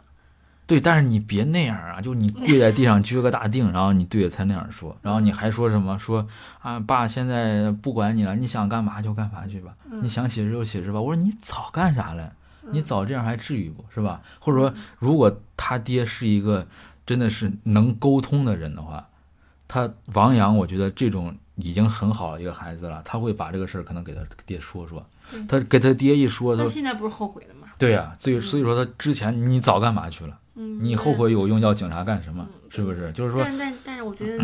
[0.66, 2.02] 对，但是你别那样啊！
[2.02, 6.28] 就你跪在地上撅个大腚，然后你对着他那样说，然后你还说什么说
[6.62, 11.00] 啊，爸现在不管你了，你想干嘛就干嘛去吧，你想写诗就写诗吧。
[11.00, 12.34] 我说你早干啥了？
[12.72, 14.22] 你早这样还至于不是吧？
[14.40, 16.65] 或者说，如果他爹是一个
[17.06, 19.07] 真的是能沟通的人的话，
[19.68, 25.06] 他王阳，我觉得这种已经很好的一个孩子了，他会把这个事儿可能给他爹说说，
[25.48, 27.68] 他给他爹一说，他他现在不是后悔了吗？
[27.77, 30.40] 对呀、所以所以说他之前你早干嘛去了？
[30.56, 32.48] 嗯，你后悔有用，要警察干什么？
[32.69, 33.11] 是不是？
[33.14, 34.44] 就是说，但但但是我觉得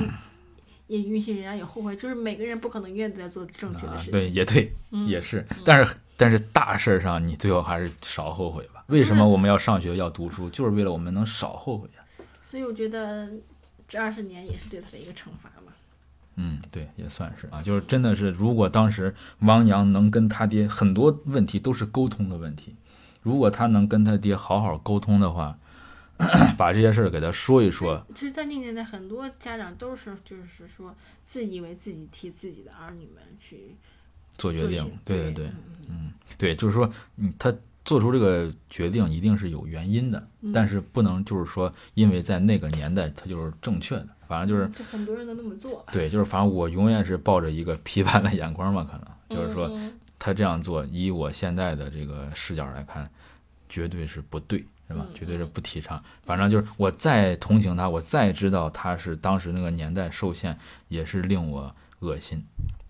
[0.89, 4.11] 也允许人家有后悔，就是每个人不可能永远都在做正确的事，情。
[4.11, 5.45] 啊对，也对，嗯也是。
[5.63, 8.83] 但是但是大事儿上，你最后还是少后悔吧。
[8.87, 10.49] 为什么我们要上学要读书？
[10.49, 12.01] 就是为了我们能少后悔啊。
[12.43, 13.29] 所以我觉得
[13.87, 15.71] 这二十年也是对他的一个惩罚嘛。
[16.37, 17.61] 嗯，对，也算是啊。
[17.61, 22.75] 就是真的是，如果当时汪洋能跟他爹很多问题都是沟通的问题，
[23.21, 25.55] 如果他能跟他爹好好沟通的话，
[26.57, 30.93] 把这些事儿给他说一说，其实，在那个年代，很多家长都是就是说
[31.25, 33.75] 自以为自己替自己的儿女们去
[34.31, 34.85] 做决定。
[35.05, 35.51] 对对对，
[35.87, 37.53] 嗯对，就是说，嗯，他
[37.85, 45.85] 做出这个决定一定是有原因的，嗯但是不能就是说，因为在那个年代他就是正确的，反正就是就很多人都那么做。
[45.91, 53.09] 对，就是反正我永远是抱着一个批判的眼光嘛，可能就是说嗯他这样做，以我现在的这个视角来看，
[53.69, 55.05] 绝对是不对，是吧？
[55.07, 56.03] 嗯绝对是不提倡。
[56.25, 60.57] 反正就是我再同情他，我再知道他是当时那个年代受限，
[60.89, 62.43] 也是令我恶心，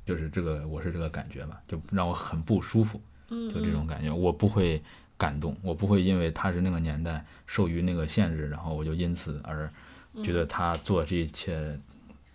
[0.06, 3.00] 就是这个我是这个感觉吧，就让我很不舒服。
[3.30, 4.82] 嗯，就这种感觉，我不会
[5.18, 9.70] 感动，我不会因为他是那个年代受于那个限制，然后我就因此而
[10.24, 11.80] 觉得他做这一切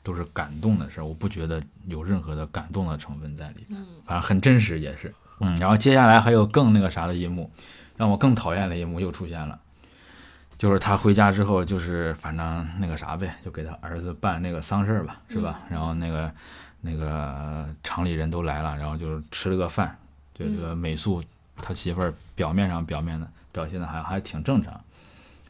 [0.04, 5.12] 都是感动的事儿，我不觉得有任何的感动的成分在里面，嗯反正很真实也是。
[5.40, 7.50] 嗯，然后接下来还有更那个啥的一幕，
[7.96, 9.58] 让我更讨厌的一幕又出现了。
[10.56, 15.60] 就是他回家之后，就是反正那个啥呗，就给他儿子办那个丧事儿吧，是吧？
[15.68, 16.32] 然后那个
[16.80, 19.96] 那个厂里人都来了，然后就是吃了个饭，
[20.32, 21.22] 就这个美素
[21.56, 24.80] 他媳妇儿表面上表面的表现的还还挺正常，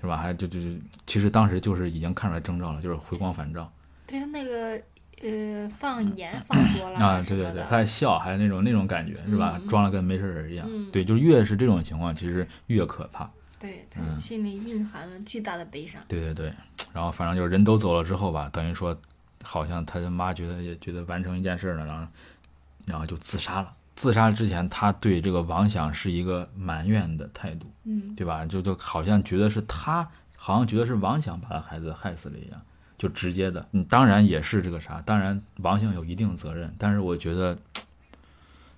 [0.00, 0.16] 是吧？
[0.16, 0.68] 还就就就
[1.06, 3.70] 其实当时就是已经看出来征兆了，就是回光返照
[4.06, 4.80] 对他那个
[5.24, 9.60] 呃放盐放多了啊，对对对，他还笑，还有那种那种感觉是吧？
[9.68, 13.28] 装了跟没事人一样，嗯对，就越是这种情况，其实越可怕。
[13.58, 16.00] 对他嗯心里蕴含了巨大的悲伤。
[16.06, 16.52] 对对对，
[16.92, 18.94] 然后反正就是人都走了之后吧，等于说
[19.42, 22.06] 好像他的妈觉得也觉得完成一件事了，然后
[22.84, 23.72] 然后就自杀了。
[23.94, 28.44] 自杀之前，他对这个王想是一个埋怨的态度，嗯对吧？
[28.44, 30.06] 就就好像觉得是他，
[30.36, 32.60] 好像觉得是王想把他孩子害死了一样，
[33.04, 33.68] 就直接的。
[33.70, 37.56] 你，当然也是这个啥，当然王想有一定责任，但是我觉得。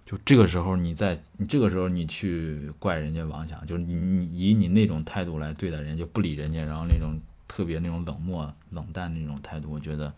[0.09, 10.15] 就这个时候，你在你这个时候你去怪人家王想，就是你你以你那种态度来对待人家，就不理人家，然后那种特别那种冷漠、冷淡那种态度，我觉得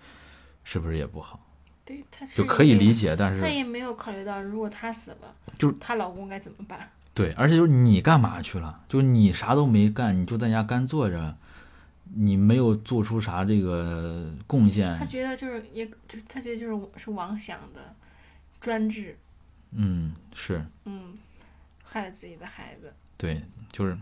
[0.63, 1.41] 是不是也不好？
[1.87, 6.91] 对，他就可以理解，解，但是他也没有考虑到如果他死了，就是她老公该怎么办。
[7.15, 8.83] 对，而且就是你干嘛去了？
[8.91, 11.35] 就你啥都没干，你就在家干坐着，
[12.15, 14.99] 你没有做出啥这个贡献。
[14.99, 17.95] 他，觉得就是也就是他觉得就是是王想的
[18.61, 19.17] 专制，
[19.73, 20.65] 嗯，是。
[20.85, 21.15] 嗯，
[21.85, 22.93] 害了自己的孩子。
[23.17, 23.97] 对，就是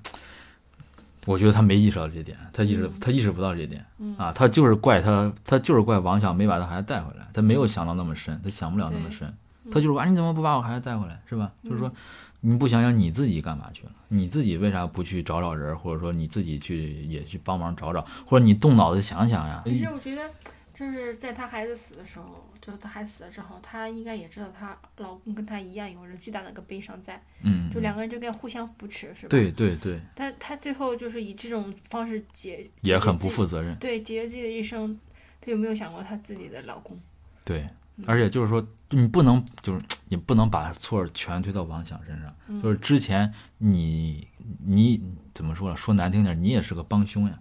[1.24, 2.92] 我觉得他没意识到这点，他意识嗯。
[3.00, 3.84] 他意识不到这点。
[3.98, 4.16] 嗯。
[4.16, 9.32] 啊，他就是怪他，他就是怪王想没把他孩子带回来，他没有想到那么深，他想不了那么深，
[9.70, 11.52] 他就是说啊，你怎么不把我孩子带回来，是吧？
[11.64, 11.92] 就是说，
[12.40, 13.92] 你不想想你自己干嘛去了？
[14.08, 19.62] 你自己为啥不去找找人，或者说你自己去也去帮忙找找，或者你动脑子想想呀？
[19.64, 20.30] 其实我觉得，
[20.72, 29.28] 就是在她孩子死的时候，就是她孩子死了之后，她应该也知道她老公跟她一样有着巨大的一个悲伤在，嗯，就两个人就该互相扶持，是吧？。
[29.30, 33.74] 对对对，但她最后就是以这种方式解，也很不负负责任。
[33.76, 34.98] 对，结结自己的一生，
[35.40, 37.00] 她有没有想过她自己的老公？
[37.44, 37.66] 对，
[38.04, 42.34] 而且就是说，你不能就是你不能把错全推到王想身上。
[42.48, 44.28] 嗯就是之前你
[44.64, 45.02] 你
[45.32, 45.76] 怎么说了？
[45.76, 47.38] 说难听点，你也是个帮凶呀，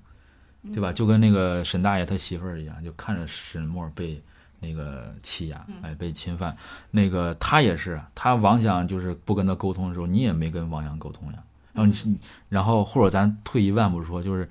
[0.73, 0.93] 对吧？
[0.93, 4.21] 就跟那个沈大爷他媳妇儿一样，就看着沈默被
[4.59, 6.55] 那个欺压，哎，被侵犯。
[6.89, 11.39] 那个他也是，他王想就是不跟他沟通的时候，你也没跟王阳沟通呀。
[11.73, 12.17] 然后你，
[12.49, 14.49] 然后或者咱退一万步说，就是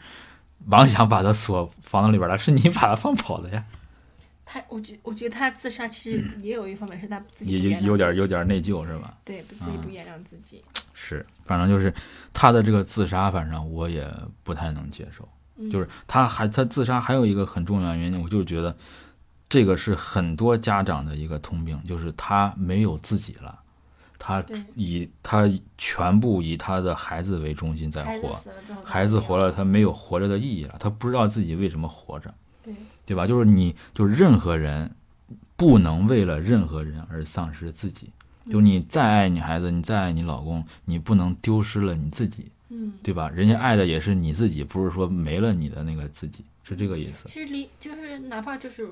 [0.66, 3.64] 王想把他锁房子里边了，是你把他放跑了呀。
[4.54, 9.18] 她，我觉我觉得他自杀其实也有一方面是他自己有有点有点内疚是吧？
[9.24, 10.62] 对，自己不原谅自己。
[10.92, 11.92] 是，反正就是
[12.32, 14.08] 他的这个自杀，反正我也
[14.44, 15.28] 不太能接受。
[15.56, 18.76] 嗯就是他还他自杀还有一个很重要的原因，我就是觉得
[19.48, 23.58] 这个是很多家长的一个通病，就是他没有自己了，
[24.18, 24.44] 他
[24.76, 28.40] 以他全部以他的孩子为中心在活，
[28.84, 32.32] 孩子活了，他没有活着的意义了，他不知道自己为什么活着，
[33.06, 33.26] 对，吧？
[33.26, 34.90] 就是你，就是任何人
[35.56, 38.10] 不能为了任何人而丧失自己。
[38.50, 43.30] 就你再爱你孩子，你再爱你老公，你不能丢失了你自己，嗯，对吧？
[43.30, 47.26] 人家爱的也是你自己，不是说没了你的那个自己，是这个意思。
[47.26, 48.86] 其实离就是哪怕就是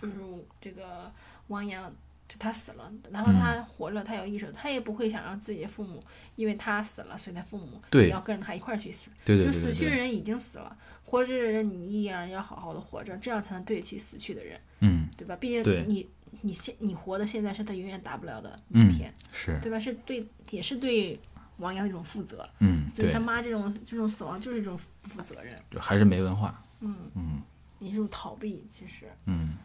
[0.00, 0.14] 就是
[0.62, 1.12] 这个
[1.48, 1.92] 王阳，
[2.26, 6.02] 就他死了，哪怕嗯他活着，他有意识，他也不会想让自己的父母
[6.36, 9.10] 因为他死了，所以他父母要跟着他一块儿去死。
[9.26, 10.74] 对对就对对对，死去的人已经死了，
[11.10, 15.34] 活着的人你依然要好好的活着，这样才能对得起死去的人，嗯，对吧？
[15.34, 16.08] 毕竟你
[16.40, 19.80] 你现你活的现在是他永远达不了的嗯一天，是，对吧？
[19.80, 21.18] 是对也是对
[21.58, 22.48] 王阳的一种负责。
[22.60, 26.62] 嗯，对所以他，妈这种这种死亡就是一种不负责任，就还是没文化。
[26.78, 27.42] 嗯，嗯
[27.80, 29.56] 也是一种逃避，其实嗯，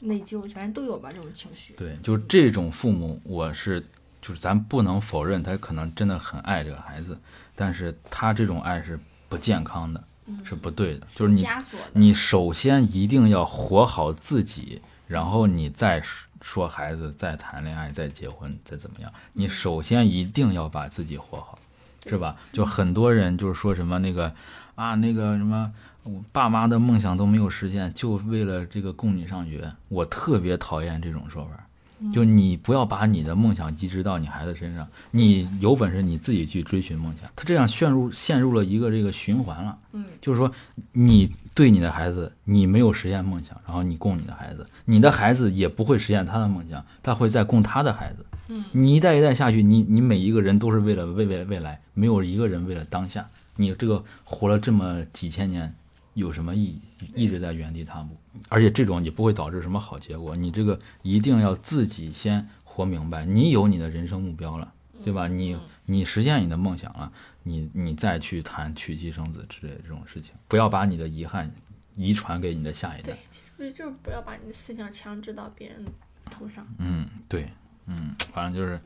[0.00, 1.74] 内疚，反正都有吧这种情绪。
[1.74, 3.80] 对，就这种父母，我是
[4.22, 7.18] 就是咱不能否认他可能真的很爱这个孩子，
[7.56, 8.96] 但是他这种爱是
[9.28, 10.02] 不健康的，
[10.44, 11.06] 是不对的。
[11.14, 11.46] 就是你
[11.92, 19.12] 你首先一定要活好自己，然后你再说说孩子，再谈恋爱，再结婚，再怎么样。
[19.32, 21.58] 你首先一定要把自己活好，
[22.06, 22.36] 是吧？
[22.52, 24.34] 就很多人就是说什么那个
[24.74, 25.72] 啊，那个什么。
[26.02, 29.72] 我爸妈的梦想都没有实现，就为了这个供你上学。
[29.88, 31.63] 我特别讨厌这种说法，
[32.12, 37.30] 就你不要把你的梦想移植到你孩子身上，你有本事你自己去追寻梦想。
[37.36, 39.78] 他这样陷入陷入了一个这个循环了。
[39.92, 40.50] 嗯，就是说，
[40.92, 48.26] 你对你的孩子，你没有实现梦想，然后你供你的孩子，你的孩子也不会实现他的梦想，他会再供他的孩子。
[48.48, 53.26] 嗯，你一代一代下去，你你每一个人都是为了为为了未来，没有一个人为了当下。
[53.56, 55.72] 你这个活了这么几千年，
[56.14, 56.80] 有什么意义？
[57.14, 58.16] 一直在原地踏步，
[58.48, 60.34] 而且这种也不会导致什么好结果。
[60.36, 64.72] 你这个一定要自己先活明白，你有你的人生目标了，
[65.04, 65.28] 对吧？
[65.28, 65.56] 你
[65.86, 67.12] 你实现你的梦想了，
[67.42, 71.50] 你你再去谈娶妻生子之类的这种事情，不要把你的遗憾
[71.96, 75.84] 遗传给你的下一代对。，其实就是不要把你的思想强制到别人
[76.30, 76.66] 头上。
[76.78, 77.48] 嗯，对，
[77.86, 78.80] 嗯，反正就是，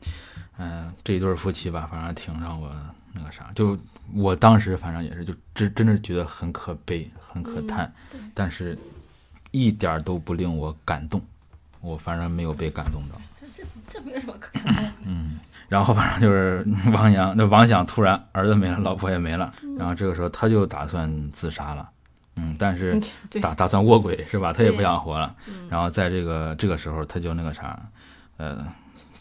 [0.57, 2.71] 嗯、这一对夫妻吧，反正挺让我
[3.13, 3.77] 那个啥，就
[4.13, 8.77] 我当时反正也是，就真真的觉得很可悲，很可叹，对但是
[9.51, 11.21] 一点儿都不令我感动，
[11.81, 13.19] 我反正没有被感动到。
[13.39, 15.39] 这这这没有什么可感动的。
[15.67, 21.87] 然后反正就是 王阳，那王想突然儿子没了，老婆也没了，然后这个时候他就打算自杀了，
[22.35, 22.99] 嗯，但是
[23.39, 24.51] 打打算卧轨是吧？
[24.51, 25.35] 他也不想活了。
[25.47, 27.79] 嗯然后在这个这个时候，他就那个啥，
[28.37, 28.65] 呃，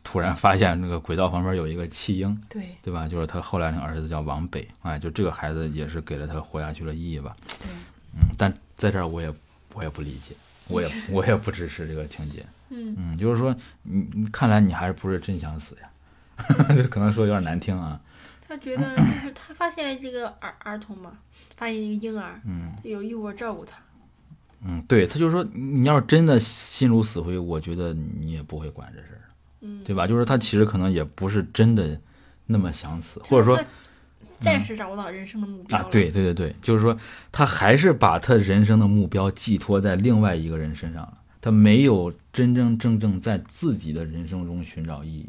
[0.03, 3.07] 突然发现那个轨道旁边有一个弃婴，对对吧？
[3.07, 7.37] 就是他后来那个儿子叫王北，哎，就这个孩子也是给了他活下去的意义吧。
[7.59, 7.69] 对，
[8.15, 9.31] 嗯，但在这儿我也
[9.75, 10.35] 我也不理解，
[10.69, 12.45] 我也 我也不支持这个情节。
[12.71, 15.89] 嗯，嗯，就是说你你看来你还是不是真想死呀？
[16.77, 18.01] 就可能说有点难听啊。
[18.47, 21.13] 他觉得就是他发现了这个儿儿童嘛，
[21.57, 23.77] 发现一个婴儿，嗯有义务照顾他。
[24.65, 29.23] 嗯，对，他就是说你要是真的心如死灰，我觉得你也不会管这事儿，
[29.61, 30.07] 嗯，对吧？
[30.07, 31.99] 就是他其实可能也不是真的
[32.47, 33.65] 那么想死，或者说他
[34.41, 36.97] 暂时找不到人生的目标对对对对，就是说
[37.33, 45.29] 他还是把他人生的目标寄托在另外一个人身上了，他没有真真正正在自己的人生中寻找意义，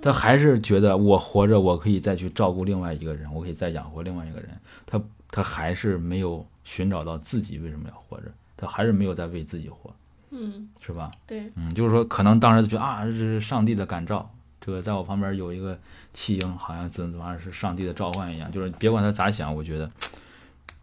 [0.00, 4.50] 他还是觉得我活着，我可以再去照顾另外一个人，我可以再养活另外一个人，
[4.86, 5.00] 他
[5.30, 9.92] 他还是没有寻找到自己为什么要活着，他还是没有在为自己活，
[10.30, 11.10] 嗯，是吧？
[11.26, 14.30] 对，嗯，就是说可能当时就觉得啊，这是上帝的感召，
[14.68, 15.78] 这个在我旁边有一个
[16.12, 18.52] 弃婴，好像怎么怎么是上帝的召唤一样。
[18.52, 19.90] 就是别管他咋想，我觉得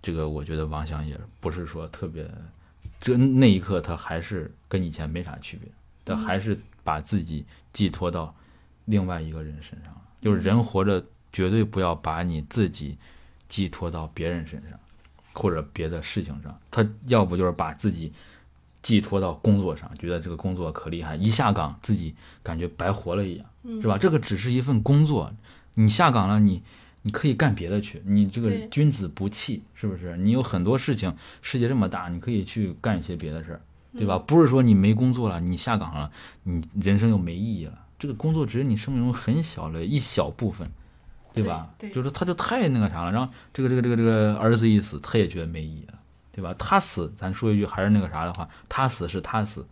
[0.01, 2.27] 这个我觉得王想也不是说特别，
[2.99, 5.69] 这那一刻他还是跟以前没啥区别，
[6.03, 8.33] 他还是把自己寄托到
[8.85, 9.95] 另外一个人身上。
[10.19, 12.97] 就是人活着绝对不要把你自己
[13.47, 14.79] 寄托到别人身上，
[15.33, 16.59] 或者别的事情上。
[16.71, 18.11] 他要不就是把自己
[18.81, 23.45] 寄托到工作上，觉得这个工作可厉害，一下岗自己感觉白活了一样，
[23.81, 23.97] 是吧？
[23.97, 25.31] 这个只是一份工作，
[25.73, 26.61] 你下岗了，你
[27.01, 30.15] 你可以干别的去，你这个君子不器，是不是？
[30.17, 33.61] 你有很多事情，世界这么大，你可以去干一些别的事儿，
[33.93, 34.17] 对吧？
[34.17, 36.11] 不是说你没工作了，你下岗了，
[36.43, 37.79] 你人生就没意义了。
[37.97, 40.69] 这个工作只是你生命中很小的一小部分，
[41.33, 41.69] 对吧？
[41.77, 45.93] 对对就是他就太那个啥了，然后这个这个这个这个儿子一死，他也觉得没意义了，
[46.31, 46.53] 对吧？
[46.59, 49.65] 他死，咱说一句还是那个啥的话，他死是他死，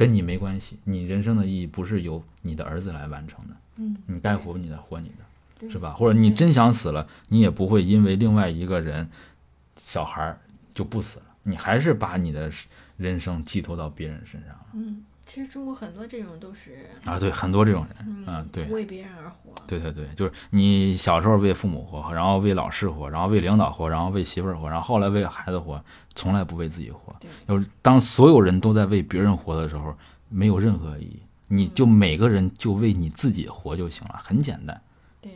[0.00, 0.78] 跟你没关系。
[0.84, 5.92] 你人生的意义不是由你的儿子来完成的，嗯，你该活你的活你的，是吧？
[5.92, 9.06] 或者你真想死了，你也不会因为另外一个人
[9.76, 10.40] 小孩儿
[10.72, 12.50] 就不死了，你还是把你的
[12.96, 17.16] 人生寄托到别人身上了嗯，其实中国很多这种都是，啊！
[17.16, 25.80] 对，很多这种人，嗯啊对为别人而活，对对对，就是你小时候为父母活，然后为老师活，然后为领导活，然后为媳妇儿活，然后后来为孩子活，
[26.16, 27.14] 从来不为自己活。
[27.20, 29.96] 对，就是当所有人都在为别人活的时候，
[30.28, 31.22] 没有任何意义。
[31.46, 34.82] 你就每个人就为你自己活就行了，很简单，
[35.20, 35.30] 对，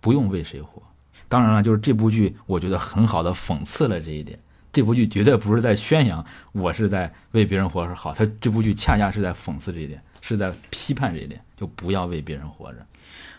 [0.00, 0.80] 不用为谁活。
[1.28, 4.38] 当然了，就是这部剧，我觉得很好的讽刺了这一点。
[4.72, 12.78] 这部剧绝对不是在宣扬我是在为别人活着好，他这部剧恰恰是在讽刺这一点，是在批判这一点，就不要为别人活着。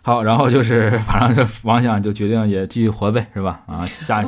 [0.02, 3.62] 好，然后就是反正这王想就决定也继续活呗，是吧？
[3.68, 4.24] 啊，下，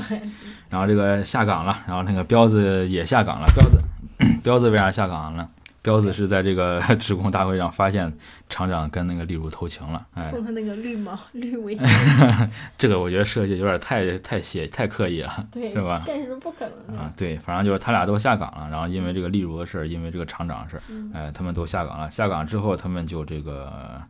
[0.69, 3.47] 然后这个下岗了，然后那个彪子也下岗了。
[3.55, 3.81] 彪子，
[4.43, 5.49] 彪子为啥下岗了？
[5.83, 8.11] 彪子是在这个 职工大会上发现
[8.49, 15.45] 厂长跟那个丽茹偷情了，哎，送他那个绿毛绿围巾 这个我觉得设计有点太太写太刻意了。
[15.51, 20.81] 对，是吧现实中不可能，啊，对，反正就是他俩都下岗了，然后因为这个丽茹的事儿，因为这个厂长的事
[21.13, 22.09] 哎，他们都下岗了。
[22.09, 24.01] 下岗之后，他们就这个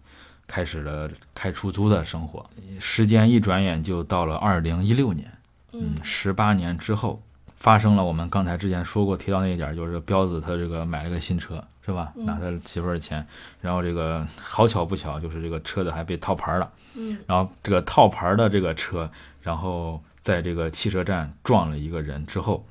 [0.46, 2.48] 开始了开出租的生活。
[2.80, 5.32] 时间一转眼就到了二零一六年，
[5.72, 7.20] 嗯，十八年之后，
[7.64, 12.12] 发生了我们刚才之前说过提到那一点，就是彪子他这个买了个新车，是吧？
[12.18, 13.26] 嗯拿他媳妇儿的钱，
[13.62, 16.70] 然后这个好巧不巧，就是这个车子还被套牌了。
[16.96, 19.10] 嗯然后这个套牌的这个车，
[19.42, 22.66] 然后在这个汽车站撞了一个人之后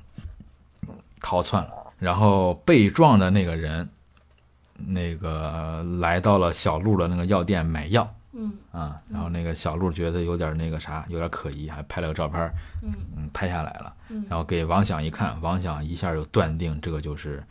[1.21, 3.89] 逃窜了，然后被撞的那个人，
[4.77, 17.43] 那个来到了小路的那个药店买药嗯啊，然后那个小鹿觉得有点那个啥，有点可疑，还拍了个照片儿，嗯嗯，拍下来了，嗯然后给王想一看，王想一下就断定这个就是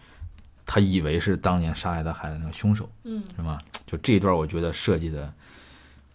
[0.67, 2.89] 他以为是当年杀害他孩子那个凶手。
[3.05, 3.59] 嗯是吗？
[3.87, 5.33] 就这一段，我觉得设计的，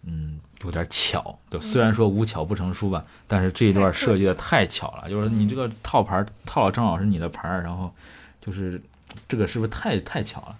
[0.02, 1.38] 嗯，有点巧。
[1.48, 5.08] 就虽然说无巧不成书吧，但是这一段设计的太巧了。
[5.08, 7.92] 就是你这个套牌套了正好是你的牌儿，然后
[8.40, 8.82] 就是
[9.28, 10.58] 这个是不是太太巧了？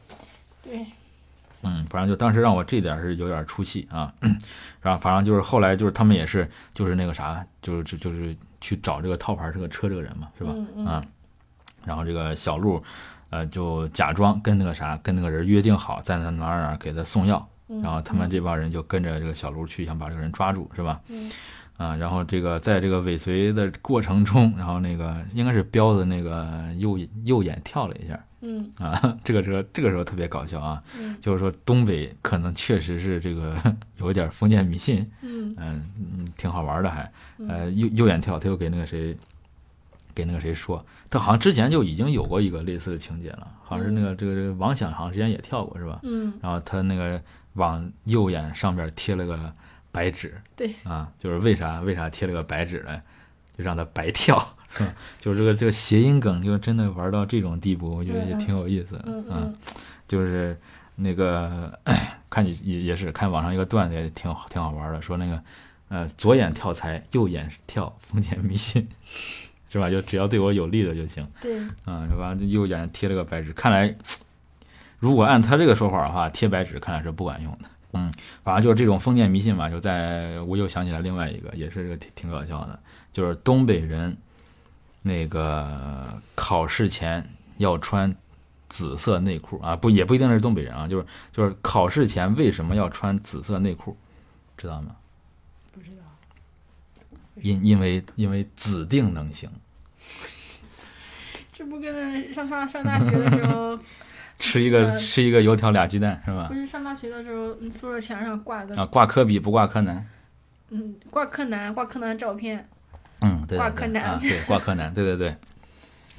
[0.62, 0.86] 对，
[1.62, 4.12] 嗯，反正就当时让我这点是有点出戏啊。
[4.80, 10.54] 然后反正就是后来就是他们也是就是那个啥，就是就就是去找这个套牌这个车这个人嘛，是吧？
[10.86, 11.04] 啊，
[11.84, 12.82] 然后这个小鹿，
[13.30, 21.00] 呃，就假装跟那个啥，跟那个人约定好，在那哪儿哪儿给他送药，嗯然后他们这帮人就跟着这个小鹿去，想把这个人抓住，是吧？
[21.08, 21.30] 嗯
[21.76, 33.56] 啊，然后这个在这个尾随的过程中，然后那个应该是彪子那个右右眼跳了一下嗯啊， 这个时候这个时候特别搞笑啊，嗯 就是说东北可能确实是这个
[33.98, 37.10] 有点封建迷信，嗯挺好玩的还，
[37.48, 39.16] 呃右右眼跳，他又给那个谁。
[40.14, 46.00] 给那个谁说，他好像之前就已经有过一个类似的情节了，好像是那个这个这个王响好像之前也跳过是吧？
[46.02, 49.38] 嗯然后他那个往右眼上边贴了个
[49.92, 53.00] 白纸，对啊，就是为啥为啥贴了个白纸呢？
[53.56, 54.36] 就让他白跳，
[55.20, 59.54] 就是这个这个谐音梗，就真的玩到这种地步，我觉得也挺有意思的，嗯
[60.06, 60.56] 就是
[60.96, 61.78] 那个
[62.30, 65.42] 看你也也是看网上一个段子也挺好挺好玩的，说那个
[65.88, 68.88] 呃左眼跳财，右眼跳封建迷信，
[69.70, 69.90] 是吧？
[69.90, 71.26] 就只要对我有利的就行。
[71.42, 73.94] 对，嗯，完了右眼贴了个白纸，看来
[74.98, 77.68] 如果按他这个说法的话，贴白纸看来是不管用的。
[77.92, 82.78] 嗯，反正就是这种封建迷信嘛，就在我又想起来另外一个，也是这个挺挺搞笑的，
[83.12, 84.16] 就是东北人
[85.08, 87.26] 那个考试前
[87.56, 88.14] 要穿
[88.68, 93.96] 紫色内裤啊，不也不一定是东北人啊，就是就是考试前为什么要穿紫色内裤，
[94.58, 94.94] 知道吗？
[95.72, 96.02] 不知道，
[97.36, 99.50] 因因为因为指定能行。
[101.52, 103.76] 这不跟上上上大学的时候
[104.38, 106.54] 吃一个吃一个油条俩鸡蛋是吧不？
[106.54, 110.06] 是上大学的时候，嗯宿舍墙上挂个啊，挂科比不挂柯南。
[110.70, 112.68] 嗯挂柯南挂柯南照片，
[113.20, 115.34] 嗯，对对对挂柯南啊，对，挂柯南，对对对。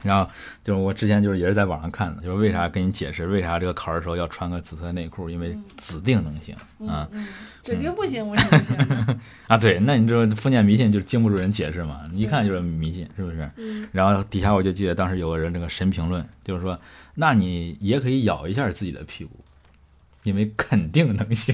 [0.01, 0.31] 然后
[0.63, 6.55] 就是我之前就是也是在网上看的，就是为啥跟你解释为啥这个考试时候要穿个紫色内裤，因为指定能行
[6.87, 7.27] 啊嗯嗯，
[7.61, 8.77] 指定不行，我是不行。
[9.47, 9.57] 啊！
[9.57, 13.51] 对，那你这封建迷信就是经不住人解释嘛，一看就是迷信，是不是？
[13.57, 16.79] 嗯然后底下我就记得当时有个人这个神评论，就是说，
[17.15, 19.31] 那你也可以咬一下自己的屁股，
[20.23, 21.53] 因为肯定能行。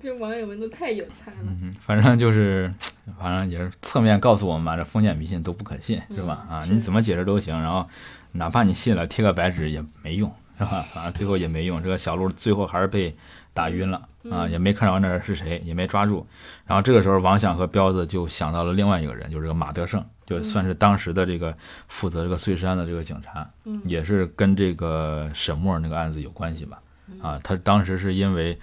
[0.00, 1.36] 嗯这网友们都太有才了。
[1.44, 2.72] 嗯，反正就是，
[3.18, 6.46] 反正也是侧面告诉我们吧，这封建迷信都不可信，是吧？
[6.48, 7.86] 啊，你怎么解释都行，然后
[8.32, 10.82] 哪怕你信了，贴个白纸也没用，是吧？
[10.92, 13.14] 反正最后也没用，这个小鹿最后还是被
[13.52, 13.98] 打晕了
[14.30, 16.26] 啊，嗯也没看着那人是谁，也没抓住。
[16.66, 21.54] 然后这个时候，王想和彪子就想到了另外一个人，就是这个马德胜，就算是当时的这个
[21.88, 26.80] 负责这个碎尸案的这个警察，嗯也是跟这个沈墨那个案子有关系吧？
[27.12, 28.56] 嗯啊，他当时是因为，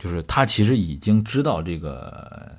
[0.00, 2.50] 就是他其实已经知道这个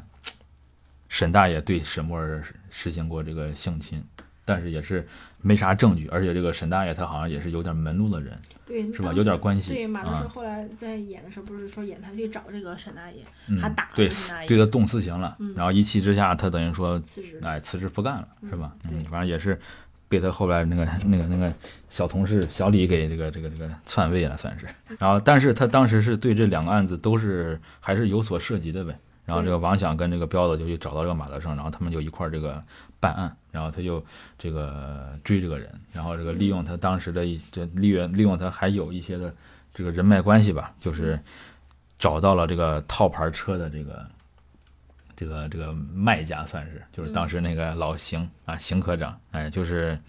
[1.09, 4.01] 沈大爷对沈墨儿实行过这个性侵，
[4.45, 5.05] 但是也是
[5.41, 9.11] 没啥证据，而且这个沈大爷他好像也是有点门路的人，对，是吧？
[9.11, 14.07] 有点关系对，马德胜啊，后来在演的时候，不是说演他去找这个沈大爷，嗯还打了，对
[14.47, 17.39] 对他动私刑了嗯，然后一气之下，他等于说辞职。
[17.43, 18.71] 哎辞职不干了，是吧？
[18.91, 19.59] 嗯反正也是
[20.11, 21.53] 被他后来那个那个那个
[21.89, 24.67] 小同事小李给这个这个这个篡位了，算是。
[24.99, 28.93] 然后，但是他当时是对这两个案子都是还是有所涉及的呗。
[29.23, 32.61] 然后这个王想跟这个彪子就去找到这个马德胜，然后他们就一块儿这个
[32.99, 34.03] 办案，然后他就
[34.37, 39.33] 这个追这个人，然后这个利用他当时的一这利用利用他还有一些的
[39.73, 41.17] 这个人脉关系吧，就是
[41.97, 44.05] 找到了这个套牌车的这个
[45.15, 49.99] 这个这个卖家，算是就是当时那个老邢啊邢科长，哎，就是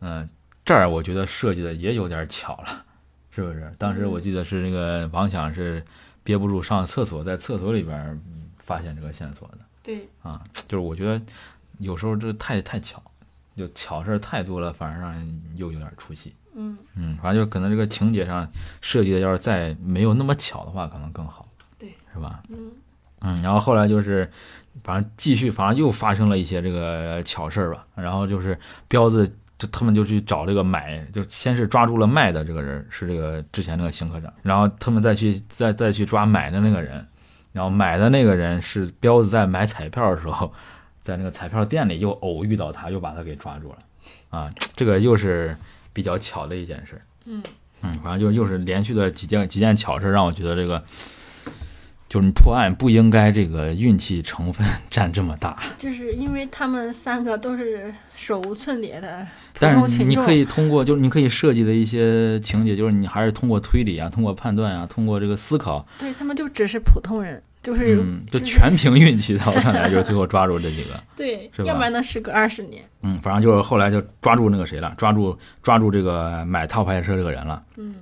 [0.00, 0.28] 嗯、
[0.64, 2.84] 这儿我觉得设计的也有点巧了，
[3.30, 3.72] 是不是？
[3.78, 5.84] 当时我记得是那个王想是
[6.22, 8.20] 憋不住上厕所，在厕所里边
[8.58, 11.20] 发现这个线索的对，啊，就是我觉得
[11.78, 13.02] 有时候这太太巧，
[13.56, 16.34] 就巧事儿太多了，反而让人又有点出戏。
[16.54, 18.50] 嗯，嗯，反正就可能这个情节上
[18.80, 21.48] 设计的要是再没有那么巧的话，可能更好。
[21.78, 22.42] 对，是吧？
[22.48, 22.72] 嗯
[23.22, 24.30] 嗯，然后后来就是，
[24.82, 27.84] 反正继续，反正又发生了一些这个巧事儿吧。
[27.94, 29.26] 然后就是彪子，
[29.58, 34.32] 就他们就去找这个买，就先是抓住了卖的这个人，是这个之前那个邢科长。
[34.42, 37.06] 然后他们再去再再去抓买的那个人，
[37.52, 40.52] 然后买的那个人是彪子在买彩票的时候，
[41.02, 43.78] 在那个彩票店里又偶遇到他，又把他给抓住了。
[44.30, 45.56] 啊，这个又是
[45.92, 47.00] 比较巧的一件事。
[47.26, 47.42] 嗯
[47.82, 50.82] 嗯，反正就又是连续的几件几件巧事，让我觉得这个
[52.10, 55.56] 就是你破案不应该这个运气成分 占这么大。
[55.78, 59.24] 就是因为他们三个都是手无寸铁的
[59.54, 69.38] 普但是你可以通过，就是你可以设计的一些情节，就是你还是通过推理啊，通过判断啊，通过这个思考，对他们就只是普通人，就是、嗯，就就是全凭运气。
[69.38, 71.00] 在我看来，就是最后抓住这几个。
[71.16, 72.82] 对，是吧要不然能时隔二十年。
[73.02, 77.62] 嗯，反正就是后来就抓住那个谁了，抓住抓住这个买套牌车这个人了。
[77.76, 77.94] 嗯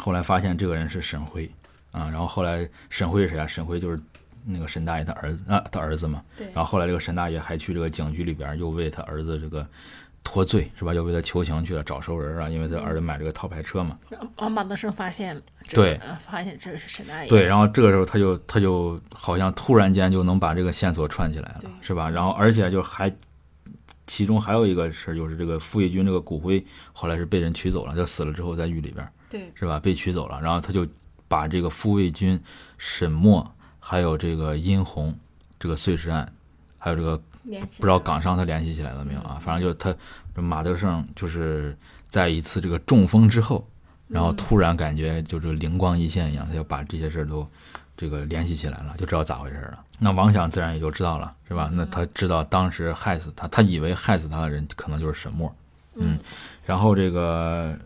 [0.00, 1.50] 后来发现这个人是沈辉
[1.90, 3.46] 啊，然后后来沈辉是谁啊？
[3.46, 4.00] 沈辉就是
[4.44, 6.22] 那个沈大爷他儿子啊，他儿子嘛。
[6.36, 9.66] 对，然后后来这个沈大爷还去这个警局里边，又为他儿子这个
[10.22, 10.92] 脱罪是吧？
[10.92, 13.98] 又为他求情去了，找熟人啊，因为他儿子买这个套牌车嘛。
[14.10, 15.40] 然后马德胜发现
[15.70, 22.10] 对发现这是沈大爷，对，然后这个时候他就他就好像突然间就能把这个线索串起来了，是吧？
[22.10, 23.10] 然后而且就还
[24.06, 29.06] 其中还有一个事儿，就是这个傅义军这个骨灰后来是被人取走了，就死了之后在狱里边。
[29.30, 29.78] 对是吧？
[29.78, 30.86] 被取走了，然后他就
[31.28, 32.40] 把这个傅卫军、
[32.78, 35.14] 沈墨，还有这个殷红
[35.60, 36.32] 这个碎尸案，
[36.78, 39.38] 还有这个不知道港商他联系起来了没有啊？
[39.40, 39.94] 反正就他
[40.34, 41.76] 马德胜就是
[42.08, 43.66] 在一次这个中风之后，
[44.06, 47.46] 然后突然感觉就这个灵光一现一样，他就把这些事儿都
[47.96, 49.78] 这个联系起来了，就知道咋回事了。
[49.98, 51.68] 那王想自然也就知道了，是吧？
[51.72, 55.52] 那他知道当时害死他，他以为害死他的人可能就是沈墨，
[55.96, 56.16] 嗯，
[56.64, 57.76] 然后这个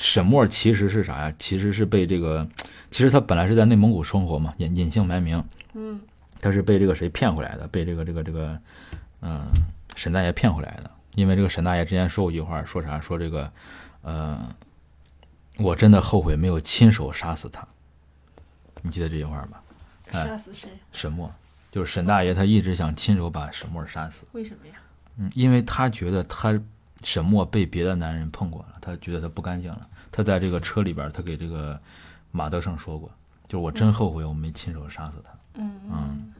[0.00, 1.34] 沈墨其实是啥呀？
[1.38, 2.48] 其实是被这个，
[2.90, 5.44] 其实他本来是在内蒙古生活嘛，隐隐姓埋名，
[5.74, 6.00] 嗯
[6.40, 7.68] 他是被这个谁骗回来的？
[7.68, 8.58] 被这个这个这个，
[9.20, 9.46] 嗯、
[9.94, 10.90] 沈大爷骗回来的。
[11.16, 12.98] 因为这个沈大爷之前说过一句话，说啥？
[12.98, 13.52] 说这个，
[14.00, 14.48] 呃，
[15.58, 17.62] 我真的后悔没有亲手杀死他。
[18.80, 19.62] 你记得这句话吧？
[20.12, 20.70] 哎杀死谁？
[20.92, 21.30] 沈墨
[21.70, 24.24] 就是沈大爷，他一直想亲手把沈墨杀死。
[24.32, 24.76] 为什么呀？
[25.18, 26.58] 嗯，因为他觉得他
[27.02, 29.88] 沈墨被别的男人碰过了，他觉得他不干净了。
[30.12, 31.78] 他在这个车里边，他给这个
[32.30, 33.10] 马德胜说过，
[33.46, 35.30] 就是我真后悔我没亲手杀死他。
[35.54, 36.32] 嗯嗯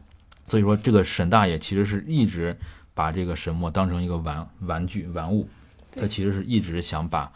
[0.47, 2.57] 所以说，这个沈大爷其实是一直
[2.93, 5.47] 把这个沈墨当成一个玩玩具玩物，
[5.95, 7.31] 他其实是一直想把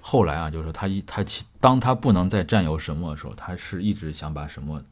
[0.00, 4.82] 后来啊，就是说他一他其当他不能再占有沈墨的时候，他是一直想把沈墨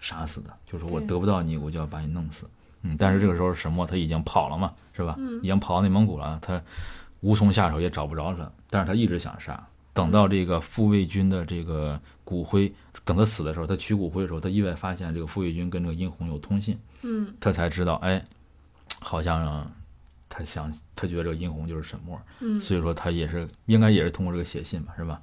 [0.00, 2.48] 杀死的，就是我得不到你，我就要把你弄死。
[2.82, 5.14] 嗯，但是这个时候沈墨他已经跑了嘛，是吧？
[5.18, 6.60] 嗯已经跑到内蒙古了，他
[7.20, 9.66] 无从下手，也找不着他，但是他一直想杀。
[9.92, 12.72] 等到这个傅卫军的这个骨灰，
[13.04, 18.24] 等他死的时候，他取骨灰的时候，他意外发现这个傅卫军跟这个殷红有通信，嗯他才知道，哎，
[19.00, 19.68] 好像
[20.28, 25.20] 他想，他觉得这个殷红就是沈墨，嗯所以说他也是应该也是通过这个写信吧，是吧？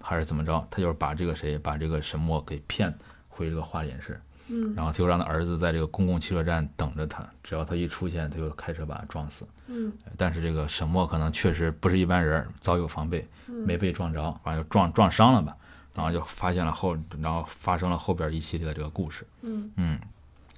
[0.00, 0.66] 还是怎么着？
[0.70, 2.92] 他就是把这个谁，把这个沈墨给骗
[3.28, 9.46] 回这个花莲市，嗯然后他就让他儿子在这个公共汽车站等着他，只要他一出现，他就开车把他撞死。
[9.66, 15.54] 嗯但是这个沈墨可能确实不是一般人，早有防备，嗯没被撞着，反正就撞撞伤了吧，
[15.94, 19.26] 然后就发现了后，然后发生了后边一系列的这个故事。
[19.42, 20.00] 嗯嗯，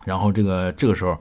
[0.05, 1.19] 然后这个这个时候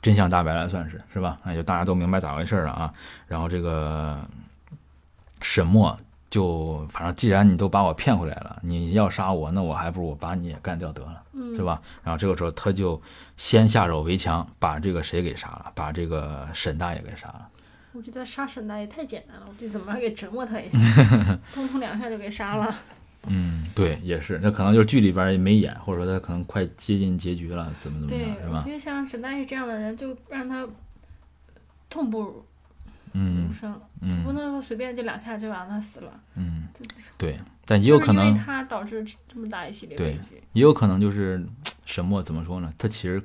[0.00, 1.38] 真相大白了，算是是吧？
[1.44, 2.92] 那就大家都明白咋回事了啊。
[3.26, 4.18] 然后这个
[5.42, 5.96] 沈墨
[6.28, 11.80] 就反正既然你都把我骗回来了，你要杀我，那我还不如我把你也干掉得了，嗯是吧？
[12.02, 13.00] 然后这个时候他就
[13.36, 17.48] 先下手为强，把这个谁给杀了，把这个沈大爷给杀了。
[17.92, 20.78] 我觉得杀沈大爷太简单了，我就怎么样给折磨他一下，
[21.54, 22.74] 通通两下就给杀了。
[23.28, 28.72] 嗯，对，也是，那可能就是剧里边也没演，或者说他可能快接近结局了，怎么怎么对样，是，吧我觉？
[28.72, 30.64] 得像沈大爷这样的人，就让他
[31.90, 32.44] 痛不
[33.18, 33.72] 嗯欲生，
[34.24, 36.12] 不嗯能说随便就两下就让他死了。
[36.34, 36.68] 嗯，
[37.16, 40.42] 对，但也有可能因为他导致这么大一系列对悲剧。
[40.52, 41.44] 也有可能就是
[41.86, 42.72] 沈墨怎么说呢？
[42.76, 43.22] 他其实，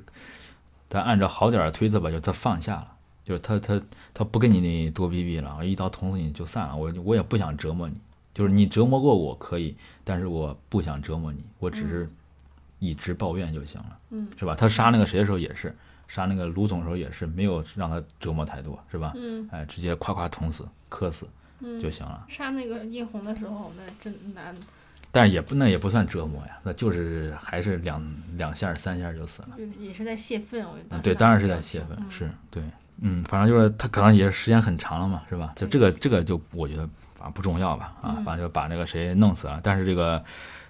[0.88, 2.88] 咱按照好点儿的推测吧，就他放下了，
[3.24, 3.80] 就是他他
[4.14, 7.94] 他不跟你多逼逼了，一刀捅死你就散了，我我也不想折磨你，
[8.32, 12.10] 就是你折磨过我可以，但是我不想折磨你，我只是
[12.78, 14.54] 以直报怨就行了，嗯是吧？
[14.54, 15.74] 他杀那个谁的时候也是，
[16.12, 19.14] 杀那个卢总的时候也是没有让他折磨太多，是吧？
[19.16, 21.26] 嗯哎，直接夸夸捅死、磕死
[21.60, 22.22] 嗯，就行了。
[22.28, 24.54] 杀那个叶红的时候，那真难，
[25.10, 29.56] 但是也不那也不算折磨呀，那就是还是两两下三下就死了。
[29.56, 30.62] 就也是在泄愤。
[30.66, 32.62] 我觉得嗯，对，当然是在在泄愤，是对，
[33.00, 35.54] 嗯，反正就是他可能也是时间很长了嘛，是吧？
[35.56, 40.22] 就这个这个就我觉得反正不重要吧，啊，嗯反正就把那个谁弄死了，但是这个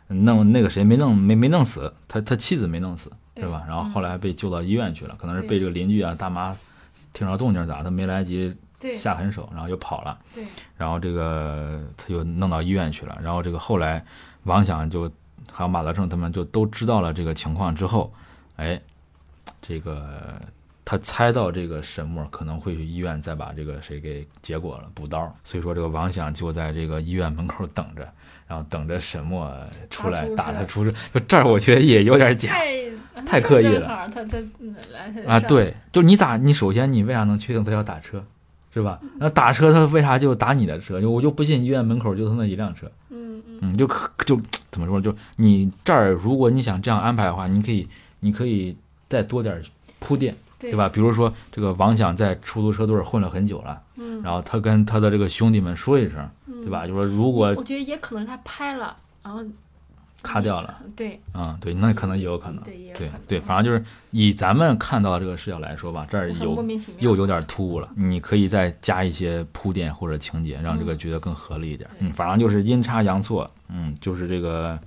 [0.07, 3.65] 弄那个谁没弄没没弄死，他他妻子没弄死，是吧？
[3.67, 6.55] 然后后来被救到医院去了，可能是被这个邻居啊大妈
[7.13, 8.57] 听着动静咋，他没来得及
[8.97, 10.19] 下狠手，然后就跑了。
[10.35, 10.45] 对，
[10.77, 13.19] 然后这个他就弄到医院去了。
[13.23, 14.05] 然后这个后来
[14.43, 15.11] 王想就
[15.51, 18.13] 还有马德胜他们就都知道了这个情况之后，
[18.57, 18.81] 哎，
[19.63, 20.41] 这个
[20.85, 28.13] 他猜到这个沈默可能会去医院再把这个谁给结果了补刀，所以说这个王想就在这个医院门口等着。
[28.53, 29.51] 然后等着沈墨
[29.89, 34.39] 出来打他出事，就这儿我觉得也有点假太太刻意了他他
[35.27, 38.23] 啊。，对，就你咋你首先你为啥能确定他要打车，
[38.75, 39.01] 是吧？
[39.19, 41.01] 那打车他为啥就打你的车？
[41.01, 42.87] 就我就不信医院门口就他那一辆车。
[43.09, 44.39] 嗯嗯嗯，就可就
[44.71, 45.01] 怎么说？
[45.01, 47.89] 就你这儿，如果你想这样安排的话，你可以，
[48.21, 48.77] 你可以
[49.09, 49.63] 再多点儿
[49.99, 50.91] 铺垫，对对吧？？
[50.91, 56.29] 比如说，这个王想在出租车队混了很久了，嗯，然后他跟他的这个兄弟们说一声，
[56.63, 56.87] 对吧？
[56.87, 59.45] 就说如果我觉得也可能是他拍了，然后
[60.23, 66.65] 卡掉了，对啊、对，那可能也有可能，对对对，反正就是以咱们看到这个视角来说吧，这儿有
[67.01, 71.91] 又有点突兀了，你可以再加一些铺垫或者情节，让这个嗯觉得更合理一点。
[71.99, 74.79] 对嗯，反正就是阴差阳错，嗯，就是这个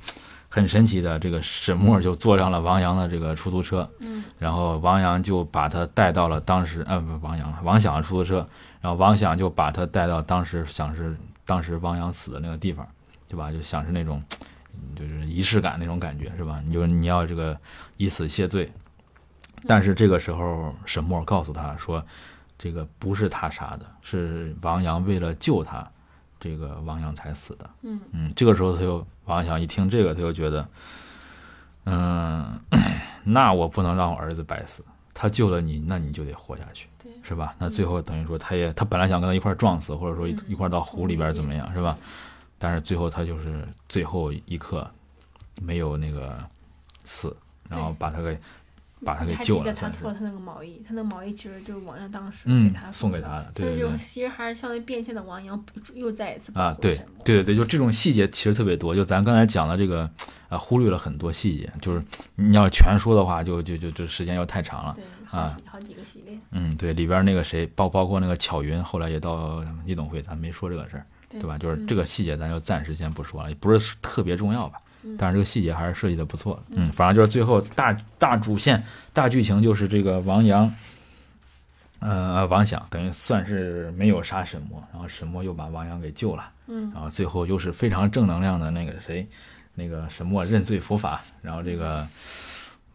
[0.47, 8.47] 很神奇的，这个沈墨就坐上了王阳的这个出租车，嗯然后王阳就把他带到了当时，呃，不王阳，王想的出租车，
[8.79, 11.13] 然后王想就把他带到当时想是
[11.45, 12.87] 当时王阳死的那个地方，
[13.27, 13.51] 对吧？
[13.51, 14.21] 就想是那种。
[14.93, 16.61] 就是仪式感那种感觉是吧？
[16.65, 17.57] 你就你要这个
[17.95, 18.69] 以死谢罪，
[19.65, 22.05] 但是这个时候沈墨告诉他说，
[22.57, 25.89] 这个不是他杀的，是王阳为了救他，
[26.41, 27.69] 这个王阳才死的。
[27.83, 30.67] 嗯嗯，这个时候他又王阳一听这个，他就觉得，
[31.85, 32.59] 嗯，
[33.23, 36.94] 那我不能让我儿子白死，他救了你，那你就得活下去，对
[37.27, 37.55] 是吧？
[37.57, 41.97] 那最后等于说他也他本来想跟他一块儿撞死，或者说一块儿到湖里边儿怎么样，是吧？
[42.57, 44.89] 但是最后他就是最后一刻
[45.61, 46.37] 没有那个
[47.03, 47.35] 死，
[47.67, 48.37] 然后把他给
[49.03, 53.97] 把他给救了，他脱了他那个毛衣，他那个毛衣其实就是王阳当时嗯给他送给他的，对对对就。
[53.97, 55.61] 其实还是相当于变现的王阳
[55.93, 58.95] 又再一次啊，对对对对，就这种细节其实特别多。
[58.95, 60.09] 就咱刚才讲的这个，
[60.47, 61.71] 啊，忽略了很多细节。
[61.81, 62.01] 就是
[62.35, 64.95] 你要全说的话，就就就就时间又太长了。
[65.35, 65.57] 啊。
[65.65, 71.57] 好几个系列，嗯，对，里边那个谁，包包括那个巧云，后来也到夜总会，咱没说这个事儿，对对吧？
[71.57, 71.87] 就是嗯。
[71.87, 74.79] 这个细节，咱就暂时先不说了，也不是特别重要吧。
[75.03, 75.15] 嗯。
[75.17, 78.83] 但是这个细节还是设计的不错嗯，反正就是最后大大主线、
[79.13, 80.71] 大剧情就是这个王阳，
[81.99, 86.91] 呃，王想等于算是没有杀沈墨，然后沈墨又把王阳给救了，嗯。
[86.93, 89.27] 然后最后又是非常正能量的那个谁，
[89.73, 92.07] 那个沈墨认罪伏法，然后这个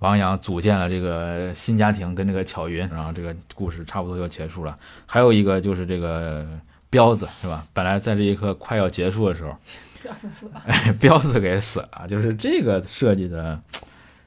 [0.01, 4.79] 王阳组建了这个新家庭跟这个巧云，然后这个故事差不多就结束了。
[5.07, 6.47] 还有一个就是这个
[6.91, 7.67] 彪子是吧？
[7.73, 9.57] 本来在这一刻快要结束的时候，
[10.03, 10.63] 彪子死了。
[10.67, 13.63] 哎，彪子给死了，就是这个设计的，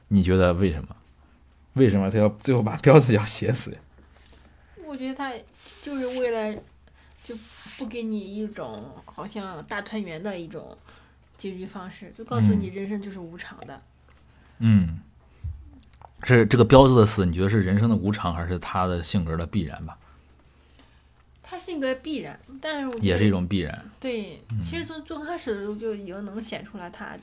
[0.08, 0.88] 你觉得为什么？
[1.74, 3.78] 为什么他要最后把彪子要写死呀？
[4.86, 5.32] 我觉得他
[5.82, 6.56] 就是为了
[7.24, 7.34] 就
[7.76, 10.78] 不给你一种好像大团圆的一种
[11.36, 13.82] 结局方式，就告诉你人生就是无常的。
[14.60, 15.00] 嗯，
[16.24, 19.98] 是这个彪子的死，你觉得是人生的无常，还是他的性格的必然吧？
[21.42, 24.40] 他性格必然，但是也是一种必然，对。
[24.62, 27.16] 其实从最开始的时候就已经能显出来他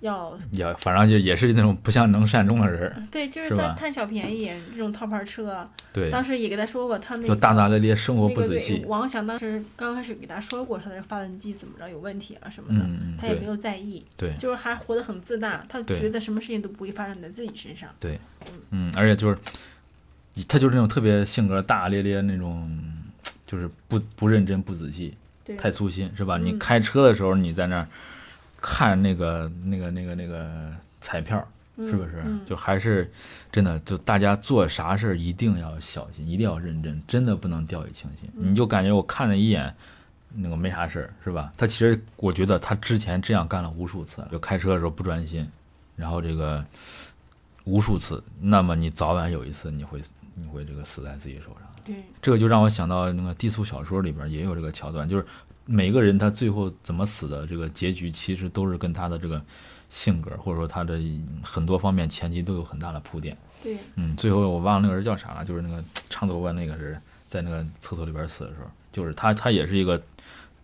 [0.00, 12.86] 要也反正就也是那种不像能善终的人，对，就是是吧他贪小便宜这种套牌车，对，当时也给他说过，他那就个大大咧咧，生活不仔细，王翔当时刚开始给他说过，他的发动机怎么着有问题了什么的，
[13.20, 17.90] 他也没有在意，对就是还活得很自大，他觉得什么事情都不会发生在自己身上。
[17.98, 18.20] 对
[18.70, 19.36] 嗯，而且就是
[20.46, 22.70] 他就是那种特别性格大大咧咧那种，
[23.46, 25.14] 就是不不认真不仔细，
[25.44, 26.38] 对，太粗心是吧？
[26.38, 27.88] 你嗯开车的时候你在那儿
[28.60, 31.36] 看那个那个那个那个彩票，
[31.76, 32.22] 是不是？
[32.24, 33.10] 嗯就还是
[33.52, 38.28] 真的，就大家做啥事儿一定要小心，一定要认真，真的不能掉以轻心。
[38.36, 39.72] 嗯你就感觉我看了一眼，
[40.34, 41.52] 那个没啥事儿，是吧？
[41.56, 45.48] 他其实我觉得他之前这样干了无数次，就开车的时候不专心，
[45.94, 46.64] 然后这个
[47.64, 50.02] 无数次，那么你早晚有一次你会
[50.34, 51.68] 你会这个死在自己手上。
[51.84, 55.24] 对，这个就让我想到那个低俗小说里边也有这个桥段，就是
[55.70, 59.40] 每个人他最后怎么死的这个结局，其实都是跟他的这个
[59.90, 60.98] 性格或者说他的
[61.42, 63.36] 很多方面前期都有很大的铺垫。
[63.62, 70.02] 对，嗯，最后我忘了那个人叫啥了，就是那个长头发那个人在那个厕所里边死的时候，就是他他也是一个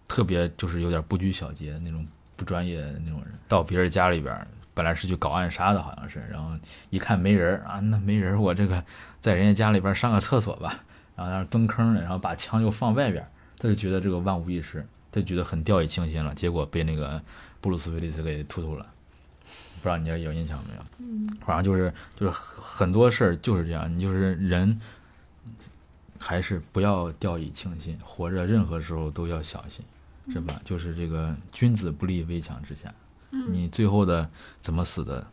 [0.08, 4.34] 特别就是有点不拘小节那种不专业那种人，到别人家里边。
[4.76, 6.50] 本来是去搞暗杀的，好像是，然后
[6.90, 8.82] 一看没人儿啊，那没人儿，我这个
[9.20, 10.80] 在人家家里边上个厕所吧，
[11.14, 13.24] 然后在那蹲坑呢，然后把枪又放外边，
[13.56, 14.84] 他就觉得这个万无一失，
[15.14, 17.22] 他就觉得很掉以轻心了，结果被那个
[17.60, 18.84] 布鲁斯威利斯给突突了，
[19.80, 20.82] 不知道你有印象没有？
[20.98, 24.80] 嗯，反正就是就是很很多事儿就是这样，你就是人
[26.18, 29.84] 还是不要掉以轻心，活着任何时候都要小心，
[30.32, 30.60] 是吧？
[30.64, 32.92] 就是这个君子不立危墙之下，
[33.30, 34.28] 嗯你最后的
[34.60, 35.24] 怎么死的，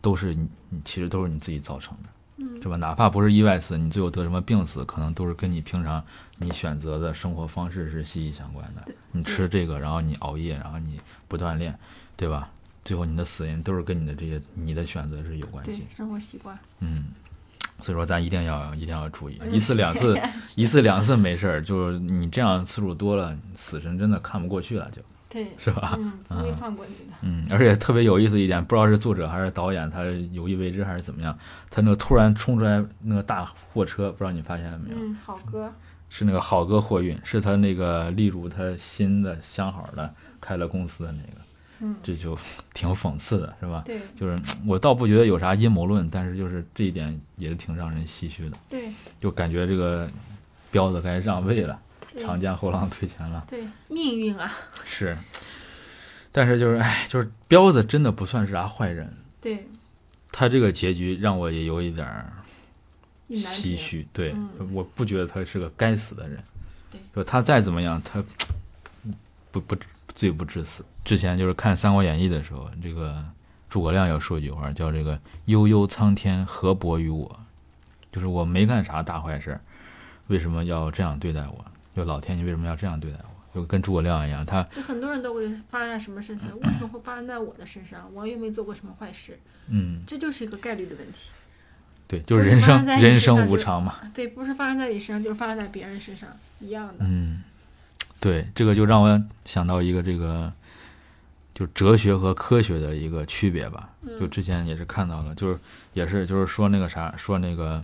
[0.00, 2.08] 都是你你其实都是你自己造成的。
[2.36, 2.76] 嗯是吧？
[2.76, 6.04] 哪怕不是意外死，你最后得什么病死，可能都是跟你平常
[6.38, 8.94] 你选择的生活方式是息息相关的对。
[9.12, 11.76] 你吃这个，然后你熬夜，然后你不锻炼，
[12.16, 12.50] 对吧？
[12.84, 17.06] 最后你的死因都是跟你的这些你的选择是有关对系。，生活习惯，嗯，
[17.80, 20.20] 所以说咱一定要一定要注意，嗯一次两次
[20.54, 25.00] 一次两次没事儿，就是你这样次数多了，死神真的看不过去了，就
[25.30, 25.96] 对，是吧？
[25.98, 27.16] 嗯，不会放过你的。
[27.22, 31.36] 嗯，而且特别有意思一点，不知道是作者还是导演，他有意为之还是怎么样，
[31.70, 34.96] 他那个突然冲出来那个大货车，不知道你发现了没有？
[34.98, 35.72] 嗯，好哥，
[36.16, 41.40] 是那个好哥货运，是他那个例如他新的相好的开了公司的那个，
[41.80, 42.38] 嗯，这就
[42.72, 43.82] 挺讽刺的，是吧？
[43.84, 50.08] 对就是我倒不觉得有啥阴谋论，但是就是这一点也是挺让人唏嘘的，对就感觉这个
[50.70, 51.76] 彪子该让位了，
[52.16, 53.44] 长江后浪推前浪。
[53.48, 54.52] 对，命运啊，
[54.86, 55.18] 是，
[56.30, 59.66] 但是就是哎，就是彪子真的不算是啥坏人，对，
[60.30, 62.32] 他这个结局让我也有一点儿。
[63.30, 64.06] 唏嘘。
[64.12, 66.42] 对，嗯我不觉得他是个该死的人。
[66.90, 68.22] 对就他再怎么样，他
[69.50, 69.76] 不不
[70.14, 70.84] 罪不至死。
[71.04, 73.24] 之前就是看《三国演义》的时候，这个
[73.68, 77.40] 诸葛亮有说一句话，叫这个“悠悠苍天，何薄于我”，
[78.12, 79.60] 就是我没干啥大坏事儿，
[80.28, 81.64] 为什么要这样对待我？
[81.94, 83.60] 就老天你为什么要这样对待我？
[83.60, 86.48] 就跟诸葛亮一样，他就很多人都会发生在什么事情？
[86.60, 88.10] 为什么会发生在我的身上？
[88.12, 89.38] 我又没做过什么坏事，
[89.68, 91.30] 嗯，这就是一个概率的问题。
[92.06, 93.96] 对，就是人生人生无常嘛。
[94.14, 96.28] 对，不是发生在你身上，就是发生在别人身上
[96.60, 96.94] 一样的。
[97.00, 97.42] 嗯，
[98.20, 100.52] 对，这个就让我想到一个这个，
[101.54, 103.88] 就哲学和科学的一个区别吧。
[104.06, 105.58] 就嗯之前也是看到了，就是
[105.94, 107.82] 也是就是说那个啥，说那个，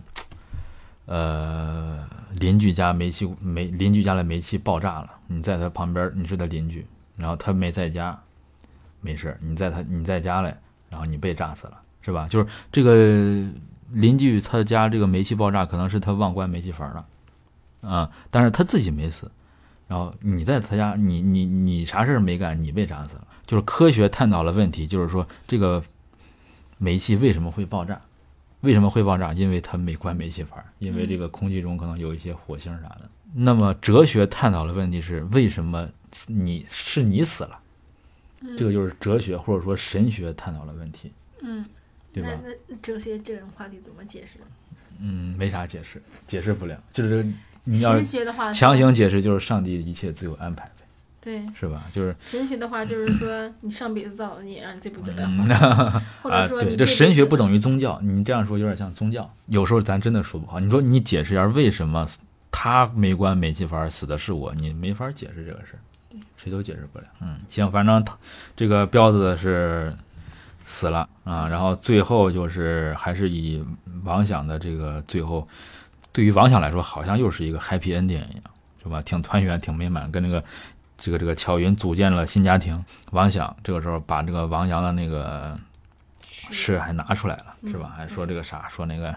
[1.07, 2.07] 呃，
[2.39, 6.85] 邻居家煤气煤邻居家的煤气爆炸了，你在他旁边，你是他邻居，
[7.17, 8.17] 然后他没在家，
[9.01, 10.55] 没事，你在他你在家嘞，
[10.89, 12.27] 然后你被炸死了，是吧？
[12.29, 13.43] 就是这个
[13.93, 17.05] 邻居他家这个煤气爆炸，可能是他忘关煤气阀了，
[17.81, 19.29] 啊、但是他自己没死，
[19.87, 23.27] 然后你在他家，你你你啥事儿没干，你被炸死了。
[23.45, 25.83] 就是科学探讨了问题，就是说这个
[26.77, 27.99] 煤气为什么会爆炸，
[28.61, 29.33] 为什么会爆炸？
[29.33, 33.09] 因为它没关煤气阀，因为这个空气中可能有一些火星啥的。
[33.33, 35.89] 那么哲学探讨的问题是为什么
[36.27, 37.59] 你是你死了？
[38.57, 41.11] 这个就是哲学或者说神学探讨的问题，
[41.41, 41.63] 嗯，
[42.13, 42.49] 对吧那？
[42.49, 44.39] 那那哲学这种话题怎么解释？
[44.99, 46.77] 嗯，没啥解释，解释不了。
[46.93, 47.25] 就是
[47.63, 50.71] 你要神学的话，强行解释，就是上帝一切自有安排呗，
[51.21, 51.85] 对是吧？
[51.93, 57.35] 就是神学的话，就是说你上辈子造的孽，让你这辈子来嗯还， 或者说你这神学不。
[57.35, 59.27] 等于宗教，你这样说有点像宗教。
[59.47, 60.59] 有时候咱真的说不好。
[60.59, 62.07] 你说你解释一下为什么
[62.51, 65.79] 他没关煤气阀死的是我，你没法解释这个事儿，
[66.37, 67.05] 谁都解释不了。
[67.21, 68.15] 嗯，行，反正他
[68.55, 69.91] 这个彪子是
[70.71, 73.61] 死了啊，然后最后就是还是以
[74.05, 75.45] 王想的这个最后，
[76.13, 78.43] 对于王想来说，好像又是一个 happy ending 一样，
[78.81, 79.01] 是吧？
[79.01, 80.43] 挺团圆，挺美满，跟那个。
[81.03, 85.57] 这个这个巧云组建了新家庭，王想这个时候把这个王阳的那个
[86.29, 87.91] 诗还拿出来了，是吧？
[87.97, 88.67] 还说这个啥？
[88.69, 89.15] 说那个，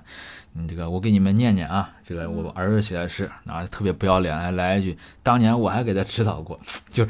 [0.55, 6.59] 你这个我给你们念念啊，这个我儿子写的诗，然后特别不要脸，还来一句，当年我还给他指导过，
[6.91, 7.07] 就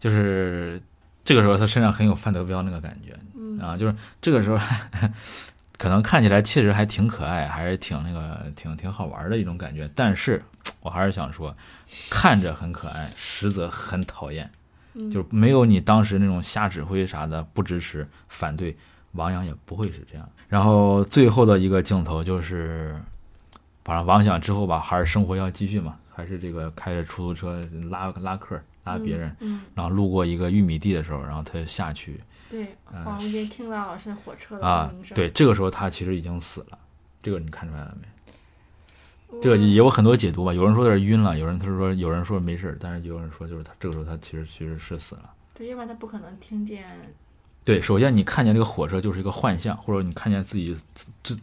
[0.00, 0.82] 就是
[1.24, 3.27] 这个时候他身上很有范德彪那个感觉嗯
[3.60, 4.58] 啊，就是这个时候
[5.78, 10.42] 可能看起来确实还挺可爱，还是挺那个挺挺好玩的一种感觉，但是
[10.80, 11.56] 我还是想说，
[12.10, 14.50] 看着很可爱，实则很讨厌。
[14.94, 18.76] 嗯就是没有你当时那种瞎指挥啥的，不支持、反对，
[19.12, 20.28] 王阳也不会是这样。
[20.48, 22.96] 然后最后的一个镜头就是，
[23.84, 32.18] 反正王想之后吧，还是生活要继续嘛，还是这个开着出租车拉拉客拉别人，嗯，然后路过一个玉米地的时候，然后他就下去
[32.50, 35.14] 对，嗯恍惚间听到是火车的鸣，声。
[35.14, 36.78] 对，这个时候他其实已经死了，
[37.22, 38.08] 这个你看出来了没？
[39.28, 45.30] 我，这个也有很多解读吧，有人说他是晕了，有人他说有人说没事儿，但是有人说就是他这个时候他其实其实是死了。
[45.54, 46.86] 对，要不然他不可能听见。
[47.64, 50.74] 对，首先你看见这个火车就是一个幻象，或者你看见自己
[51.22, 51.36] 之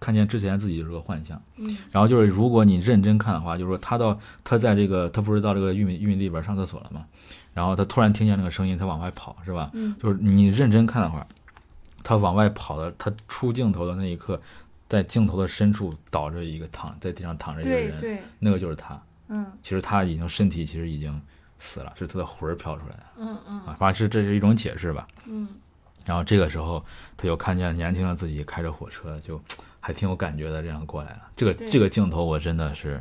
[0.00, 1.40] 看见之前自己就是个幻象。
[1.58, 7.06] 嗯然后就是如果你认真看的话，就是说他到他在这个他不是到这个玉米玉米地里边上厕所了吗？
[7.54, 9.70] 然后他突然听见那个声音，他往外跑，是吧？
[9.72, 11.26] 嗯就是你认真看的话，
[12.02, 14.40] 他往外跑的，他出镜头的那一刻，
[14.88, 19.00] 在镜头的深处倒着一个躺在地上躺着一个人，那个就是他。
[19.32, 21.20] 嗯其实他已经身体其实已经
[21.58, 25.06] 死了，是他的魂儿飘出来的嗯嗯啊，反正是这是一种解释吧。
[25.26, 25.46] 嗯
[26.06, 26.84] 然后这个时候，
[27.16, 29.40] 他又看见年轻的自己开着火车，就
[29.78, 31.28] 还挺有感觉的，这样过来了。
[31.36, 33.00] 这个这个镜头我真的是，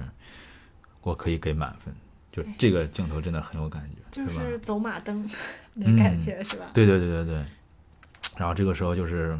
[1.02, 1.92] 我可以给满分，
[2.32, 3.99] 就这个镜头真的很有感觉，吧？
[4.12, 5.30] 就是走马灯
[5.76, 6.66] 那种感觉是吧？
[6.74, 7.46] 对对对对对。
[8.38, 9.38] 然后这个时候就是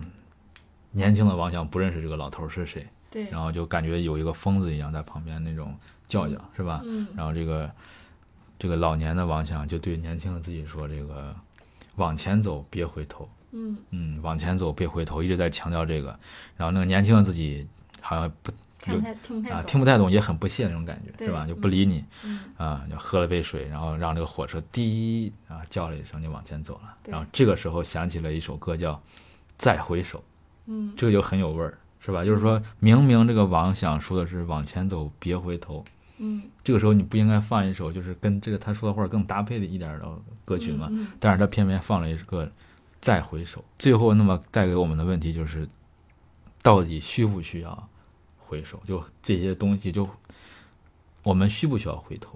[0.92, 5.74] 年轻的王想不认识这个老头儿是谁，对，然后就感觉有一个疯子一样在旁边那种
[6.08, 6.82] 叫叫，是吧？
[6.86, 7.70] 嗯然后这个
[8.58, 11.34] 这个老年的王想就对年轻的自己说：“这个
[11.96, 16.10] 往前走，别回头。”嗯嗯，往前走，别回头，一直在强调这个。
[16.58, 17.66] 然后那个年轻的自己
[18.02, 21.46] 好像不看不太听不太啊，懂，听不太懂，也很不屑那种感觉，是吧？
[21.46, 26.96] 就不理你嗯啊，就喝了杯水，然后让这个火车滴啊叫了一声，就往前走了。
[27.08, 28.94] 然后这个时候想起了一首歌，叫
[29.58, 30.20] 《再回首》，
[30.68, 32.24] 嗯这个就很有味儿，是吧？
[32.24, 35.84] 就是说明明这个王想说的是往前走，别回头，
[36.18, 40.08] 嗯这个时候你不应该放一首就是跟这个他说的话更搭配的一点儿的
[40.46, 40.88] 歌曲吗？
[40.92, 42.50] 嗯但是他偏偏放了一个
[43.02, 45.68] 再回首，最后那么带给我们的问题就是，
[46.62, 47.90] 到底需不需要
[48.50, 48.82] 回首？
[48.88, 50.10] 就这些东西就，
[51.24, 52.34] 我们需不需要回头？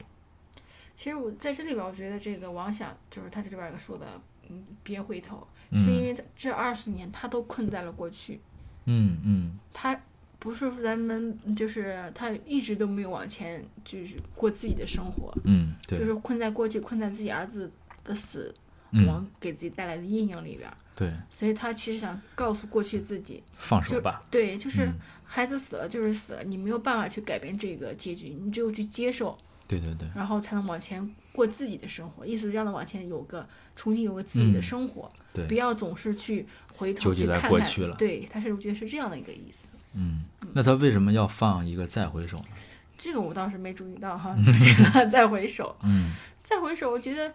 [0.96, 4.06] 其实我在这里边，我觉得这个王想就是他这里边有个说的，
[4.48, 5.84] 嗯，别回头，嗯。
[5.84, 8.40] 是因为这二十年他都困在了过去，
[8.86, 9.60] 嗯嗯。
[9.74, 10.00] 他
[10.38, 17.70] 不是说咱们就是他一直都没有往前，就是过自己的生活，嗯，对，就是困在过去，困在自己儿子
[18.04, 18.54] 的死
[18.92, 19.08] 嗯。
[19.08, 24.24] 亡给自己带来的阴影里边儿，对，所以他其实想告诉过去自己，放手吧。
[24.30, 24.94] 对，就是嗯
[25.26, 29.38] 孩子死了就是死了，你没有办法去改变这个结局，你只有去接受，
[29.68, 32.26] 对对对，然后才能往前过自己的生活。
[32.26, 36.46] 意思是让他往前有个重新有个自己的嗯生活，对不要总是去
[36.76, 37.50] 回头纠结在去看看。
[37.50, 39.70] 过去了对，他是我觉得是这样的一个意思。
[39.96, 42.46] 嗯，那他为什么要放一个再回首呢？
[42.98, 46.14] 这个我倒是没注意到哈， 这个再回首，嗯
[46.44, 47.34] 再回首，我觉得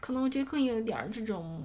[0.00, 1.64] 可能我觉得更有点儿这种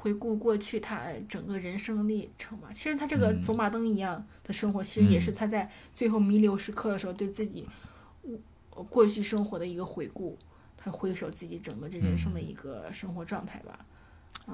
[0.00, 2.68] 回顾过去他整个人生历程嘛。
[2.72, 7.66] 其实他这个嗯走马灯一样的生活，其实也是他在最后弥留时刻的时候对自己
[8.70, 10.38] 呃过去生活的一个回顾，
[10.76, 13.76] 他回首自己整个这人生的一个生活状态吧。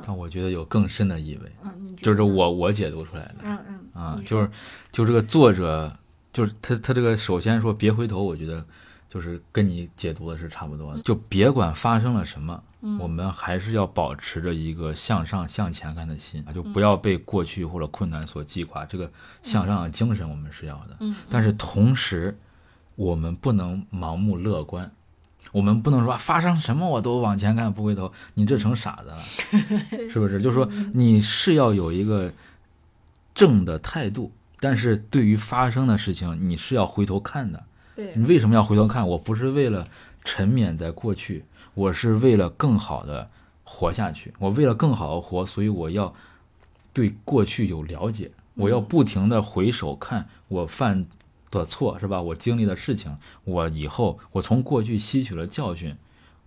[0.03, 3.37] 但我觉得有更深的意味，嗯，就是，我我解读出来的。
[3.45, 4.51] 嗯嗯啊，就是
[4.91, 5.95] 就这个作者，
[6.33, 8.65] 就是他他这个首先说别回头，我觉得
[9.15, 11.01] 就是跟你解读的是差不多的。
[11.03, 18.85] 就别管发生了什么，嗯我们还是要保持着一个向上向前看的心啊，就不要被过去或者困难所击垮。
[18.85, 19.09] 这个
[19.45, 22.37] 向上的精神我们是要的，嗯但是同时
[22.97, 24.91] 我们不能盲目乐观。
[25.53, 29.19] 我们不能说啊发生什么我都往前看不回头，你这成傻子了，
[30.11, 30.43] 是不是？
[30.43, 32.33] 就是说你是要有一个
[33.33, 37.63] 正的态度，但是对于发生的事情，你是要回头看的。
[37.95, 39.09] 对你为什么要回头看？
[39.09, 39.87] 我不是为了
[40.25, 41.45] 沉湎在过去，
[41.75, 43.31] 我是为了更好的
[43.63, 44.33] 活下去。
[44.39, 46.15] 我为了更好的活，所以我要
[46.93, 51.07] 对过去有了解，我要不停的回首看我犯
[51.51, 52.21] 的错，是吧？
[52.21, 55.97] 我经历的事情，我以后我从过去吸取了教训，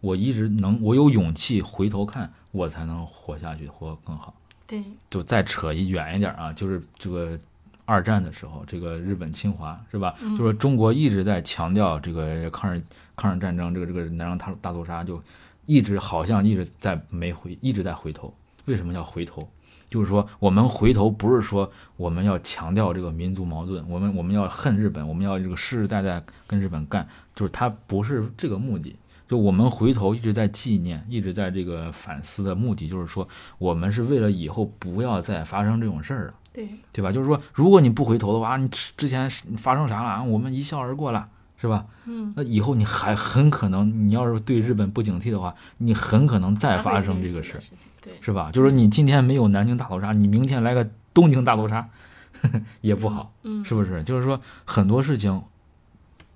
[0.01, 4.33] 我一直能，我有勇气回头看，我才能活下去，活得更好。
[4.65, 7.39] 对就再扯一远一点啊，就是这个
[7.87, 10.13] 二战的时候，这个日本侵华是吧？
[10.21, 12.83] 就说中国一直在强调这个抗日
[13.15, 15.19] 抗日战争，这个这个南昌大大屠杀，就
[15.65, 18.31] 一直好像一直在没回，一直在回头。
[18.65, 19.49] 为什么要回头？
[19.89, 28.93] 就是说，我们回头不是说我们要强调这个民族矛盾，我们我们要恨日本，我们要这个世世代代跟日本干，就是它不是这个目的。
[29.29, 33.27] 就我们回头一直在纪念，一直在这个反思的目的，就是说
[33.57, 36.33] 我们是为了以后不要再发生这种事儿了，
[36.65, 37.11] 对对吧？
[37.11, 40.23] 就是说，如果你不回头的话，你之之前发生啥了啊？
[40.23, 41.29] 我们一笑而过了，
[41.61, 41.85] 是吧？
[42.05, 47.59] 嗯，那以后你还很可能，你要是对日本不警惕的话，你很可能再发生这个事
[48.01, 48.49] 对是吧？
[48.51, 51.87] 就是你今天没有南京大屠杀，你明天来个东京大屠杀，
[52.81, 54.01] 也不好，嗯是不是？
[54.03, 55.39] 就是说很多事情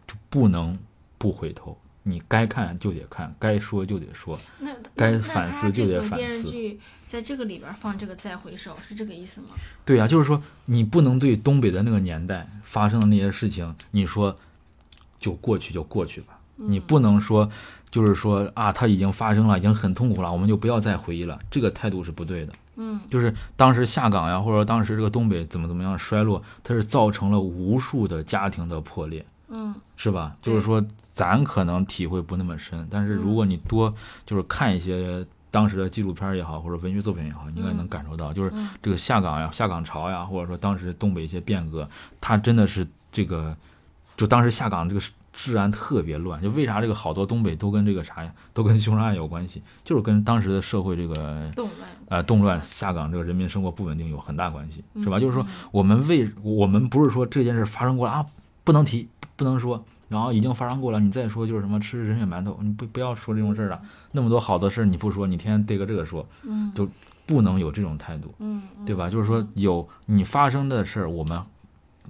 [0.06, 0.78] 就不能
[1.18, 4.38] 不回头，你该看就得看，该说就得说。
[4.60, 6.80] 那该反思就得反思剧
[7.12, 9.48] 在这个里边放这个再回首是这个意思吗？
[9.84, 14.38] 对呀、就是说你不能对东北的那个年代发生的那些事情，你说
[15.20, 17.52] 就过去就过去吧，你不能说
[17.90, 22.54] 就是说啊，它已经发生了，已经很痛苦了，我们就不要再回忆了，这个态度是不对的。
[22.78, 30.34] 嗯，就是当时下岗呀，或者说当时这个东北怎么怎么样衰落，它是造成了无数的家庭的破裂，嗯是吧？
[30.42, 30.82] 就是说
[31.12, 33.94] 咱可能体会不那么深，但是如果你多
[34.26, 41.88] 就是看一些当时的纪录片也好，或者文学作品也好，你应该能感受到，就是嗯这个下岗呀、下岗潮呀，或者说当时东北一些变革，
[42.22, 43.56] 它真的是这个，
[44.16, 45.02] 就当时下岗这个
[45.34, 46.42] 治安特别乱。
[46.42, 55.18] 就为啥这个好多东北都跟这个啥呀，都跟凶杀案有关系，就是跟当时的社会这个动乱呃动乱、下岗这个人民生活不稳定有很大关系，是吧？
[55.18, 58.26] 嗯就是说我们为我们不是说这件事发生过了啊，
[58.64, 59.84] 不能提，不能说。
[60.12, 63.82] 然后已经发生过了，你再说就是什么吃人血馒头，你不不要说这种事儿了。
[64.12, 66.86] 那么多好的事儿你不说，你天天对个这个说，嗯就
[67.26, 68.36] 不能有这种态度。
[68.40, 69.10] 嗯对吧？
[69.10, 71.42] 就是说有你发生的事儿，我们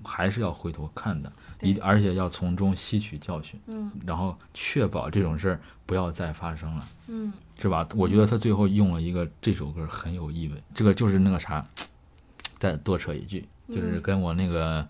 [0.03, 7.87] 还是要回头看的，一而且要从中吸取教训，嗯然后确保这种事儿不要再发生了，嗯是吧？
[7.95, 11.63] 我觉得他最后用了一个这首歌很有意味，这个就是那个啥，
[12.57, 14.87] 再多扯一句，就是嗯跟我那个。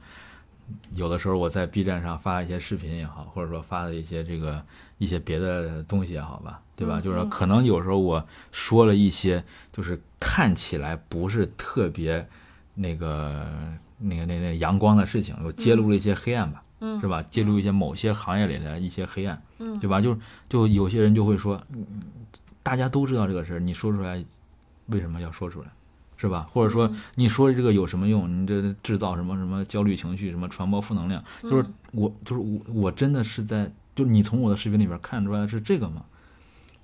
[0.94, 4.64] 有的时候我在 B 站上发一些视频也好，或者说发的一些这个
[4.98, 7.00] 一些别的东西也好吧，对吧？
[7.00, 12.28] 嗯就是说嗯可能有时候我说了一些，就是看起来不是特别
[12.76, 13.48] 那个
[13.98, 17.24] 那个那那阳光的事情，我揭露了一些黑暗吧，嗯是吧？
[17.30, 20.00] 揭露一些某些行业里的一些黑暗，嗯对吧？
[20.02, 20.18] 就
[20.50, 21.86] 就有些人就会说，嗯
[22.64, 24.24] 大家都知道这个事儿，你说出来
[24.88, 25.68] 为什么要说出来？
[26.22, 26.48] 是吧？
[26.54, 28.30] 或者说嗯你说这个有什么用？
[28.30, 31.24] 你这制造什么什么焦虑情绪，什么传播负能量？
[31.42, 36.04] 就是嗯我就是我我真的是在，就是你从我的视频里边看出来的是这个吗？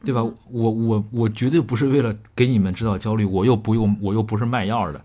[0.06, 0.22] 对吧？
[0.24, 5.02] 我我我绝对不是为了给你们制造焦虑，我又不用，我又不是卖药的，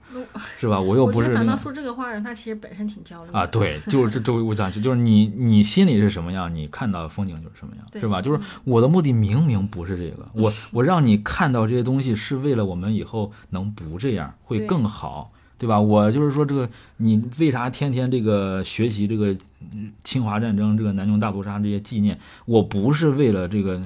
[0.58, 0.78] 是吧？
[0.78, 8.20] 我又不是反倒说这个话的人，他其实本身挺焦虑的啊，对，就是这这我讲就是你你心里是什么样，你看到的风景就是什么样，是吧？
[8.20, 15.80] 就是我的目的明明不是这个，我 我让你看到这些东西是为了我们以后能不这样，会更好，对吧？
[15.80, 19.32] 我就是说这个你为啥天天这个学习这个
[19.72, 23.80] 嗯侵华战争、这个南京大屠杀这些纪念，我不是为了这个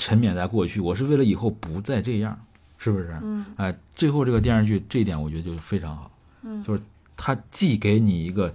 [0.00, 2.36] 沉湎在过去，我是为了以后不再这样，
[2.78, 3.14] 是不是？
[3.22, 6.10] 嗯哎，最后这个电视剧这一点我觉得就非常好，
[6.42, 6.80] 嗯就是
[7.18, 8.52] 它既给你一个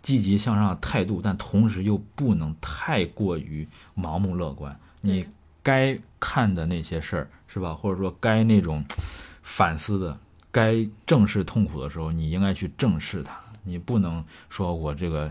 [0.00, 3.66] 积极向上的态度，但同时又不能太过于
[3.96, 4.74] 盲目乐观。
[5.00, 5.26] 你
[5.62, 8.84] 该看的那些事儿是吧，或者说该那种
[9.42, 10.16] 反思的、
[10.52, 13.38] 该正视痛苦的时候，你应该去正视它。
[13.64, 15.30] 你不能说我这个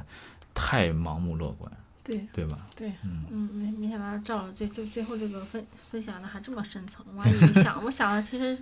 [0.53, 1.71] 太盲目乐观，
[2.09, 2.57] 对对吧？
[2.75, 8.57] 对，嗯嗯，没没想到赵老最最最后这个分分享的还这么深层，我 还以为想我想的其实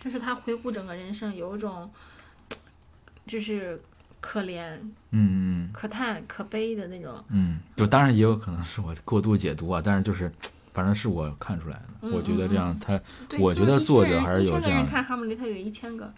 [0.00, 1.88] 就是他回顾整个人生有一种，
[3.26, 3.80] 就是
[4.20, 4.76] 可怜、
[5.10, 7.22] 嗯嗯可叹、可悲的那种。
[7.28, 10.30] 嗯，就当然也有可能是我过度解读啊，但是就是
[10.72, 13.00] 反正是我看出来的，嗯我觉得这样他，
[13.38, 16.12] 我觉得作者还是一千个人有这样看哈姆雷特有一千个，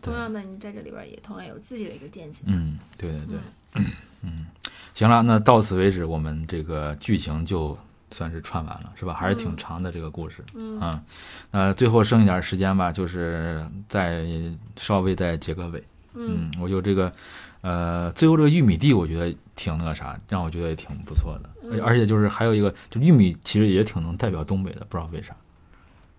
[0.00, 2.44] 同样的，你在这里边也同样有自己的一个见解。
[2.46, 3.84] 嗯，对对对，
[4.22, 4.46] 嗯，
[4.94, 7.76] 行了，那到此为止，我们这个剧情就
[8.12, 9.12] 算是串完了，是吧？
[9.12, 11.02] 还是挺嗯长的这个故事，嗯啊，
[11.50, 14.24] 那最后剩一点时间吧，就是再
[14.76, 15.82] 稍微再结个尾，
[16.14, 17.12] 嗯嗯，我就这个，
[17.62, 25.34] 呃，最后这个玉米地，我觉得挺那个啥，让我觉得也挺不错的，而且嗯而且就是还有一个，就玉米其实也挺能代表东北的，不知道为啥，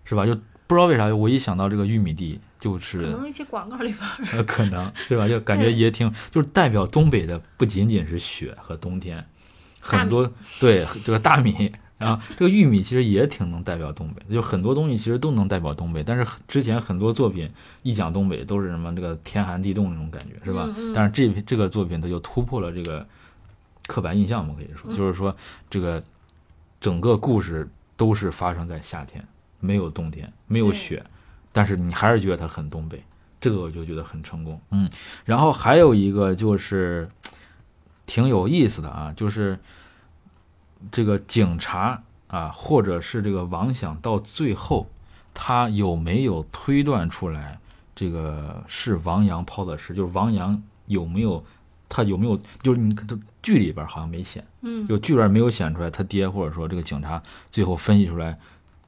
[0.04, 0.26] 是吧？
[0.26, 5.26] 就不知道为啥，我一想到这个玉米地，就是可能一些广告里边儿，呃，可能是吧？
[5.28, 9.24] 就感觉也挺，就是代表东北的不仅仅是雪和冬天，
[9.80, 16.02] 很多对这个大米，然后这个玉米其实也挺能代表东北，就很多东西其实都能代表东北。
[16.02, 17.48] 但是之前很多作品
[17.82, 20.64] 一讲东北都是什么这个天寒地冻那种感觉，是吧？
[20.76, 23.06] 嗯嗯但是这这个作品它就突破了这个
[23.86, 25.34] 刻板印象嘛，可以说，嗯就是说
[25.70, 26.02] 这个
[26.80, 29.24] 整个故事都是发生在夏天，
[29.60, 31.04] 没有冬天，没有雪，
[31.52, 33.02] 但是你还是觉得它很东北，
[33.40, 34.60] 这个我就觉得很成功。
[34.70, 34.88] 嗯，
[35.24, 37.08] 然后还有一个就是
[38.04, 39.58] 挺有意思的啊，就是
[40.90, 44.88] 这个警察啊，或者是这个王想到最后，
[45.32, 47.58] 他有没有推断出来
[47.94, 49.94] 这个是王阳抛的尸？
[49.94, 51.44] 就是王阳有没有
[51.88, 58.38] 他有没有就是你看这剧里边好像没显，嗯就剧里边没有显出来他爹或者说这个警察最后分析出来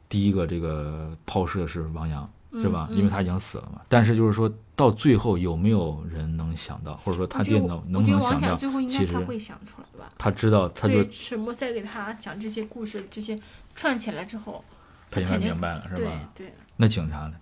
[0.09, 2.29] 第一个这个抛尸的是王阳。
[2.51, 2.89] 是吧？
[2.91, 3.83] 嗯因为他已经死了嘛。
[3.91, 8.57] 但是就是说到最后有没有人能想到，或者说他电脑能不能想到？
[8.57, 10.11] 最后应该其实他会想出来吧？
[10.17, 13.39] 他知道，他就对，沈墨再给他讲这些故事，这些
[13.75, 14.65] 串起来之后，
[15.11, 16.31] 他应该明白了，是对吧？
[16.35, 17.35] 对，那警察呢？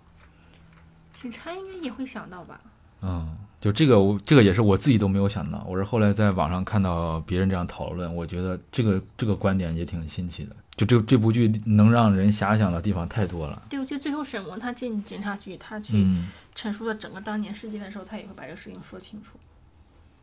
[1.13, 2.59] 警察应该也会想到吧？
[3.01, 10.53] 嗯，就这个我这个也是我自己都没有想到，我是后来在网上看到别人这样讨论，我觉得这个这个观点也挺新奇的。
[10.77, 13.61] 就这这部剧能让人遐想的地方太多了。
[13.69, 19.37] 对，我觉得最后沈墨他进警察局，他去嗯陈述了整个当年事件的时候，他也会把这个事情说清楚，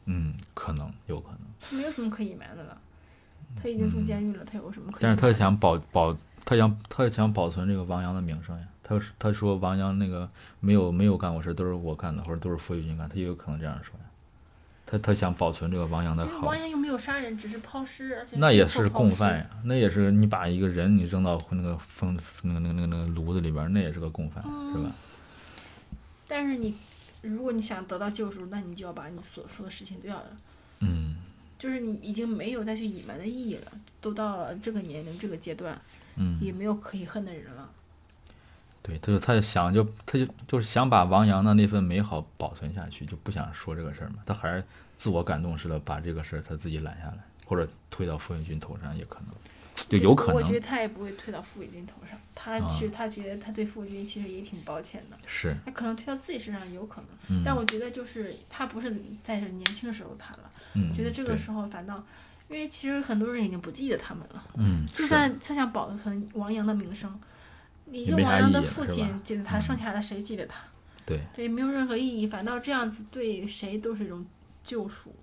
[0.07, 2.79] 嗯，可能有可能，他没有什么可隐瞒的了。
[3.57, 5.01] 他已经住监狱了，他有什么可隐瞒的？
[5.01, 8.65] 但是他想保保，他想他想保存这个王阳的名声呀。
[8.83, 10.29] 他他说王阳那个
[10.61, 14.04] 没有没有干过事，都是我干的，或者都是傅玉军干，他也有可能这样说呀。
[14.95, 24.43] 他他想保存这个王阳的好就是王，阳又没有杀人，只是抛尸，而且那也是是共犯呀，那也是你把一个人你扔到那个风那个那个那个那个炉子里边，那也是个共犯，
[24.73, 24.93] 是吧？
[26.29, 26.77] 但是你，
[27.23, 30.23] 如果你想得到救赎，那你就要把你所说的事情都要，
[30.81, 31.17] 嗯
[31.59, 35.81] 就是你已经没有再去隐瞒的意义了，都到了这个年龄这个阶段，
[36.17, 37.71] 嗯，也没有可以恨的人了。
[38.83, 44.17] 对，他就他就想就他就就是想把王阳的那份美好保存下去，就不想说这个事儿嘛。
[44.27, 44.63] 他还是
[44.97, 49.35] 自我感动似的把这个事儿他自己揽下来，或者推到傅运军头上也可能，
[49.89, 50.37] 就有可能。
[50.37, 52.69] 我觉得他也不会推到傅雨军头上，他啊。
[52.71, 57.43] 其实他觉得他对傅雨军其实也挺抱歉的，是，他可能推到自己身上有可能，嗯。
[57.45, 58.91] 但我觉得就是他不是
[59.23, 62.03] 在这年轻时候谈了，嗯，我觉得这个时候反倒，
[62.49, 64.45] 因为其实很多人已经不记得他们了。
[64.57, 67.13] 嗯，就算他想保存王阳的名声，
[67.91, 69.61] 已也没啥经王阳的父亲记得他，嗯。
[69.61, 70.57] 剩下的谁记得他？
[71.07, 74.25] 对，对，没有任何意义，反倒这样子对谁都是一种
[74.65, 75.15] 救赎。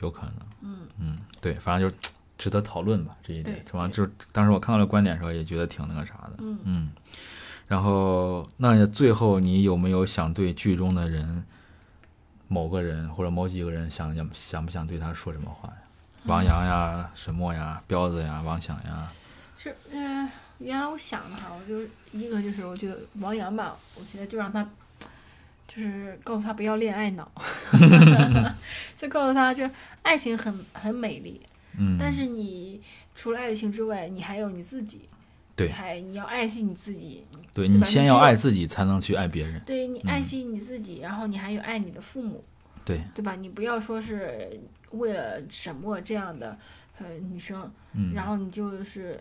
[0.00, 1.96] 有可能，嗯嗯，对，反正就
[2.36, 3.88] 值得讨论吧这一点对，是吧？
[3.88, 6.90] 就是当时我看到这观点的时候也觉得挺那个啥的，嗯，嗯，
[7.66, 11.42] 然后那最后你有没有想对剧中的人，
[12.46, 15.76] 某个人或者某几个人想想想不想对他说什么话呀？
[16.24, 19.10] 王阳呀、沈墨呀、彪子呀、王想呀，
[19.56, 21.80] 是，呃，原来我想的哈，我就
[22.12, 24.68] 一个就是我觉得王阳吧，我觉得就让他。
[25.76, 27.30] 就是告诉他不要恋爱脑，
[28.96, 29.68] 就告诉他，就
[30.02, 31.40] 爱情很很美丽，
[31.78, 32.80] 嗯，但是你
[33.14, 35.02] 除了爱情之外，你还有你自己，
[35.54, 35.66] 对。
[35.66, 39.60] 你还你要爱惜你自己，对你先要爱自己，才能去爱别人。
[39.66, 42.42] 对你爱惜你自己，然后你还有爱你的父母，
[42.84, 43.34] 对，对吧？
[43.36, 44.58] 你不要说是
[44.92, 46.56] 为了沈墨这样的
[46.98, 49.18] 呃女生，嗯，然后你就是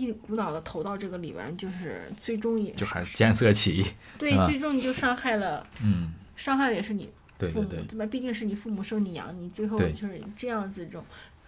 [0.00, 3.86] 一股脑的投到这个里边，就是最终也就还是见色起意。
[4.18, 8.06] 对，啊最终你就伤害了，嗯，伤害的也是你父母，对对对，吧？
[8.06, 11.04] 毕竟是你父母生你养你，最后就是这样子这种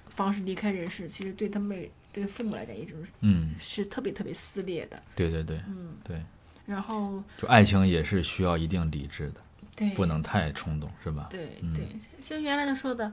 [0.09, 6.23] 方式离开人世，其实对他们对父母来讲，也就是嗯，是特别特别撕裂的，对对对嗯，对，
[6.67, 9.41] 然后就爱情也是需要一定理智的，
[9.75, 11.29] 对，不能太冲动，是吧？
[11.31, 11.87] 对嗯对，
[12.21, 13.11] 其实原来他说的，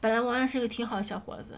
[0.00, 1.50] 本来王安是一个挺好的小伙子，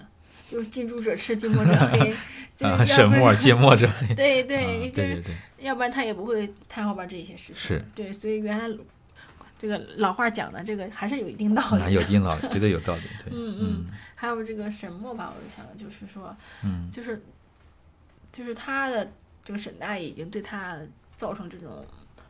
[0.50, 2.12] 就是近朱者赤，近墨者黑，
[2.56, 4.06] 就是啊，沈墨近墨者黑。
[4.08, 7.54] 啊对对，就是对对对，要不然他也不会谈后边这些事情。
[7.54, 8.78] 是对，所以原来
[9.60, 11.94] 这个老话讲的这个还是有一定道理。
[11.94, 13.02] 有一定道理，绝对有道理。
[13.24, 13.86] 对，嗯嗯，
[14.16, 17.22] 还有这个沈墨吧，我就想就是说，嗯就是
[18.32, 19.08] 就是他的
[19.44, 20.76] 这个沈大爷已经对他
[21.14, 21.86] 造成这种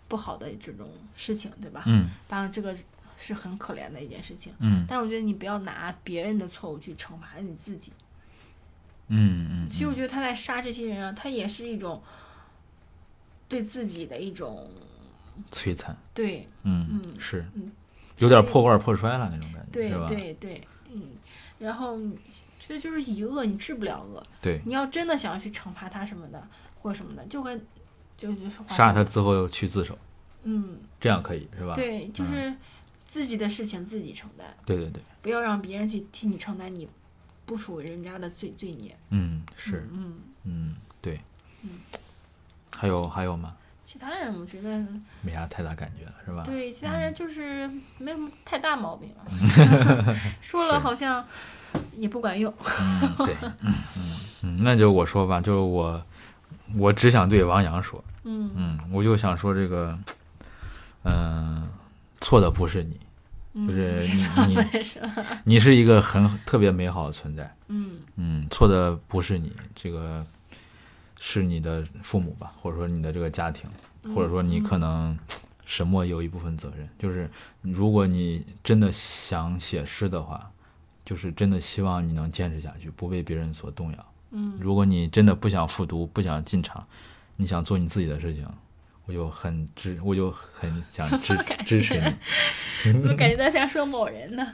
[0.09, 0.87] 不好的这种
[1.17, 1.85] 事情，对吧？
[1.87, 2.77] 嗯当然这个
[3.17, 7.93] 是很可怜的一件事情，嗯但是我觉得你不要拿别人的错误去惩罚你自己。
[9.11, 12.03] 嗯嗯其实我觉得他在杀这些人啊，他也是一种
[13.49, 14.71] 对自己的一种
[15.53, 17.45] 摧残，对嗯嗯是。
[17.55, 17.71] 嗯，
[18.19, 20.07] 有点破罐破摔了那种感觉，对吧？
[20.09, 20.61] 对对，
[20.93, 21.03] 嗯，
[21.59, 21.99] 然后
[22.59, 26.47] 觉得就是以恶你治不了恶，对，你要真的想要去惩罚他什么的
[26.81, 27.61] 或什么的，就跟
[28.17, 29.99] 就就是杀说他之后又去自首，
[30.45, 31.75] 嗯，这样可以是吧？
[31.75, 32.55] 对，就是
[33.07, 36.87] 自己的事情自己承担，对对对，不要让别人去替你承担你
[37.51, 38.97] 不属于人家的罪罪孽。
[39.09, 40.77] 嗯是，嗯，嗯。
[41.03, 41.19] 对。
[41.63, 41.71] 嗯，
[42.79, 43.57] 还有还有吗？
[43.85, 44.69] 其他人我觉得
[45.21, 46.45] 没啥太大感觉了，是吧？
[46.45, 47.69] 对其他人就是
[47.99, 51.25] 没什么太大毛病了， 说了好像
[51.97, 52.55] 也不管用。
[52.81, 54.05] 嗯，对，嗯嗯
[54.45, 56.01] 嗯，那就我说吧，就是我，
[56.77, 58.49] 我只想对王阳说，嗯。
[58.55, 59.99] 嗯，我就想说这个，
[61.03, 61.69] 嗯、
[62.21, 63.10] 错的不是你，嗯，
[63.55, 64.57] 就是 是你？
[65.55, 67.99] 你是一个很特别美好的存在，嗯。
[68.17, 70.25] 嗯，错的不是你，这个
[71.19, 73.69] 是你的父母吧，或者说你的这个家庭，
[74.15, 75.19] 或者说你可能
[75.67, 77.29] 沈墨有一部分责任，就是
[77.63, 80.51] 如果你真的想写诗的话，
[81.05, 84.13] 就是真的希望你能坚持下去，不被别人所动摇。
[84.31, 84.57] 嗯。
[84.61, 86.87] 如果你真的不想复读，不想进厂，
[87.37, 88.47] 你想做你自己的事情，
[89.11, 92.93] 我就很支，我就很想支支持你。
[92.93, 94.47] 怎么感觉在像说某人呢？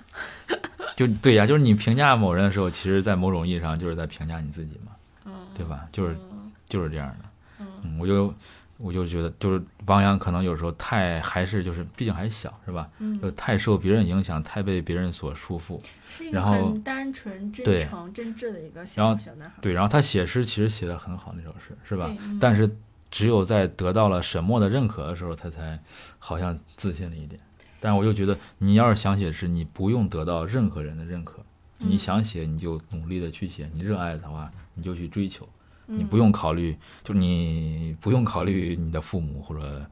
[0.96, 4.92] 就对呀、就是你评价某人的时候，其实，在某种意义上就是在评价你自己嘛，
[5.26, 5.86] 嗯，对吧？
[5.92, 7.24] 就是嗯就是这样的。
[7.60, 8.34] 嗯嗯，我就
[8.78, 12.88] 我就觉得，就是王阳可能有时候太还是就是，毕竟还小，是吧？
[12.98, 15.78] 就嗯，太受别人影响，太被别人所束缚。
[16.08, 19.56] 是一个然后很单纯、真诚、真挚的一个小小男孩。
[19.60, 22.10] 对，然后他写诗其实写的很好，那首诗是吧
[22.40, 22.66] 但是
[23.10, 25.78] 只有在得到了沈墨的认可的时候，他才
[26.18, 27.40] 好像自信了一点。
[27.78, 31.44] 但是我又觉得，你要是想写诗，你不用得到任何人的认可，
[31.78, 35.48] 你嗯想写你就努力的去写，你热爱的话你就去追求，
[35.86, 39.84] 你嗯不用考虑，就你不用考虑你的父母或者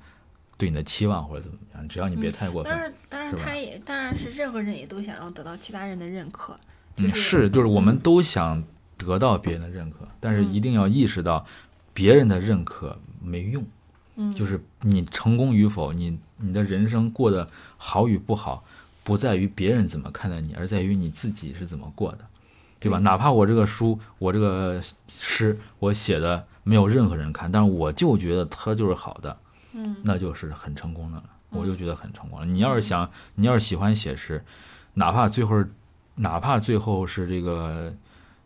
[0.57, 2.73] 对你的期望或者怎么样，只要你别太过分。
[2.73, 6.59] 当然，当然，是他也当然是任何人也都想要得到其他人的认可。
[6.97, 8.65] 嗯，就是是，就是我们都想
[8.97, 11.45] 得到别人的认可，但是一定要意识到
[11.95, 13.65] 别人的认可没用。
[14.17, 17.49] 嗯，就是你成功与否，你你的人生过得
[17.79, 18.63] 好与不好，
[19.03, 22.19] 不在于别人怎么看待你，而在于你自己是怎么过的，
[22.79, 22.99] 对吧？
[22.99, 29.37] 哪怕我这个书，我这个诗，我写的没有任何人看，但是我就觉得它就是好的，
[29.73, 31.25] 嗯那就是很成功的了。
[31.51, 32.47] 我就觉得很成功了。
[32.47, 34.45] 你要是想，你要是喜欢写诗，
[34.95, 35.65] 哪怕最后，
[36.17, 37.95] 哪怕最后是这个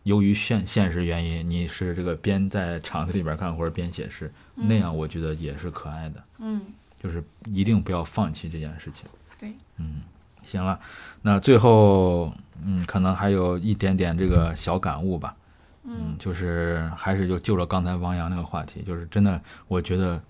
[0.08, 6.24] 由于现现实原因，你是这个边在厂子里边干活边写诗，那样我觉得也是可爱的。
[6.40, 6.60] 嗯
[7.00, 9.04] 就是一定不要放弃这件事情。
[9.38, 10.00] 对，嗯，
[10.44, 10.80] 行了，
[11.22, 12.32] 那最后，
[12.64, 15.36] 嗯，可能还有一点点这个小感悟吧。
[15.84, 20.20] 嗯，就是还是就就着刚才王阳那个话题，就是真的，我觉得，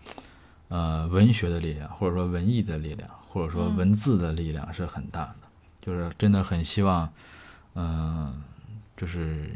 [0.68, 5.34] 呃，文学的力量，或者说文艺的力量，或者说嗯文字的力量是很大的。
[5.80, 7.10] 就是真的很希望，
[7.76, 8.42] 嗯、
[8.99, 9.49] 就是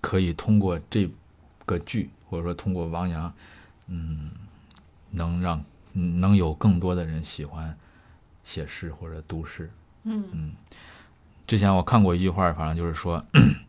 [0.00, 1.10] 可以通过这
[1.66, 3.30] 个剧，或者说通过王阳，
[3.88, 4.30] 嗯，
[5.10, 5.62] 能让
[5.94, 7.76] 嗯能有更多的人喜欢
[8.44, 9.68] 写诗或者读诗。
[10.04, 10.52] 嗯
[11.46, 13.22] 之前我看过一句话，反正就是说，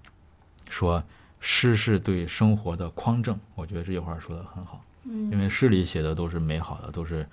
[0.70, 1.04] 说
[1.40, 3.38] 诗是对生活的匡正。
[3.56, 7.28] 我觉得这句话说的很好，因嗯为诗里写的都是美好的，都是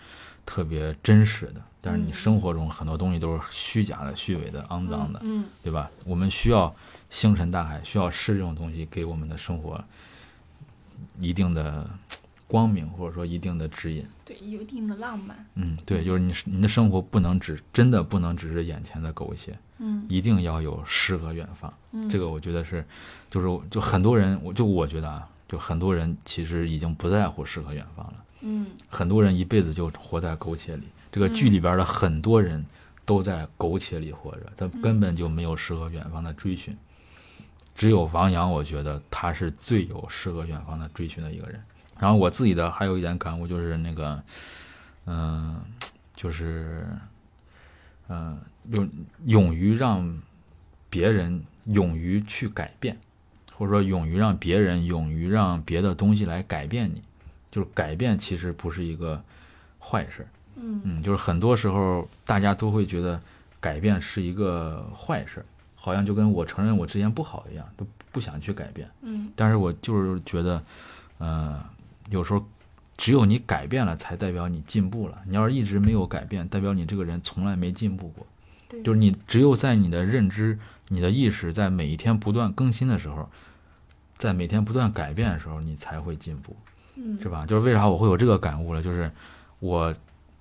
[0.45, 1.61] 特别真实的。
[1.81, 5.89] 但是你嗯生活中很多东西都是虚假的、虚伪的、肮脏的，嗯对吧？
[6.05, 6.75] 我们需要
[7.11, 9.83] 星辰大海，需要诗这种东西给我们的生活
[11.19, 11.89] 一定的
[12.47, 14.07] 光明，或者说一定的指引。
[14.25, 15.45] 对，有一定的浪漫。
[15.57, 21.73] 嗯，对，就是你你的生活不能只真的不能只是眼前的苟且，嗯一定要有诗和远方。
[21.93, 22.85] 嗯，这个我觉得是，
[23.31, 28.15] 就是就很多人，我就我觉得啊，就很多人其实已经不在乎诗和远方了。
[28.43, 30.85] 嗯很多人一辈子就活在苟且里。
[31.13, 32.65] 这个剧里边的很多人
[33.05, 36.77] 都在苟且里活着，他根本就没有诗和远方的追寻。
[37.81, 41.59] 只有王阳，我觉得他是最有诗和远方的追寻的一个人。
[41.99, 44.23] 然后我自己的还有一点感悟就是那个，
[45.07, 45.59] 嗯、
[46.15, 46.87] 就是，
[48.09, 48.39] 嗯、
[48.69, 48.91] 勇
[49.25, 50.21] 勇于让
[50.91, 52.95] 别人勇于去改变，
[53.57, 57.03] 或者说勇于让别人勇于让别的东西来改变你。
[57.51, 59.25] 就是改变其实不是一个
[59.79, 60.27] 坏事，
[60.57, 63.19] 嗯嗯，就是很多时候大家都会觉得
[63.59, 65.47] 改变是一个坏事儿，
[65.83, 68.89] 好像就跟我承认我之前不好一样，都不想去改变。
[69.01, 70.63] 嗯但是我就是觉得，
[71.19, 71.59] 呃，
[72.11, 72.45] 有时候
[72.99, 75.19] 只有你改变了，才代表你进步了。
[75.27, 78.27] 你要是一直没有改变，代表你这个人从来没进步过。
[78.69, 80.59] 对，就是你只有在你的认知、
[80.89, 83.29] 你的意识在每一天不断更新的时候，
[84.19, 86.55] 在每天不断改变的时候，你才会进步。
[86.97, 87.47] 嗯是吧？
[87.47, 88.83] 就是为啥我会有这个感悟了？
[88.83, 89.11] 就是
[89.61, 89.95] 我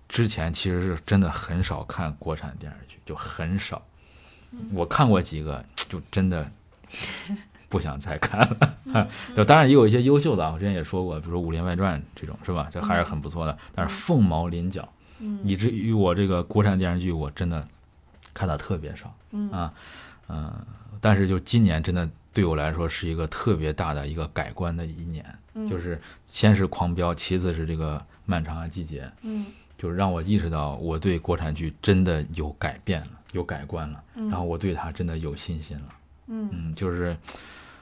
[0.09, 3.81] 之前其实是真的很少看国产电视剧，就很少。
[4.73, 6.49] 我看过几个，就真的
[7.67, 9.07] 不想再看了。
[9.35, 12.67] 就当然也有一些优秀的啊，我之前也说过，比如说《武林外传》这种，是吧？
[12.71, 13.57] 这还是很不错的。
[13.75, 14.87] 但是凤毛麟角，
[15.19, 17.65] 嗯以至于我这个国产电视剧我真的
[18.33, 19.15] 看的特别少。
[19.31, 19.73] 嗯啊，
[20.27, 20.51] 嗯、
[20.99, 25.23] 但是就今年真的对我来说是一个特别大的一个改观的一年，
[25.53, 29.45] 嗯就是先是狂飙，其次是这个漫长的季节，嗯
[29.77, 35.89] 就是让我意识到我对国产剧真的有改变了，有改观了，嗯然后我对他真的有信心了，
[36.27, 37.15] 嗯嗯，就是。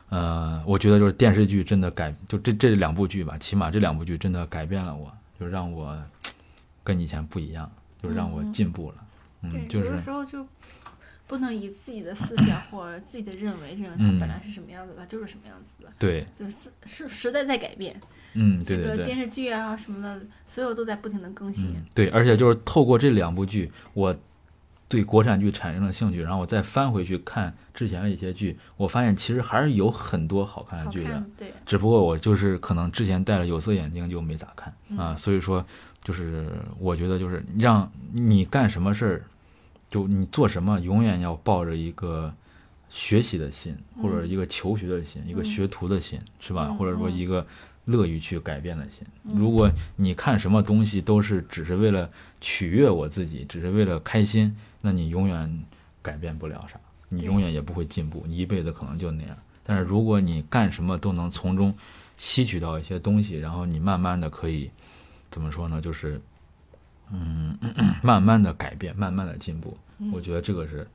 [0.10, 6.02] 呃，我觉得就是电视剧真的改，就这这两部剧吧，起码这两部剧真的改变了我，就让我
[6.82, 7.69] 跟以前不一样，
[8.02, 8.95] 就让我进步了。
[9.52, 10.48] 对嗯，，就有的时候就
[11.28, 15.91] 不能以自己的思想 或者自己的认为认为它嗯本来是什么样子，的就是什么样子的。
[15.99, 17.99] 对，就是是时代在改变，
[18.34, 24.18] 嗯，对对对这个电，视剧啊什么的，所有都在不停的更新嗯。，对，而且就是透过这两部剧，我
[24.90, 35.66] 对国产剧产生了兴趣，然后我再翻回去看之前的一些剧，我发现其实还是有很多好看的剧的，对，只不过我就是可能之前戴了有色眼镜就没咋看啊，嗯所以说
[36.04, 36.50] 就是
[36.80, 39.24] 我觉得就是让你干什么事儿，
[39.90, 42.34] 就你做什么，永远要抱着一个
[42.90, 46.68] 学习的心，或者嗯一个求学的心，一个嗯学徒的心，是吧？
[46.70, 47.46] 嗯或者说嗯一个
[47.84, 49.06] 乐于去改变的心。
[49.26, 52.10] 嗯如果你看什么东西都是只是为了
[52.40, 54.56] 取悦我自己，只是为了开心，
[54.88, 55.66] 那你永远
[56.02, 59.36] 改变不了啥，你永远也不会进步，你一辈子可能就那样。
[59.66, 61.76] 但是如果你干什么都能从中
[62.16, 64.72] 吸取到一些东西，然后你慢慢的可以
[65.30, 65.82] 怎么说呢？
[65.82, 66.22] 就是
[67.12, 67.58] 嗯，
[68.02, 69.78] 慢慢的改变，慢慢的进步。
[69.98, 70.88] 嗯我觉得这个是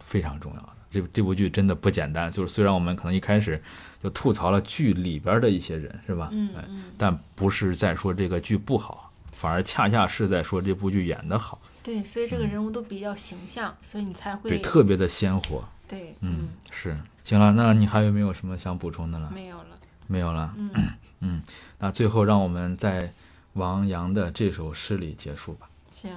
[0.00, 0.68] 非常重要的。
[0.90, 3.60] 这这部剧真的不简单，就是虽然我们可能一开始
[4.02, 6.28] 就吐槽了剧里边的一些人，是吧？
[6.32, 15.64] 哎，嗯嗯，但不是在说这个剧不好，反而恰恰是在说这部剧演得好，对，所以这个人物都比较形象，所以你才会对，特别的鲜活。
[15.88, 16.96] 对，嗯，是。
[17.24, 19.30] 行了，那你还有没有什么想补充的了？
[19.34, 20.54] 没有了，没有了。
[20.56, 20.70] 嗯
[21.20, 21.42] 嗯，
[21.78, 23.12] 那最后让我们在
[23.54, 25.68] 王阳的这首诗里结束吧。
[25.94, 26.10] 行，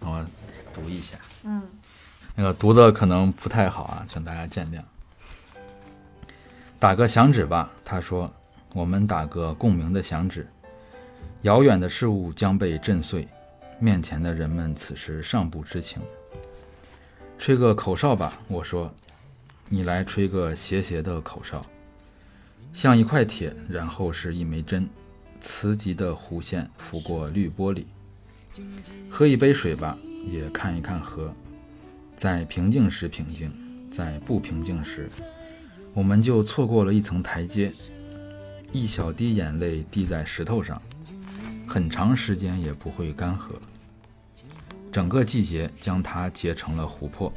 [0.00, 0.26] 让我
[0.72, 1.16] 读一下。
[1.44, 1.62] 嗯
[2.34, 4.82] 那个读的可能不太好啊，请大家见谅。
[6.78, 8.32] 打个响指吧，他说
[8.72, 10.48] ：“我们打个共鸣的响指。
[11.42, 13.28] 遥远的事物将被震碎，
[13.82, 16.00] 面前的人们此时尚不知情。
[17.36, 18.94] 吹个口哨吧，我说，
[19.68, 21.66] 你来吹个斜斜的口哨，
[22.72, 24.88] 像一块铁，然后是一枚针，
[25.40, 27.84] 磁极的弧线拂过绿玻璃。
[29.10, 29.98] 喝一杯水吧，
[30.30, 31.34] 也看一看河。”
[32.14, 33.50] 在平静时平静，
[33.90, 35.10] 在不平静时，
[35.92, 37.72] 我们就错过了一层台阶。
[38.70, 40.80] 一小滴眼泪滴在石头上，
[41.66, 43.54] 很长时间也不会干涸。
[44.92, 47.32] 整个季节将它结成了琥珀，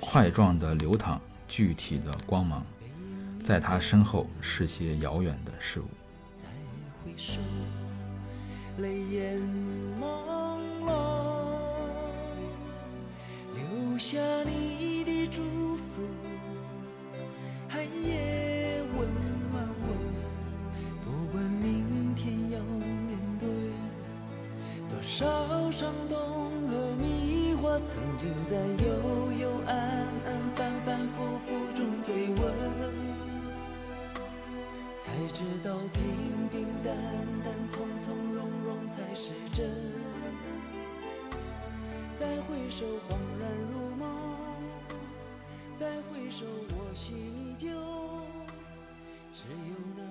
[0.00, 2.66] 块状的流淌，具体的光芒，
[3.44, 5.84] 在它身后是些遥远的事物。
[6.36, 6.48] 再
[7.04, 7.40] 回首，
[8.78, 9.38] 泪眼
[10.00, 10.90] 朦胧，
[13.54, 16.02] 留下你的祝福，
[17.68, 18.49] 寒夜
[25.00, 26.18] 多少伤痛
[26.68, 28.54] 和迷惑，曾经在
[28.84, 29.74] 幽幽暗
[30.26, 32.52] 暗、反反复复中追问。
[34.98, 36.94] 才知道平平淡
[37.42, 39.70] 淡、从从容容才是真。
[42.18, 44.06] 再回首，恍然如梦；
[45.78, 46.44] 再回首，
[46.76, 47.70] 我心依旧。
[49.32, 50.09] 只有那。